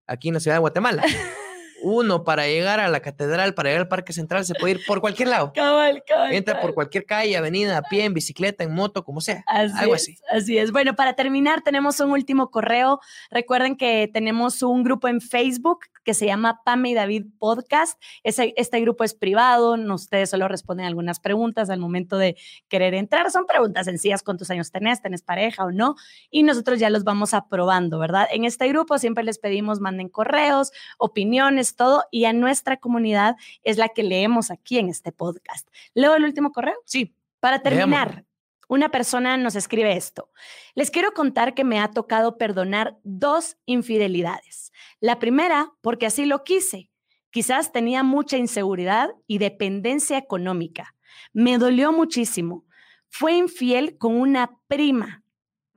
aquí 0.06 0.28
en 0.28 0.34
la 0.34 0.40
ciudad 0.40 0.56
de 0.56 0.60
Guatemala. 0.60 1.04
uno 1.86 2.24
para 2.24 2.46
llegar 2.46 2.80
a 2.80 2.88
la 2.88 3.00
catedral, 3.00 3.54
para 3.54 3.68
llegar 3.68 3.82
al 3.82 3.88
Parque 3.88 4.12
Central, 4.12 4.44
se 4.44 4.54
puede 4.54 4.74
ir 4.74 4.80
por 4.86 5.00
cualquier 5.00 5.28
lado. 5.28 5.52
Cabal, 5.54 6.02
cabal, 6.06 6.32
Entra 6.34 6.60
por 6.60 6.74
cualquier 6.74 7.06
calle, 7.06 7.36
avenida, 7.36 7.78
a 7.78 7.82
pie, 7.82 8.04
en 8.04 8.12
bicicleta, 8.12 8.64
en 8.64 8.74
moto, 8.74 9.04
como 9.04 9.20
sea. 9.20 9.44
algo 9.46 9.94
así. 9.94 10.18
Así 10.30 10.58
es. 10.58 10.72
Bueno, 10.72 10.94
para 10.96 11.14
terminar, 11.14 11.62
tenemos 11.62 12.00
un 12.00 12.10
último 12.10 12.50
correo. 12.50 13.00
Recuerden 13.30 13.76
que 13.76 14.10
tenemos 14.12 14.62
un 14.62 14.82
grupo 14.82 15.06
en 15.06 15.20
Facebook 15.20 15.86
que 16.06 16.14
se 16.14 16.24
llama 16.24 16.62
Pame 16.64 16.90
y 16.90 16.94
David 16.94 17.26
Podcast. 17.36 18.00
Ese, 18.22 18.54
este 18.56 18.80
grupo 18.80 19.02
es 19.02 19.12
privado, 19.12 19.74
ustedes 19.92 20.30
solo 20.30 20.46
responden 20.46 20.86
algunas 20.86 21.18
preguntas 21.18 21.68
al 21.68 21.80
momento 21.80 22.16
de 22.16 22.36
querer 22.68 22.94
entrar. 22.94 23.28
Son 23.32 23.44
preguntas 23.44 23.86
sencillas, 23.86 24.22
¿cuántos 24.22 24.48
años 24.50 24.70
tenés? 24.70 25.02
¿Tenés 25.02 25.22
pareja 25.22 25.64
o 25.64 25.72
no? 25.72 25.96
Y 26.30 26.44
nosotros 26.44 26.78
ya 26.78 26.90
los 26.90 27.02
vamos 27.02 27.34
aprobando, 27.34 27.98
¿verdad? 27.98 28.28
En 28.30 28.44
este 28.44 28.68
grupo 28.68 28.98
siempre 28.98 29.24
les 29.24 29.40
pedimos, 29.40 29.80
manden 29.80 30.08
correos, 30.08 30.70
opiniones, 30.96 31.74
todo, 31.74 32.04
y 32.12 32.26
a 32.26 32.32
nuestra 32.32 32.76
comunidad 32.76 33.34
es 33.64 33.76
la 33.76 33.88
que 33.88 34.04
leemos 34.04 34.52
aquí 34.52 34.78
en 34.78 34.88
este 34.88 35.10
podcast. 35.10 35.68
¿Leo 35.92 36.14
el 36.14 36.22
último 36.22 36.52
correo? 36.52 36.76
Sí. 36.84 37.16
Para 37.40 37.62
terminar, 37.62 38.24
una 38.68 38.90
persona 38.90 39.36
nos 39.36 39.54
escribe 39.54 39.96
esto. 39.96 40.30
Les 40.74 40.90
quiero 40.90 41.12
contar 41.12 41.54
que 41.54 41.64
me 41.64 41.78
ha 41.78 41.90
tocado 41.90 42.36
perdonar 42.36 42.98
dos 43.04 43.56
infidelidades. 43.66 44.72
La 45.00 45.18
primera, 45.18 45.72
porque 45.82 46.06
así 46.06 46.26
lo 46.26 46.42
quise. 46.44 46.90
Quizás 47.30 47.72
tenía 47.72 48.02
mucha 48.02 48.36
inseguridad 48.36 49.10
y 49.26 49.38
dependencia 49.38 50.18
económica. 50.18 50.94
Me 51.32 51.58
dolió 51.58 51.92
muchísimo. 51.92 52.64
Fue 53.08 53.34
infiel 53.34 53.98
con 53.98 54.16
una 54.16 54.58
prima 54.66 55.22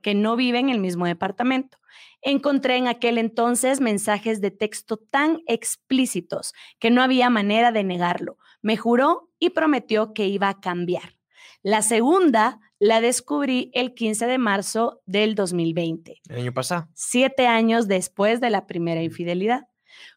que 0.02 0.14
no 0.14 0.36
vive 0.36 0.58
en 0.58 0.70
el 0.70 0.80
mismo 0.80 1.06
departamento. 1.06 1.78
Encontré 2.22 2.76
en 2.76 2.88
aquel 2.88 3.18
entonces 3.18 3.80
mensajes 3.80 4.40
de 4.40 4.50
texto 4.50 4.96
tan 4.96 5.40
explícitos 5.46 6.54
que 6.78 6.90
no 6.90 7.02
había 7.02 7.30
manera 7.30 7.72
de 7.72 7.84
negarlo. 7.84 8.38
Me 8.62 8.76
juró 8.76 9.30
y 9.38 9.50
prometió 9.50 10.12
que 10.12 10.26
iba 10.26 10.48
a 10.48 10.60
cambiar. 10.60 11.19
La 11.62 11.82
segunda 11.82 12.58
la 12.78 13.02
descubrí 13.02 13.70
el 13.74 13.94
15 13.94 14.26
de 14.26 14.38
marzo 14.38 15.02
del 15.04 15.34
2020. 15.34 16.22
El 16.28 16.40
año 16.40 16.54
pasado. 16.54 16.88
Siete 16.94 17.46
años 17.46 17.86
después 17.86 18.40
de 18.40 18.48
la 18.48 18.66
primera 18.66 19.02
infidelidad. 19.02 19.68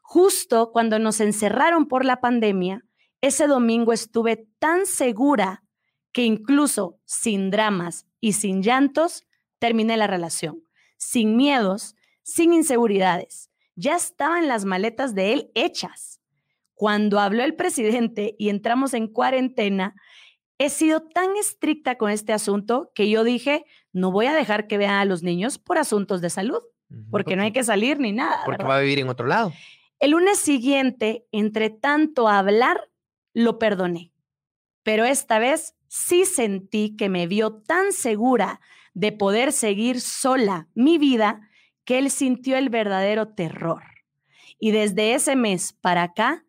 Justo 0.02 0.72
cuando 0.72 1.00
nos 1.00 1.20
encerraron 1.20 1.88
por 1.88 2.06
la 2.06 2.22
pandemia, 2.22 2.86
ese 3.20 3.48
domingo 3.48 3.92
estuve 3.92 4.48
tan 4.60 4.86
segura 4.86 5.64
que 6.14 6.24
incluso 6.24 7.00
sin 7.06 7.52
dramas 7.52 8.06
y 8.22 8.34
sin 8.34 8.62
llantos, 8.62 9.26
terminé 9.60 9.98
la 9.98 10.08
relación. 10.08 10.64
Sin 10.98 11.36
miedos, 11.36 11.96
sin 12.22 12.54
inseguridades. 12.54 13.50
Ya 13.76 13.96
estaban 13.96 14.48
las 14.48 14.64
maletas 14.64 15.16
de 15.16 15.34
él 15.34 15.52
hechas. 15.56 16.22
Cuando 16.74 17.20
habló 17.20 17.44
el 17.44 17.56
presidente 17.56 18.36
y 18.38 18.50
entramos 18.50 18.94
en 18.94 19.08
cuarentena, 19.08 19.96
he 20.58 20.70
sido 20.70 21.02
tan 21.02 21.36
estricta 21.36 21.98
con 21.98 22.12
este 22.12 22.34
asunto 22.34 22.92
que 22.96 23.10
yo 23.10 23.24
dije, 23.24 23.66
no 23.92 24.12
voy 24.12 24.28
a 24.28 24.34
dejar 24.34 24.68
que 24.68 24.78
vean 24.78 24.96
a 24.96 25.06
los 25.06 25.24
niños 25.24 25.58
por 25.58 25.78
asuntos 25.78 26.22
de 26.22 26.30
salud, 26.30 26.62
porque 27.10 27.36
no 27.36 27.44
hay 27.44 27.52
que 27.52 27.64
salir 27.64 28.00
ni 28.00 28.12
nada. 28.12 28.42
Porque 28.46 28.64
va 28.64 28.78
a 28.78 28.82
vivir 28.82 29.00
en 29.00 29.10
otro 29.10 29.26
lado. 29.26 29.52
El 30.00 30.12
lunes 30.12 30.38
siguiente, 30.38 31.26
entre 31.32 31.70
tanto 31.70 32.28
hablar, 32.28 32.90
lo 33.34 33.58
perdoné. 33.58 34.12
Pero 34.84 35.06
esta 35.06 35.40
vez 35.40 35.76
sí 35.88 36.26
sentí 36.26 36.96
que 36.96 37.10
me 37.10 37.26
vio 37.26 37.54
tan 37.54 37.94
segura 37.94 38.60
de 38.94 39.12
poder 39.12 39.54
seguir 39.54 40.02
sola 40.02 40.68
mi 40.76 40.98
vida 40.98 41.50
que 41.86 41.98
él 41.98 42.12
sintió 42.12 42.58
el 42.58 42.70
verdadero 42.70 43.30
terror. 43.30 43.84
Y 44.60 44.72
desde 44.72 45.14
ese 45.14 45.36
mes 45.36 45.74
para 45.74 46.04
acá, 46.04 46.46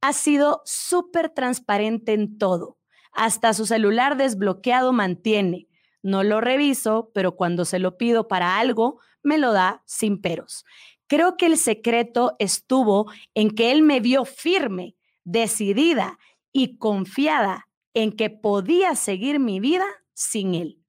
ha 0.00 0.12
sido 0.12 0.62
súper 0.64 1.30
transparente 1.30 2.12
en 2.12 2.38
todo 2.38 2.76
hasta 3.16 3.54
su 3.54 3.66
celular 3.66 4.16
desbloqueado 4.16 4.92
mantiene. 4.92 5.68
No 6.02 6.22
lo 6.22 6.40
reviso, 6.40 7.10
pero 7.14 7.34
cuando 7.34 7.64
se 7.64 7.78
lo 7.78 7.96
pido 7.96 8.28
para 8.28 8.58
algo, 8.58 9.00
me 9.22 9.38
lo 9.38 9.52
da 9.52 9.82
sin 9.86 10.20
peros. 10.20 10.64
Creo 11.08 11.36
que 11.36 11.46
el 11.46 11.56
secreto 11.56 12.36
estuvo 12.38 13.10
en 13.34 13.50
que 13.50 13.72
él 13.72 13.82
me 13.82 14.00
vio 14.00 14.24
firme, 14.24 14.96
decidida 15.24 16.18
y 16.52 16.78
confiada 16.78 17.68
en 17.94 18.12
que 18.12 18.30
podía 18.30 18.94
seguir 18.94 19.40
mi 19.40 19.58
vida 19.60 19.86
sin 20.12 20.54
él. 20.54 20.82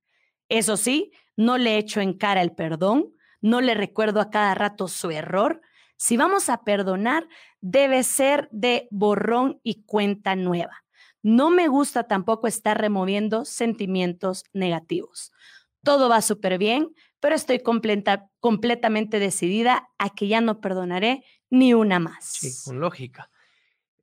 Eso 0.49 0.78
sí, 0.78 1.11
no 1.36 1.57
le 1.57 1.78
echo 1.78 2.01
en 2.01 2.13
cara 2.13 2.41
el 2.41 2.53
perdón, 2.53 3.13
no 3.41 3.61
le 3.61 3.73
recuerdo 3.73 4.19
a 4.19 4.30
cada 4.30 4.55
rato 4.55 4.88
su 4.88 5.11
error. 5.11 5.61
Si 5.95 6.17
vamos 6.17 6.49
a 6.49 6.63
perdonar, 6.63 7.28
debe 7.61 8.03
ser 8.03 8.49
de 8.51 8.88
borrón 8.91 9.59
y 9.63 9.84
cuenta 9.84 10.36
nueva. 10.36 10.84
No 11.22 11.49
me 11.49 11.68
gusta 11.68 12.03
tampoco 12.03 12.47
estar 12.47 12.80
removiendo 12.80 13.45
sentimientos 13.45 14.43
negativos. 14.53 15.32
Todo 15.84 16.09
va 16.09 16.22
súper 16.22 16.57
bien, 16.57 16.93
pero 17.20 17.36
estoy 17.36 17.59
completamente 17.59 19.20
decidida 19.20 19.89
a 19.97 20.09
que 20.09 20.28
ya 20.28 20.41
no 20.41 20.59
perdonaré 20.59 21.24
ni 21.49 21.74
una 21.74 21.99
más. 21.99 22.26
Sí, 22.26 22.51
con 22.65 22.80
lógica. 22.80 23.30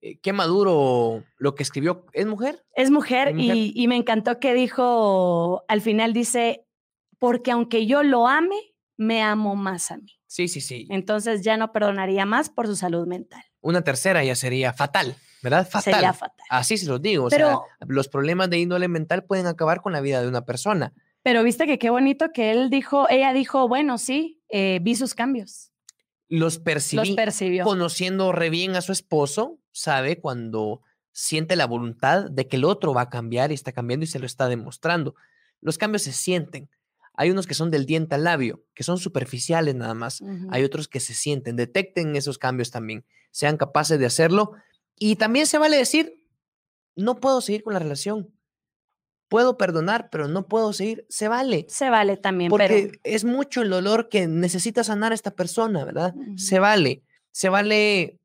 Eh, 0.01 0.19
qué 0.19 0.33
maduro 0.33 1.25
lo 1.39 1.55
que 1.55 1.63
escribió. 1.63 2.05
¿Es 2.13 2.27
mujer? 2.27 2.65
Es 2.75 2.91
mujer, 2.91 3.35
Y, 3.39 3.73
y 3.75 3.89
me 3.89 3.97
encantó 3.97 4.39
que 4.39 4.53
dijo, 4.53 5.65
al 5.69 5.81
final 5.81 6.13
dice, 6.13 6.67
porque 7.19 7.53
aunque 7.53 7.87
yo 7.87 8.03
lo 8.03 8.29
ame, 8.29 8.74
me 8.97 9.23
amo 9.23 9.57
más 9.57 9.91
a 9.91 9.97
mí. 9.99 10.13
Sí, 10.27 10.49
sí, 10.49 10.61
sí. 10.61 10.87
Entonces 10.91 11.43
ya 11.43 11.57
no 11.57 11.73
perdonaría 11.73 12.27
más 12.27 12.51
por 12.51 12.67
su 12.67 12.77
salud 12.77 13.07
mental. 13.07 13.43
Una 13.61 13.83
tercera 13.83 14.25
ya 14.25 14.35
sería 14.35 14.73
fatal. 14.73 15.17
¿verdad? 15.45 15.69
Fatal. 15.69 15.95
Sería 15.95 16.13
fatal. 16.15 16.47
Así 16.49 16.79
se 16.79 16.87
los 16.87 17.03
digo. 17.03 17.29
Pero, 17.29 17.49
o 17.49 17.51
sea, 17.51 17.87
los 17.87 18.09
problemas 18.09 18.49
de 18.49 18.59
índole 18.59 18.89
mental 18.89 19.25
pueden 19.25 19.47
acabar 19.47 19.83
con 19.83 19.93
la 19.93 20.01
vida 20.01 20.23
de 20.23 20.27
una 20.27 20.47
persona. 20.47 20.95
Pero 21.23 21.45
viste 21.45 21.67
que 21.67 21.79
qué 21.79 21.91
bonito 21.91 22.33
que 22.33 22.51
él 22.51 22.71
dijo, 22.71 23.09
ella 23.11 23.33
dijo, 23.35 23.69
bueno, 23.69 23.99
sí, 23.99 24.43
eh, 24.49 24.79
vi 24.83 24.95
sus 24.95 25.15
cambios. 25.15 25.71
Los 26.29 26.59
percibí. 26.59 26.97
Los 26.97 27.11
percibió. 27.11 27.65
Conociendo 27.65 28.33
re 28.33 28.49
bien 28.49 28.75
a 28.75 28.81
su 28.81 28.93
esposo, 28.93 29.59
sabe 29.71 30.19
cuando 30.19 30.81
siente 31.13 31.57
la 31.57 31.67
voluntad 31.67 32.31
de 32.31 32.49
que 32.49 32.57
el 32.57 32.65
otro 32.65 32.95
va 32.95 33.03
a 33.03 33.11
cambiar 33.11 33.51
y 33.51 33.55
está 33.55 33.73
cambiando 33.73 34.05
y 34.05 34.07
se 34.07 34.19
lo 34.19 34.27
está 34.27 34.49
demostrando. 34.49 35.15
Los 35.61 35.77
cambios 35.77 36.03
se 36.03 36.13
sienten. 36.13 36.71
Hay 37.15 37.31
unos 37.31 37.47
que 37.47 37.55
son 37.55 37.71
del 37.71 37.87
diente 37.87 38.17
al 38.17 38.25
labio, 38.25 38.65
que 38.75 38.83
son 38.83 38.99
superficiales 38.99 39.75
nada 39.75 39.95
más. 39.95 40.23
Hay 40.51 40.65
otros 40.65 40.89
que 40.89 41.01
se 41.01 41.15
sienten. 41.15 41.57
Detecten 41.57 42.17
esos 42.17 42.39
cambios 42.39 42.71
también. 42.71 43.05
Sean 43.31 43.57
capaces 43.57 43.99
de 43.99 44.07
hacerlo. 44.07 44.53
Y 44.99 45.17
también 45.17 45.47
se 45.47 45.59
vale 45.59 45.77
decir, 45.77 46.27
no 46.97 47.21
puedo 47.21 47.41
seguir 47.41 47.63
con 47.63 47.73
la 47.73 47.79
relación. 47.79 48.35
Puedo 49.29 49.57
perdonar, 49.57 50.11
pero 50.11 50.29
no 50.29 50.49
puedo 50.49 50.73
seguir. 50.73 51.07
Se 51.09 51.29
vale. 51.29 51.67
Se 51.69 51.89
vale 51.89 52.17
también. 52.17 52.51
Porque 52.51 52.93
es 53.05 53.25
mucho 53.25 53.63
el 53.63 53.71
dolor 53.71 54.09
que 54.09 54.27
necesita 54.27 54.85
sanar 54.85 55.13
esta 55.13 55.31
persona, 55.31 55.85
¿verdad? 55.85 56.15
Se 56.37 56.59
vale. 56.59 57.05
Se 57.31 57.49
vale 57.49 58.19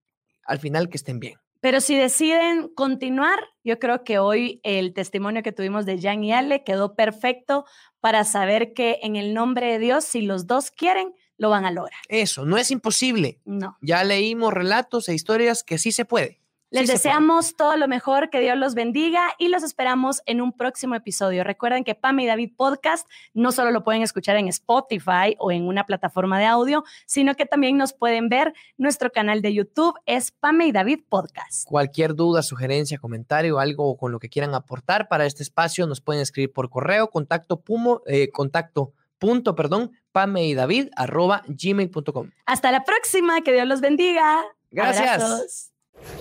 al 0.46 0.60
final 0.60 0.90
que 0.90 0.98
estén 0.98 1.20
bien. 1.20 1.40
Pero 1.62 1.82
si 1.82 1.95
deciden 1.95 2.70
continuar, 2.70 3.39
yo 3.64 3.80
creo 3.80 4.03
que 4.03 4.18
hoy 4.18 4.62
el 4.64 4.93
testimonio 4.93 5.43
que 5.43 5.51
tuvimos 5.51 5.86
de 5.86 5.99
Jan 5.99 6.24
y 6.24 6.32
Ale 6.32 6.64
quedó 6.64 6.95
perfecto 6.95 7.66
para 7.99 8.24
saber 8.24 8.74
que 8.74 8.99
en 9.03 9.16
el 9.16 9.34
nombre 9.34 9.68
de 9.74 9.80
Dios, 9.80 10.05
si 10.05 10.22
los 10.22 10.47
dos 10.47 10.72
quieren, 10.72 11.14
lo 11.38 11.49
van 11.49 11.66
a 11.66 11.72
lograr. 11.72 11.99
Eso, 12.07 12.45
no 12.45 12.57
es 12.57 12.72
imposible. 12.72 13.39
No. 13.45 13.78
Ya 13.82 14.03
leímos 14.03 14.53
relatos 14.53 15.10
e 15.10 15.14
historias 15.14 15.64
que 15.64 15.78
sí 15.78 15.91
se 15.91 16.05
puede. 16.05 16.39
Les 16.72 16.88
deseamos 16.88 17.56
todo 17.56 17.78
lo 17.78 17.88
mejor, 17.88 18.30
que 18.30 18.40
Dios 18.40 18.56
los 18.56 18.76
bendiga 18.76 19.32
y 19.40 19.48
los 19.48 19.64
esperamos 19.64 20.22
en 20.28 20.40
un 20.40 20.54
próximo 20.54 20.94
episodio. 20.94 21.44
Recuerden 21.44 21.84
que 21.84 21.96
Pame 21.96 22.24
y 22.24 22.28
David 22.28 22.54
Podcast 22.56 23.10
no 23.34 23.52
solo 23.52 23.72
lo 23.72 23.84
pueden 23.84 24.04
escuchar 24.04 24.36
en 24.38 24.48
Spotify 24.48 25.36
o 25.40 25.52
en 25.52 25.68
una 25.68 25.88
plataforma 25.88 26.38
de 26.38 26.46
audio, 26.46 26.84
sino 27.08 27.34
que 27.34 27.48
también 27.48 27.76
nos 27.78 27.94
pueden 27.94 28.30
ver. 28.30 28.54
Nuestro 28.78 29.12
canal 29.12 29.42
de 29.42 29.56
YouTube 29.56 29.96
es 30.06 30.30
Pame 30.30 30.68
y 30.68 30.72
David 30.72 31.00
Podcast. 31.10 31.68
Cualquier 31.68 32.14
duda, 32.14 32.44
sugerencia, 32.44 33.00
comentario, 33.00 33.58
algo 33.58 33.98
con 33.98 34.12
lo 34.12 34.20
que 34.20 34.30
quieran 34.30 34.54
aportar 34.54 35.08
para 35.08 35.26
este 35.26 35.42
espacio, 35.42 35.88
nos 35.88 36.02
pueden 36.02 36.22
escribir 36.22 36.54
por 36.54 36.70
correo, 36.70 37.10
contacto, 37.10 37.62
pumo, 37.62 38.04
eh, 38.06 38.30
contacto 38.30 38.94
punto, 39.18 39.56
perdón, 39.56 39.92
pame 40.12 40.46
y 40.46 40.54
David 40.54 40.90
arroba 40.96 41.44
gmail.com. 41.48 42.30
Hasta 42.46 42.72
la 42.72 42.84
próxima, 42.84 43.42
que 43.42 43.54
Dios 43.54 43.68
los 43.68 43.82
bendiga. 43.82 44.44
Gracias. 44.72 45.72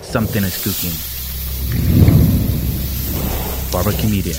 Something 0.03 0.45
is 0.45 0.57
cooking. 0.62 0.97
Barbecue 3.70 4.09
Media. 4.09 4.35